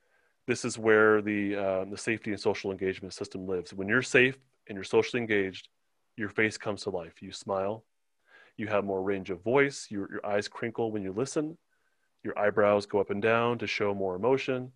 this 0.47 0.65
is 0.65 0.77
where 0.77 1.21
the 1.21 1.55
uh, 1.55 1.85
the 1.85 1.97
safety 1.97 2.31
and 2.31 2.39
social 2.39 2.71
engagement 2.71 3.13
system 3.13 3.47
lives. 3.47 3.73
When 3.73 3.87
you're 3.87 4.01
safe 4.01 4.37
and 4.67 4.75
you're 4.75 4.83
socially 4.83 5.21
engaged, 5.21 5.69
your 6.17 6.29
face 6.29 6.57
comes 6.57 6.83
to 6.83 6.89
life. 6.89 7.21
You 7.21 7.31
smile, 7.31 7.83
you 8.57 8.67
have 8.67 8.83
more 8.83 9.01
range 9.01 9.29
of 9.29 9.41
voice. 9.41 9.87
Your 9.89 10.09
your 10.11 10.25
eyes 10.25 10.47
crinkle 10.47 10.91
when 10.91 11.03
you 11.03 11.11
listen. 11.11 11.57
Your 12.23 12.37
eyebrows 12.37 12.85
go 12.85 12.99
up 12.99 13.09
and 13.09 13.21
down 13.21 13.57
to 13.59 13.67
show 13.67 13.93
more 13.93 14.15
emotion. 14.15 14.71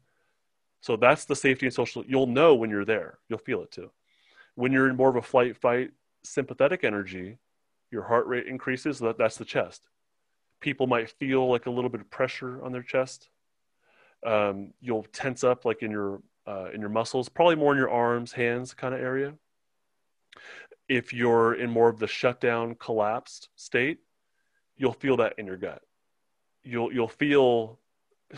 So 0.81 0.95
that's 0.95 1.25
the 1.25 1.35
safety 1.35 1.65
and 1.67 1.73
social. 1.73 2.03
You'll 2.05 2.27
know 2.27 2.55
when 2.55 2.69
you're 2.69 2.85
there. 2.85 3.19
You'll 3.29 3.39
feel 3.39 3.61
it 3.61 3.71
too. 3.71 3.91
When 4.55 4.71
you're 4.71 4.89
in 4.89 4.95
more 4.95 5.09
of 5.09 5.15
a 5.15 5.21
flight, 5.21 5.57
fight, 5.57 5.91
sympathetic 6.23 6.83
energy, 6.83 7.37
your 7.91 8.03
heart 8.03 8.27
rate 8.27 8.47
increases. 8.47 8.99
That, 8.99 9.17
that's 9.17 9.37
the 9.37 9.45
chest. 9.45 9.83
People 10.59 10.87
might 10.87 11.09
feel 11.09 11.49
like 11.49 11.65
a 11.65 11.71
little 11.71 11.89
bit 11.89 12.01
of 12.01 12.09
pressure 12.09 12.63
on 12.63 12.71
their 12.71 12.83
chest 12.83 13.29
um, 14.25 14.73
you'll 14.81 15.05
tense 15.13 15.43
up 15.43 15.65
like 15.65 15.83
in 15.83 15.91
your 15.91 16.21
uh, 16.47 16.69
in 16.73 16.79
your 16.79 16.89
muscles, 16.89 17.29
probably 17.29 17.55
more 17.55 17.71
in 17.71 17.77
your 17.77 17.89
arms, 17.89 18.31
hands 18.31 18.73
kind 18.73 18.93
of 18.93 18.99
area. 18.99 19.33
If 20.87 21.13
you're 21.13 21.55
in 21.55 21.69
more 21.69 21.89
of 21.89 21.99
the 21.99 22.07
shutdown, 22.07 22.75
collapsed 22.75 23.49
state, 23.55 23.99
you'll 24.77 24.93
feel 24.93 25.17
that 25.17 25.33
in 25.37 25.47
your 25.47 25.57
gut. 25.57 25.81
You'll 26.63 26.93
you'll 26.93 27.07
feel 27.07 27.79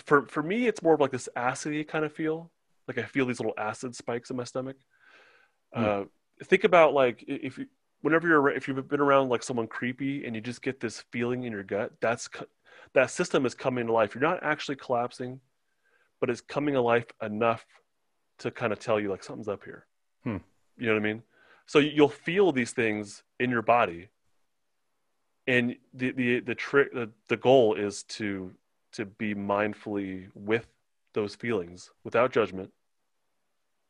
for 0.05 0.25
for 0.27 0.43
me, 0.43 0.67
it's 0.67 0.81
more 0.81 0.93
of 0.93 0.99
like 0.99 1.11
this 1.11 1.29
acidity 1.35 1.83
kind 1.83 2.05
of 2.05 2.13
feel. 2.13 2.51
Like 2.87 2.97
I 2.97 3.03
feel 3.03 3.25
these 3.25 3.39
little 3.39 3.55
acid 3.57 3.95
spikes 3.95 4.29
in 4.29 4.37
my 4.37 4.45
stomach. 4.45 4.77
Hmm. 5.73 5.83
Uh, 5.83 6.03
think 6.43 6.63
about 6.63 6.93
like 6.93 7.23
if 7.27 7.57
you 7.57 7.67
whenever 8.01 8.27
you're 8.27 8.49
if 8.49 8.67
you've 8.67 8.87
been 8.87 9.01
around 9.01 9.29
like 9.29 9.43
someone 9.43 9.67
creepy 9.67 10.25
and 10.25 10.35
you 10.35 10.41
just 10.41 10.61
get 10.61 10.79
this 10.79 11.03
feeling 11.11 11.43
in 11.43 11.51
your 11.51 11.63
gut, 11.63 11.91
that's 12.01 12.29
that 12.93 13.11
system 13.11 13.45
is 13.45 13.53
coming 13.53 13.87
to 13.87 13.93
life. 13.93 14.15
You're 14.15 14.21
not 14.21 14.43
actually 14.43 14.77
collapsing 14.77 15.41
but 16.19 16.29
it's 16.29 16.41
coming 16.41 16.73
to 16.73 16.81
life 16.81 17.05
enough 17.21 17.65
to 18.39 18.51
kind 18.51 18.73
of 18.73 18.79
tell 18.79 18.99
you 18.99 19.09
like 19.09 19.23
something's 19.23 19.47
up 19.47 19.63
here. 19.63 19.85
Hmm. 20.23 20.37
You 20.77 20.87
know 20.87 20.93
what 20.93 20.99
I 20.99 21.03
mean? 21.03 21.23
So 21.67 21.79
you'll 21.79 22.09
feel 22.09 22.51
these 22.51 22.71
things 22.71 23.23
in 23.39 23.49
your 23.49 23.61
body, 23.61 24.07
and 25.45 25.75
the 25.93 26.11
the 26.11 26.39
the 26.39 26.55
trick 26.55 26.93
the, 26.93 27.09
the 27.27 27.37
goal 27.37 27.75
is 27.75 28.03
to 28.03 28.53
to 28.93 29.05
be 29.05 29.35
mindfully 29.35 30.29
with 30.33 30.65
those 31.13 31.35
feelings 31.35 31.91
without 32.03 32.31
judgment, 32.31 32.71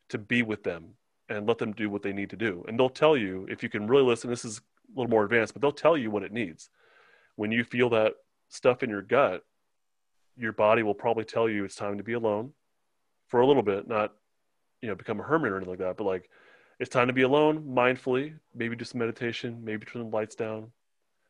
to 0.08 0.18
be 0.18 0.42
with 0.42 0.64
them 0.64 0.94
and 1.28 1.46
let 1.46 1.58
them 1.58 1.72
do 1.72 1.88
what 1.88 2.02
they 2.02 2.12
need 2.12 2.30
to 2.30 2.36
do. 2.36 2.64
And 2.66 2.78
they'll 2.78 2.88
tell 2.88 3.16
you 3.16 3.46
if 3.48 3.62
you 3.62 3.68
can 3.68 3.86
really 3.86 4.04
listen. 4.04 4.28
This 4.28 4.44
is 4.44 4.58
a 4.58 4.98
little 4.98 5.10
more 5.10 5.24
advanced, 5.24 5.54
but 5.54 5.62
they'll 5.62 5.72
tell 5.72 5.96
you 5.96 6.10
what 6.10 6.24
it 6.24 6.32
needs. 6.32 6.70
When 7.36 7.52
you 7.52 7.62
feel 7.62 7.90
that 7.90 8.14
stuff 8.48 8.82
in 8.82 8.90
your 8.90 9.02
gut, 9.02 9.44
your 10.36 10.52
body 10.52 10.82
will 10.82 10.94
probably 10.94 11.24
tell 11.24 11.48
you 11.48 11.64
it's 11.64 11.76
time 11.76 11.98
to 11.98 12.04
be 12.04 12.14
alone 12.14 12.52
for 13.28 13.40
a 13.40 13.46
little 13.46 13.62
bit, 13.62 13.86
not 13.86 14.14
you 14.82 14.88
know 14.88 14.96
become 14.96 15.20
a 15.20 15.22
hermit 15.22 15.52
or 15.52 15.56
anything 15.56 15.70
like 15.70 15.78
that, 15.78 15.96
but 15.96 16.04
like 16.04 16.28
it's 16.78 16.90
time 16.90 17.08
to 17.08 17.12
be 17.12 17.22
alone 17.22 17.62
mindfully, 17.64 18.34
maybe 18.54 18.76
do 18.76 18.84
some 18.84 18.98
meditation, 18.98 19.60
maybe 19.64 19.84
turn 19.84 20.02
the 20.02 20.16
lights 20.16 20.34
down, 20.34 20.70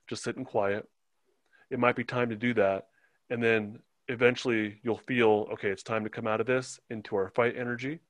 just 0.06 0.22
sit 0.22 0.36
in 0.36 0.44
quiet. 0.44 0.88
It 1.70 1.78
might 1.78 1.96
be 1.96 2.04
time 2.04 2.30
to 2.30 2.36
do 2.36 2.54
that, 2.54 2.88
and 3.30 3.42
then 3.42 3.78
eventually 4.08 4.78
you'll 4.82 4.98
feel 4.98 5.48
okay. 5.52 5.68
It's 5.68 5.82
time 5.82 6.04
to 6.04 6.10
come 6.10 6.26
out 6.26 6.40
of 6.40 6.46
this 6.46 6.80
into 6.90 7.16
our 7.16 7.28
fight 7.30 7.56
energy, 7.56 8.00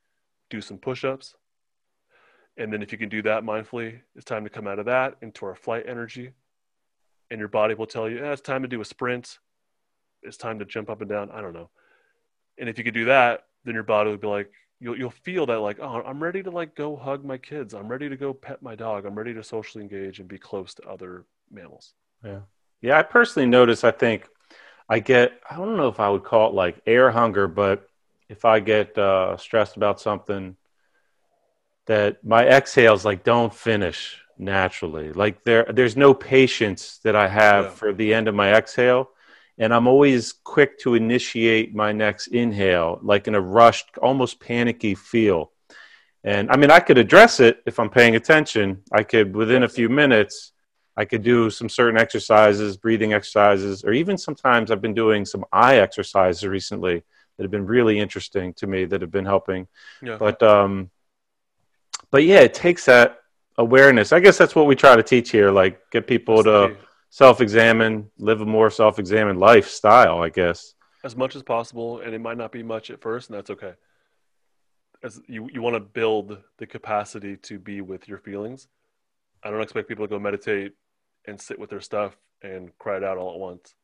do 0.50 0.60
some 0.60 0.78
push-ups, 0.78 1.34
and 2.56 2.72
then 2.72 2.82
if 2.82 2.92
you 2.92 2.98
can 2.98 3.08
do 3.08 3.22
that 3.22 3.44
mindfully, 3.44 4.00
it's 4.16 4.24
time 4.24 4.44
to 4.44 4.50
come 4.50 4.66
out 4.66 4.78
of 4.78 4.86
that 4.86 5.16
into 5.22 5.46
our 5.46 5.54
flight 5.54 5.84
energy, 5.86 6.32
and 7.30 7.38
your 7.38 7.48
body 7.48 7.74
will 7.74 7.86
tell 7.86 8.08
you, 8.08 8.24
it's 8.24 8.40
time 8.40 8.62
to 8.62 8.68
do 8.68 8.80
a 8.80 8.84
sprint 8.84 9.38
it's 10.22 10.36
time 10.36 10.58
to 10.58 10.64
jump 10.64 10.90
up 10.90 11.00
and 11.00 11.08
down. 11.08 11.30
I 11.30 11.40
don't 11.40 11.52
know. 11.52 11.70
And 12.58 12.68
if 12.68 12.78
you 12.78 12.84
could 12.84 12.94
do 12.94 13.06
that, 13.06 13.44
then 13.64 13.74
your 13.74 13.84
body 13.84 14.10
would 14.10 14.20
be 14.20 14.26
like, 14.26 14.50
you'll 14.80 14.98
you'll 14.98 15.10
feel 15.10 15.46
that 15.46 15.58
like, 15.60 15.78
oh, 15.80 16.02
I'm 16.02 16.22
ready 16.22 16.42
to 16.42 16.50
like 16.50 16.74
go 16.74 16.96
hug 16.96 17.24
my 17.24 17.38
kids. 17.38 17.74
I'm 17.74 17.88
ready 17.88 18.08
to 18.08 18.16
go 18.16 18.32
pet 18.32 18.62
my 18.62 18.74
dog. 18.74 19.04
I'm 19.06 19.14
ready 19.16 19.34
to 19.34 19.42
socially 19.42 19.82
engage 19.82 20.20
and 20.20 20.28
be 20.28 20.38
close 20.38 20.74
to 20.74 20.82
other 20.88 21.24
mammals. 21.50 21.94
Yeah. 22.24 22.40
Yeah. 22.80 22.98
I 22.98 23.02
personally 23.02 23.48
notice, 23.48 23.84
I 23.84 23.90
think 23.90 24.26
I 24.88 25.00
get, 25.00 25.32
I 25.50 25.56
don't 25.56 25.76
know 25.76 25.88
if 25.88 26.00
I 26.00 26.08
would 26.08 26.24
call 26.24 26.48
it 26.50 26.54
like 26.54 26.80
air 26.86 27.10
hunger, 27.10 27.48
but 27.48 27.88
if 28.28 28.44
I 28.44 28.60
get 28.60 28.96
uh, 28.96 29.36
stressed 29.36 29.76
about 29.76 30.00
something, 30.00 30.56
that 31.86 32.24
my 32.24 32.46
exhales 32.46 33.04
like 33.04 33.24
don't 33.24 33.52
finish. 33.54 34.20
naturally. 34.40 35.12
Like 35.12 35.42
there, 35.42 35.66
there's 35.74 35.96
no 35.96 36.14
patience 36.14 36.98
that 37.02 37.16
I 37.16 37.26
have 37.26 37.64
Yeah. 37.64 37.70
for 37.70 37.92
the 37.92 38.14
end 38.14 38.28
of 38.28 38.36
my 38.36 38.52
exhale, 38.54 39.10
and 39.58 39.74
I'm 39.74 39.86
always 39.86 40.32
quick 40.32 40.78
to 40.80 40.94
initiate 40.94 41.74
my 41.74 41.92
next 41.92 42.28
inhale, 42.28 42.98
like 43.02 43.26
in 43.26 43.34
a 43.34 43.40
rushed, 43.40 43.98
almost 43.98 44.40
panicky 44.40 44.94
feel. 44.94 45.50
And 46.24 46.50
I 46.50 46.56
mean, 46.56 46.70
I 46.70 46.80
could 46.80 46.98
address 46.98 47.40
it 47.40 47.62
if 47.66 47.78
I'm 47.78 47.90
paying 47.90 48.16
attention. 48.16 48.82
I 48.92 49.02
could 49.02 49.34
within 49.34 49.64
a 49.64 49.68
few 49.68 49.88
minutes. 49.88 50.52
I 50.96 51.04
could 51.04 51.22
do 51.22 51.48
some 51.48 51.68
certain 51.68 51.96
exercises, 51.96 52.76
breathing 52.76 53.12
exercises, 53.12 53.84
or 53.84 53.92
even 53.92 54.18
sometimes 54.18 54.72
I've 54.72 54.82
been 54.82 54.94
doing 54.94 55.24
some 55.24 55.44
eye 55.52 55.76
exercises 55.76 56.44
recently 56.44 57.04
that 57.36 57.44
have 57.44 57.52
been 57.52 57.66
really 57.66 58.00
interesting 58.00 58.52
to 58.54 58.66
me 58.66 58.84
that 58.84 59.00
have 59.00 59.12
been 59.12 59.24
helping. 59.24 59.68
Yeah. 60.02 60.16
But 60.18 60.42
um, 60.42 60.90
but 62.10 62.24
yeah, 62.24 62.40
it 62.40 62.52
takes 62.52 62.84
that 62.86 63.20
awareness. 63.56 64.12
I 64.12 64.18
guess 64.18 64.36
that's 64.38 64.56
what 64.56 64.66
we 64.66 64.74
try 64.74 64.96
to 64.96 65.02
teach 65.02 65.30
here, 65.30 65.50
like 65.52 65.80
get 65.90 66.06
people 66.06 66.42
to. 66.42 66.76
Self-examine, 67.10 68.10
live 68.18 68.40
a 68.40 68.46
more 68.46 68.70
self-examined 68.70 69.38
lifestyle. 69.38 70.22
I 70.22 70.28
guess. 70.28 70.74
as 71.04 71.16
much 71.16 71.36
as 71.36 71.42
possible, 71.42 72.00
and 72.00 72.14
it 72.14 72.20
might 72.20 72.36
not 72.36 72.52
be 72.52 72.62
much 72.62 72.90
at 72.90 73.00
first, 73.00 73.30
and 73.30 73.38
that's 73.38 73.50
okay. 73.50 73.74
As 75.02 75.20
you 75.28 75.48
you 75.52 75.62
want 75.62 75.74
to 75.74 75.80
build 75.80 76.38
the 76.58 76.66
capacity 76.66 77.36
to 77.36 77.58
be 77.58 77.80
with 77.80 78.08
your 78.08 78.18
feelings. 78.18 78.68
I 79.44 79.50
don't 79.50 79.62
expect 79.62 79.88
people 79.88 80.04
to 80.04 80.10
go 80.10 80.18
meditate 80.18 80.72
and 81.26 81.40
sit 81.40 81.58
with 81.58 81.70
their 81.70 81.80
stuff 81.80 82.16
and 82.42 82.76
cry 82.78 82.96
it 82.96 83.04
out 83.04 83.18
all 83.18 83.32
at 83.34 83.38
once. 83.38 83.74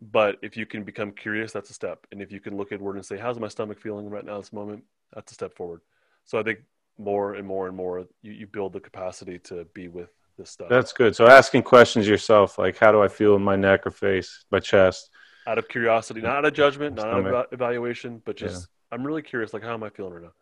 But 0.00 0.36
if 0.42 0.56
you 0.56 0.66
can 0.66 0.84
become 0.84 1.10
curious, 1.10 1.52
that's 1.52 1.70
a 1.70 1.74
step. 1.74 2.06
And 2.12 2.22
if 2.22 2.30
you 2.30 2.38
can 2.38 2.56
look 2.56 2.70
inward 2.70 2.96
and 2.96 3.04
say, 3.04 3.18
"How's 3.18 3.40
my 3.40 3.48
stomach 3.48 3.80
feeling 3.80 4.08
right 4.08 4.24
now, 4.24 4.38
this 4.38 4.52
moment?" 4.52 4.84
That's 5.12 5.32
a 5.32 5.34
step 5.34 5.54
forward. 5.54 5.80
So 6.24 6.38
I 6.38 6.44
think 6.44 6.60
more 6.98 7.34
and 7.34 7.46
more 7.46 7.66
and 7.66 7.76
more, 7.76 8.06
you, 8.22 8.32
you 8.32 8.46
build 8.46 8.72
the 8.72 8.80
capacity 8.80 9.38
to 9.40 9.64
be 9.74 9.88
with 9.88 10.10
this 10.36 10.50
stuff 10.50 10.68
That's 10.68 10.92
good. 10.92 11.14
So 11.14 11.26
asking 11.26 11.62
questions 11.62 12.08
yourself, 12.08 12.58
like 12.58 12.78
how 12.78 12.92
do 12.92 13.02
I 13.02 13.08
feel 13.08 13.36
in 13.36 13.42
my 13.42 13.56
neck 13.56 13.86
or 13.86 13.90
face, 13.90 14.44
my 14.50 14.60
chest? 14.60 15.10
out 15.46 15.58
of 15.58 15.68
curiosity, 15.68 16.20
not 16.20 16.36
out 16.36 16.44
of 16.44 16.54
judgment, 16.54 16.96
not 16.96 17.08
out 17.08 17.26
of 17.26 17.46
evaluation, 17.52 18.22
but 18.24 18.36
just 18.36 18.68
I'm 18.90 19.04
really 19.04 19.22
curious. 19.22 19.52
Like, 19.52 19.62
how 19.62 19.74
am 19.74 19.82
I 19.82 19.90
feeling 19.90 20.12
right 20.12 20.22
now? 20.22 20.32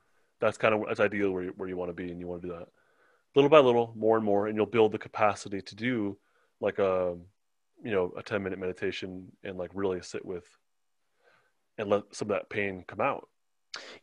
That's 0.41 0.59
kind 0.59 0.75
of 0.75 0.83
that's 0.89 1.01
ideal 1.01 1.31
where 1.31 1.45
you, 1.45 1.55
where 1.57 1.69
you 1.69 1.77
want 1.77 1.89
to 1.89 1.95
be, 1.95 2.11
and 2.11 2.21
you 2.21 2.27
want 2.27 2.43
to 2.43 2.49
do 2.49 2.55
that 2.55 2.69
little 3.35 3.51
by 3.51 3.61
little, 3.61 3.93
more 3.97 4.17
and 4.17 4.25
more, 4.25 4.47
and 4.47 4.57
you'll 4.57 4.67
build 4.67 4.93
the 4.93 4.99
capacity 4.99 5.63
to 5.63 5.75
do 5.75 6.19
like 6.61 6.79
a 6.79 7.17
you 7.83 7.91
know 7.91 8.13
a 8.17 8.23
10 8.23 8.43
minute 8.43 8.59
meditation 8.59 9.31
and 9.45 9.57
like 9.57 9.71
really 9.73 10.03
sit 10.03 10.25
with 10.25 10.45
and 11.79 11.89
let 11.89 12.03
some 12.13 12.31
of 12.31 12.37
that 12.37 12.51
pain 12.51 12.85
come 12.87 13.01
out. 13.01 13.29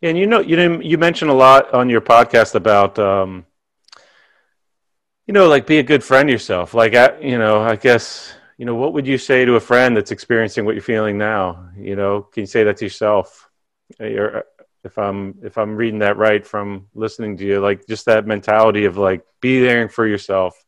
And 0.01 0.17
you 0.17 0.25
know, 0.25 0.39
you 0.39 0.55
know, 0.55 0.79
you 0.79 0.97
mentioned 0.97 1.29
a 1.29 1.35
lot 1.35 1.73
on 1.73 1.89
your 1.89 2.01
podcast 2.01 2.55
about, 2.55 2.97
um, 2.97 3.45
you 5.27 5.33
know, 5.33 5.47
like 5.47 5.67
be 5.67 5.79
a 5.79 5.83
good 5.83 6.03
friend 6.03 6.29
yourself. 6.29 6.73
Like, 6.73 6.95
I, 6.95 7.19
you 7.19 7.37
know, 7.37 7.61
I 7.61 7.75
guess, 7.75 8.33
you 8.57 8.65
know, 8.65 8.75
what 8.75 8.93
would 8.93 9.05
you 9.05 9.17
say 9.17 9.43
to 9.45 9.55
a 9.55 9.59
friend 9.59 9.95
that's 9.95 10.11
experiencing 10.11 10.65
what 10.65 10.73
you're 10.73 10.81
feeling 10.81 11.17
now? 11.17 11.69
You 11.77 11.95
know, 11.95 12.21
can 12.21 12.41
you 12.41 12.47
say 12.47 12.63
that 12.63 12.77
to 12.77 12.85
yourself? 12.85 13.49
Uh, 13.99 14.05
or 14.05 14.37
uh, 14.37 14.41
if 14.83 14.97
I'm 14.97 15.35
if 15.43 15.57
I'm 15.57 15.75
reading 15.75 15.99
that 15.99 16.17
right 16.17 16.45
from 16.45 16.87
listening 16.95 17.37
to 17.37 17.45
you, 17.45 17.59
like 17.59 17.85
just 17.87 18.05
that 18.05 18.25
mentality 18.25 18.85
of 18.85 18.97
like 18.97 19.25
be 19.41 19.59
there 19.59 19.89
for 19.89 20.07
yourself. 20.07 20.63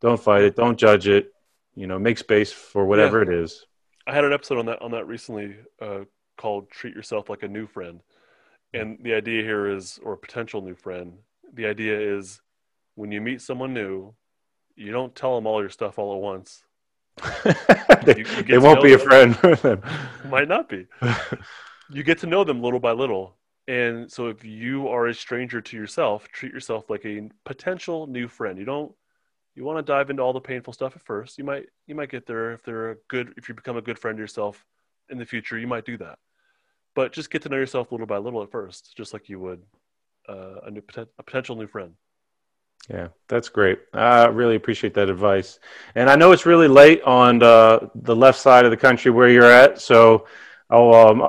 Don't 0.00 0.20
fight 0.20 0.42
it. 0.42 0.56
Don't 0.56 0.78
judge 0.78 1.06
it. 1.06 1.32
You 1.76 1.86
know, 1.86 1.98
make 1.98 2.18
space 2.18 2.52
for 2.52 2.84
whatever 2.84 3.22
it 3.22 3.28
is. 3.28 3.64
I 4.06 4.14
had 4.14 4.24
an 4.24 4.32
episode 4.32 4.58
on 4.58 4.66
that 4.66 4.82
on 4.82 4.90
that 4.90 5.06
recently 5.06 5.56
uh, 5.80 6.00
called 6.36 6.68
"Treat 6.70 6.96
Yourself 6.96 7.30
Like 7.30 7.44
a 7.44 7.48
New 7.48 7.66
Friend," 7.66 8.00
mm. 8.74 8.80
and 8.80 8.98
the 9.02 9.14
idea 9.14 9.42
here 9.42 9.68
is, 9.68 10.00
or 10.02 10.14
a 10.14 10.18
potential 10.18 10.62
new 10.62 10.74
friend. 10.74 11.18
The 11.54 11.66
idea 11.66 11.98
is, 11.98 12.40
when 13.00 13.10
you 13.12 13.20
meet 13.20 13.40
someone 13.40 13.72
new, 13.72 14.14
you 14.76 14.92
don't 14.92 15.14
tell 15.14 15.34
them 15.34 15.46
all 15.46 15.60
your 15.60 15.70
stuff 15.70 15.98
all 15.98 16.14
at 16.14 16.20
once. 16.20 16.62
they, 18.04 18.18
You- 18.18 18.24
you 18.36 18.42
they 18.44 18.58
won't 18.58 18.82
be 18.82 18.92
a 18.92 18.98
them. 18.98 19.34
friend. 19.34 19.82
Might 20.30 20.48
not 20.48 20.68
be. 20.68 20.86
you 21.90 22.02
get 22.02 22.18
to 22.18 22.26
know 22.26 22.44
them 22.44 22.62
little 22.62 22.80
by 22.80 22.92
little, 22.92 23.36
and 23.66 24.10
so 24.10 24.28
if 24.28 24.44
you 24.44 24.88
are 24.88 25.06
a 25.08 25.14
stranger 25.14 25.60
to 25.60 25.76
yourself, 25.76 26.28
treat 26.28 26.52
yourself 26.52 26.88
like 26.90 27.04
a 27.04 27.28
potential 27.44 28.06
new 28.06 28.28
friend. 28.28 28.58
You 28.58 28.64
don't. 28.64 28.92
You 29.56 29.64
want 29.64 29.78
to 29.84 29.92
dive 29.92 30.10
into 30.10 30.22
all 30.22 30.32
the 30.32 30.40
painful 30.40 30.72
stuff 30.72 30.94
at 30.96 31.02
first. 31.02 31.36
You 31.38 31.44
might 31.44 31.66
you 31.86 31.94
might 31.94 32.10
get 32.10 32.26
there 32.26 32.52
if 32.52 32.62
they're 32.62 32.92
a 32.92 32.96
good 33.08 33.34
if 33.36 33.48
you 33.48 33.54
become 33.54 33.76
a 33.76 33.82
good 33.82 33.98
friend 33.98 34.16
to 34.16 34.20
yourself 34.22 34.64
in 35.10 35.18
the 35.18 35.26
future. 35.26 35.58
You 35.58 35.66
might 35.66 35.84
do 35.84 35.96
that, 35.98 36.18
but 36.94 37.12
just 37.12 37.30
get 37.30 37.42
to 37.42 37.48
know 37.48 37.56
yourself 37.56 37.90
little 37.92 38.06
by 38.06 38.18
little 38.18 38.42
at 38.42 38.50
first, 38.50 38.94
just 38.96 39.12
like 39.12 39.28
you 39.28 39.40
would 39.40 39.62
uh, 40.28 40.60
a 40.66 40.70
new 40.70 40.82
a 41.18 41.22
potential 41.22 41.56
new 41.56 41.66
friend. 41.66 41.94
Yeah, 42.88 43.08
that's 43.28 43.48
great. 43.48 43.78
I 43.92 44.26
really 44.26 44.56
appreciate 44.56 44.94
that 44.94 45.08
advice. 45.08 45.60
And 45.94 46.10
I 46.10 46.16
know 46.16 46.32
it's 46.32 46.46
really 46.46 46.66
late 46.66 47.02
on 47.02 47.38
the, 47.38 47.90
the 47.94 48.16
left 48.16 48.38
side 48.38 48.64
of 48.64 48.72
the 48.72 48.76
country 48.76 49.12
where 49.12 49.28
you're 49.28 49.44
at, 49.44 49.80
so 49.80 50.26
I'll 50.70 50.94
um, 50.94 51.28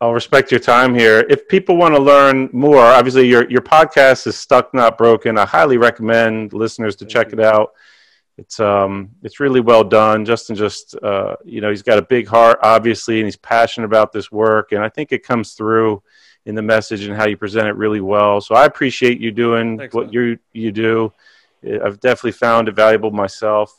I'll 0.00 0.12
respect 0.12 0.50
your 0.50 0.58
time 0.60 0.94
here. 0.94 1.24
If 1.30 1.46
people 1.48 1.76
want 1.76 1.94
to 1.94 2.00
learn 2.00 2.48
more, 2.52 2.80
obviously 2.80 3.28
your 3.28 3.48
your 3.50 3.60
podcast 3.60 4.26
is 4.26 4.36
Stuck 4.36 4.74
Not 4.74 4.98
Broken. 4.98 5.38
I 5.38 5.46
highly 5.46 5.76
recommend 5.76 6.52
listeners 6.52 6.96
to 6.96 7.04
Thank 7.04 7.12
check 7.12 7.32
you. 7.32 7.38
it 7.38 7.44
out. 7.44 7.72
It's 8.36 8.58
um 8.58 9.10
it's 9.22 9.38
really 9.38 9.60
well 9.60 9.84
done. 9.84 10.24
Justin 10.24 10.56
just 10.56 10.96
uh 11.02 11.36
you 11.44 11.60
know 11.60 11.70
he's 11.70 11.82
got 11.82 11.98
a 11.98 12.02
big 12.02 12.26
heart 12.26 12.58
obviously, 12.62 13.18
and 13.18 13.26
he's 13.26 13.36
passionate 13.36 13.86
about 13.86 14.12
this 14.12 14.32
work, 14.32 14.72
and 14.72 14.82
I 14.82 14.88
think 14.88 15.12
it 15.12 15.22
comes 15.22 15.52
through 15.52 16.02
in 16.44 16.54
the 16.54 16.62
message 16.62 17.04
and 17.04 17.16
how 17.16 17.26
you 17.26 17.36
present 17.36 17.68
it 17.68 17.76
really 17.76 18.00
well. 18.00 18.40
So 18.40 18.54
I 18.54 18.64
appreciate 18.64 19.20
you 19.20 19.30
doing 19.30 19.78
Thanks, 19.78 19.94
what 19.94 20.06
man. 20.06 20.12
you 20.12 20.38
you 20.52 20.72
do. 20.72 21.12
I've 21.64 22.00
definitely 22.00 22.32
found 22.32 22.68
it 22.68 22.74
valuable 22.74 23.12
myself. 23.12 23.78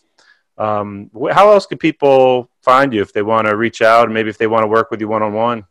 Um, 0.58 1.10
how 1.32 1.52
else 1.52 1.66
could 1.66 1.80
people 1.80 2.50
find 2.62 2.94
you 2.94 3.02
if 3.02 3.12
they 3.12 3.24
want 3.24 3.48
to 3.48 3.58
reach 3.58 3.82
out 3.82 4.06
and 4.06 4.14
maybe 4.14 4.30
if 4.30 4.38
they 4.38 4.48
want 4.48 4.64
to 4.64 4.68
work 4.68 4.92
with 4.92 5.02
you 5.02 5.08
one 5.08 5.24
on 5.24 5.34
one? 5.34 5.66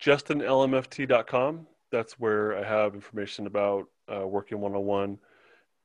justinlmft.com. 0.00 1.66
That's 1.92 2.18
where 2.18 2.56
I 2.56 2.64
have 2.64 2.94
information 2.94 3.46
about 3.46 3.86
uh, 4.12 4.26
working 4.26 4.60
one 4.60 4.74
on 4.74 4.84
one. 4.84 5.18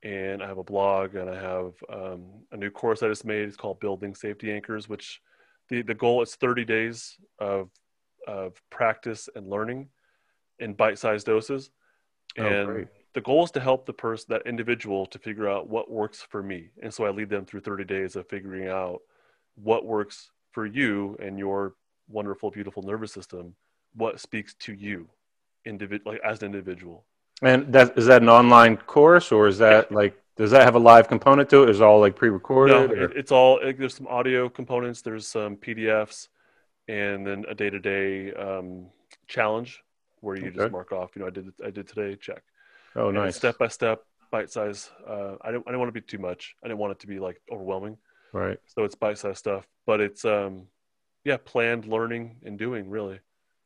And 0.03 0.41
I 0.41 0.47
have 0.47 0.57
a 0.57 0.63
blog 0.63 1.15
and 1.15 1.30
I 1.30 1.36
have 1.36 1.73
um, 1.91 2.26
a 2.51 2.57
new 2.57 2.69
course 2.69 3.03
I 3.03 3.07
just 3.07 3.26
made. 3.26 3.47
It's 3.47 3.57
called 3.57 3.80
Building 3.80 4.15
Safety 4.15 4.51
Anchors, 4.51 4.88
which 4.88 5.21
the, 5.69 5.82
the 5.82 5.95
goal 5.95 6.21
is 6.21 6.36
30 6.36 6.63
days 6.63 7.17
of, 7.39 7.69
of 8.28 8.53
practice 8.69 9.28
and 9.36 9.49
learning 9.49 9.89
in 10.60 10.74
bite 10.74 10.97
sized 10.99 11.26
doses. 11.26 11.70
Oh, 12.38 12.43
And 12.45 12.68
great. 12.68 12.88
the 13.14 13.22
goal 13.22 13.43
is 13.45 13.51
to 13.51 13.60
help 13.60 13.86
the 13.86 13.93
person, 13.93 14.28
that 14.30 14.45
individual, 14.45 15.06
to 15.08 15.20
figure 15.20 15.49
out 15.49 15.70
what 15.70 15.89
works 15.89 16.22
for 16.22 16.43
me. 16.43 16.70
And 16.82 16.93
so 16.93 17.06
I 17.06 17.10
lead 17.12 17.30
them 17.30 17.45
through 17.45 17.62
30 17.62 17.84
days 17.86 18.16
of 18.16 18.28
figuring 18.28 18.68
out 18.68 19.01
what 19.56 19.86
works 19.86 20.32
for 20.51 20.66
you 20.66 21.18
and 21.22 21.38
your 21.39 21.76
wonderful, 22.10 22.51
beautiful 22.51 22.84
nervous 22.84 23.12
system 23.12 23.56
what 23.97 24.20
speaks 24.20 24.53
to 24.56 24.74
you 24.74 25.07
individ- 25.65 26.06
like 26.06 26.19
as 26.23 26.41
an 26.41 26.48
individual 26.48 27.06
And 27.41 27.72
that 27.72 27.98
is 27.98 28.06
that 28.07 28.22
an 28.22 28.27
online 28.27 28.76
course 28.76 29.32
or 29.32 29.48
is 29.48 29.57
that 29.60 29.90
like 29.91 30.22
does 30.36 30.52
that 30.52 30.64
have 30.64 30.76
a 30.76 30.80
live 30.80 31.07
component 31.07 31.49
to 31.52 31.64
it? 31.64 31.69
Is 31.69 31.80
it 31.80 31.84
all 31.84 32.02
like 32.02 32.18
pre-recorded? 32.18 32.91
or- 32.91 33.06
it, 33.06 33.15
it's 33.15 33.32
all 33.32 33.57
it, 33.60 33.80
there's 33.80 33.95
some 33.95 34.07
audio 34.07 34.49
components 34.49 35.02
there's 35.02 35.26
some 35.27 35.56
pdfs 35.56 36.27
and 36.90 37.26
then 37.26 37.45
a 37.48 37.56
day-to-day 37.56 38.34
um, 38.34 38.88
challenge 39.27 39.82
where 40.26 40.35
you 40.38 40.47
Okay. 40.47 40.56
just 40.60 40.72
mark 40.72 40.91
off 40.91 41.11
you 41.15 41.22
know 41.22 41.27
i 41.27 41.31
did 41.31 41.47
i 41.65 41.69
did 41.69 41.88
today 41.88 42.15
check 42.15 42.43
oh, 42.95 43.11
And 43.11 43.14
nice. 43.14 43.35
step 43.38 43.57
by 43.57 43.68
step 43.68 44.02
bite 44.31 44.52
size 44.52 44.89
uh, 45.07 45.35
i 45.41 45.52
didn't, 45.52 45.64
I 45.68 45.72
didn't 45.72 45.80
want 45.80 45.89
to 45.89 46.02
be 46.02 46.02
too 46.02 46.18
much 46.18 46.56
i 46.64 46.68
didn't 46.68 46.80
want 46.80 46.91
it 46.91 46.99
to 46.99 47.07
be 47.07 47.19
like 47.19 47.41
overwhelming 47.52 47.97
Right. 48.34 48.57
so 48.68 48.84
it's 48.84 48.95
bite 48.95 49.18
size 49.18 49.38
stuff 49.38 49.65
but 49.85 50.02
it's 50.02 50.26
um 50.26 50.64
yeah 51.23 51.38
planned 51.38 51.85
learning 51.85 52.38
and 52.45 52.57
doing 52.57 52.89
really 52.89 53.19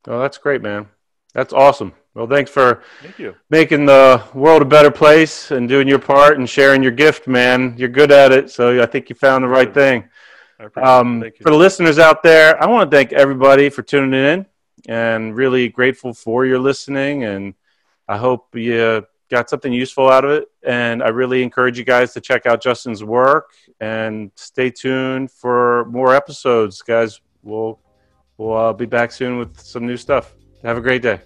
Oh, 0.07 0.19
that's 0.19 0.37
great, 0.37 0.61
man. 0.61 0.87
That's 1.33 1.53
awesome. 1.53 1.93
Well, 2.15 2.27
thanks 2.27 2.51
for 2.51 2.83
thank 3.01 3.19
you 3.19 3.35
making 3.49 3.85
the 3.85 4.23
world 4.33 4.61
a 4.61 4.65
better 4.65 4.91
place 4.91 5.51
and 5.51 5.67
doing 5.67 5.87
your 5.87 5.99
part 5.99 6.37
and 6.37 6.47
sharing 6.49 6.83
your 6.83 6.91
gift, 6.91 7.27
man. 7.27 7.75
You're 7.77 7.89
good 7.89 8.11
at 8.11 8.31
it, 8.31 8.51
so 8.51 8.81
I 8.81 8.85
think 8.85 9.09
you 9.09 9.15
found 9.15 9.43
the 9.43 9.47
right 9.47 9.73
thing. 9.73 10.09
i 10.59 10.65
appreciate 10.65 10.95
Um, 10.95 11.21
it 11.21 11.23
thank 11.23 11.39
you 11.39 11.45
for 11.45 11.51
the 11.51 11.57
listeners 11.57 11.99
out 11.99 12.23
there, 12.23 12.61
I 12.61 12.67
want 12.67 12.89
to 12.89 12.95
thank 12.97 13.13
everybody 13.13 13.69
for 13.69 13.81
tuning 13.81 14.13
in 14.13 14.45
and 14.87 15.35
really 15.35 15.69
grateful 15.69 16.13
for 16.13 16.45
your 16.45 16.59
listening. 16.59 17.23
And 17.23 17.53
I 18.07 18.17
hope 18.17 18.55
you 18.55 19.05
got 19.29 19.49
something 19.49 19.71
useful 19.71 20.09
out 20.09 20.25
of 20.25 20.31
it. 20.31 20.49
And 20.63 21.03
I 21.03 21.09
really 21.09 21.43
encourage 21.43 21.77
you 21.77 21.85
guys 21.85 22.13
to 22.13 22.21
check 22.21 22.45
out 22.45 22.61
Justin's 22.61 23.03
work 23.03 23.51
and 23.79 24.31
stay 24.35 24.69
tuned 24.69 25.31
for 25.31 25.85
more 25.85 26.15
episodes, 26.15 26.81
guys. 26.81 27.21
We'll 27.43 27.79
we'll 28.37 28.55
uh, 28.55 28.73
be 28.73 28.85
back 28.85 29.11
soon 29.11 29.37
with 29.37 29.59
some 29.59 29.85
new 29.85 29.97
stuff. 29.97 30.33
Have 30.63 30.77
a 30.77 30.81
great 30.81 31.01
day. 31.01 31.19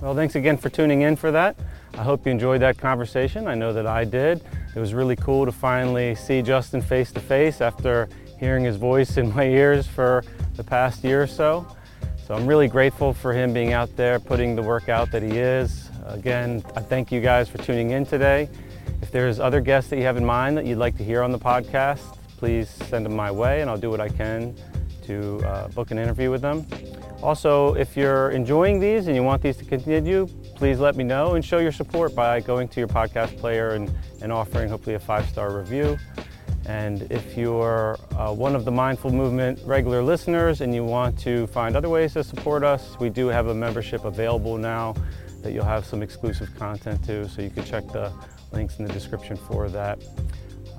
Well, 0.00 0.14
thanks 0.14 0.34
again 0.34 0.56
for 0.56 0.68
tuning 0.68 1.02
in 1.02 1.14
for 1.14 1.30
that. 1.30 1.56
I 1.94 2.02
hope 2.02 2.26
you 2.26 2.32
enjoyed 2.32 2.60
that 2.62 2.76
conversation. 2.76 3.46
I 3.46 3.54
know 3.54 3.72
that 3.72 3.86
I 3.86 4.04
did. 4.04 4.42
It 4.74 4.80
was 4.80 4.94
really 4.94 5.16
cool 5.16 5.46
to 5.46 5.52
finally 5.52 6.14
see 6.14 6.42
Justin 6.42 6.82
face 6.82 7.12
to 7.12 7.20
face 7.20 7.60
after 7.60 8.08
hearing 8.40 8.64
his 8.64 8.76
voice 8.76 9.16
in 9.18 9.32
my 9.34 9.44
ears 9.44 9.86
for 9.86 10.24
the 10.56 10.64
past 10.64 11.04
year 11.04 11.22
or 11.22 11.26
so. 11.26 11.66
So 12.32 12.38
I'm 12.38 12.46
really 12.46 12.66
grateful 12.66 13.12
for 13.12 13.34
him 13.34 13.52
being 13.52 13.74
out 13.74 13.94
there 13.94 14.18
putting 14.18 14.56
the 14.56 14.62
work 14.62 14.88
out 14.88 15.10
that 15.10 15.22
he 15.22 15.36
is. 15.36 15.90
Again, 16.06 16.64
I 16.74 16.80
thank 16.80 17.12
you 17.12 17.20
guys 17.20 17.46
for 17.46 17.58
tuning 17.58 17.90
in 17.90 18.06
today. 18.06 18.48
If 19.02 19.10
there's 19.10 19.38
other 19.38 19.60
guests 19.60 19.90
that 19.90 19.98
you 19.98 20.04
have 20.04 20.16
in 20.16 20.24
mind 20.24 20.56
that 20.56 20.64
you'd 20.64 20.78
like 20.78 20.96
to 20.96 21.04
hear 21.04 21.22
on 21.22 21.30
the 21.30 21.38
podcast, 21.38 22.16
please 22.38 22.70
send 22.70 23.04
them 23.04 23.14
my 23.14 23.30
way 23.30 23.60
and 23.60 23.68
I'll 23.68 23.76
do 23.76 23.90
what 23.90 24.00
I 24.00 24.08
can 24.08 24.56
to 25.02 25.40
uh, 25.46 25.68
book 25.68 25.90
an 25.90 25.98
interview 25.98 26.30
with 26.30 26.40
them. 26.40 26.66
Also, 27.22 27.74
if 27.74 27.98
you're 27.98 28.30
enjoying 28.30 28.80
these 28.80 29.08
and 29.08 29.14
you 29.14 29.22
want 29.22 29.42
these 29.42 29.58
to 29.58 29.66
continue, 29.66 30.26
please 30.54 30.80
let 30.80 30.96
me 30.96 31.04
know 31.04 31.34
and 31.34 31.44
show 31.44 31.58
your 31.58 31.70
support 31.70 32.14
by 32.14 32.40
going 32.40 32.66
to 32.68 32.80
your 32.80 32.88
podcast 32.88 33.36
player 33.36 33.74
and, 33.74 33.92
and 34.22 34.32
offering 34.32 34.70
hopefully 34.70 34.94
a 34.94 34.98
five-star 34.98 35.54
review. 35.54 35.98
And 36.66 37.10
if 37.10 37.36
you're 37.36 37.98
uh, 38.16 38.32
one 38.32 38.54
of 38.54 38.64
the 38.64 38.70
Mindful 38.70 39.12
Movement 39.12 39.58
regular 39.64 40.02
listeners 40.02 40.60
and 40.60 40.74
you 40.74 40.84
want 40.84 41.18
to 41.20 41.46
find 41.48 41.76
other 41.76 41.88
ways 41.88 42.12
to 42.14 42.22
support 42.22 42.62
us, 42.62 42.98
we 43.00 43.10
do 43.10 43.26
have 43.28 43.48
a 43.48 43.54
membership 43.54 44.04
available 44.04 44.56
now 44.56 44.94
that 45.42 45.52
you'll 45.52 45.64
have 45.64 45.84
some 45.84 46.02
exclusive 46.02 46.54
content 46.56 47.02
to, 47.04 47.28
so 47.28 47.42
you 47.42 47.50
can 47.50 47.64
check 47.64 47.86
the 47.88 48.12
links 48.52 48.78
in 48.78 48.86
the 48.86 48.92
description 48.92 49.36
for 49.36 49.68
that. 49.68 49.98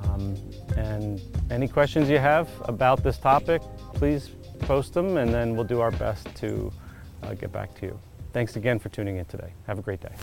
Um, 0.05 0.37
and 0.77 1.21
any 1.51 1.67
questions 1.67 2.09
you 2.09 2.17
have 2.19 2.49
about 2.65 3.03
this 3.03 3.17
topic, 3.17 3.61
please 3.93 4.29
post 4.59 4.93
them 4.93 5.17
and 5.17 5.33
then 5.33 5.55
we'll 5.55 5.65
do 5.65 5.81
our 5.81 5.91
best 5.91 6.33
to 6.35 6.71
uh, 7.23 7.33
get 7.33 7.51
back 7.51 7.73
to 7.75 7.85
you. 7.87 7.99
Thanks 8.31 8.55
again 8.55 8.79
for 8.79 8.89
tuning 8.89 9.17
in 9.17 9.25
today. 9.25 9.53
Have 9.67 9.79
a 9.79 9.81
great 9.81 10.01
day. 10.01 10.13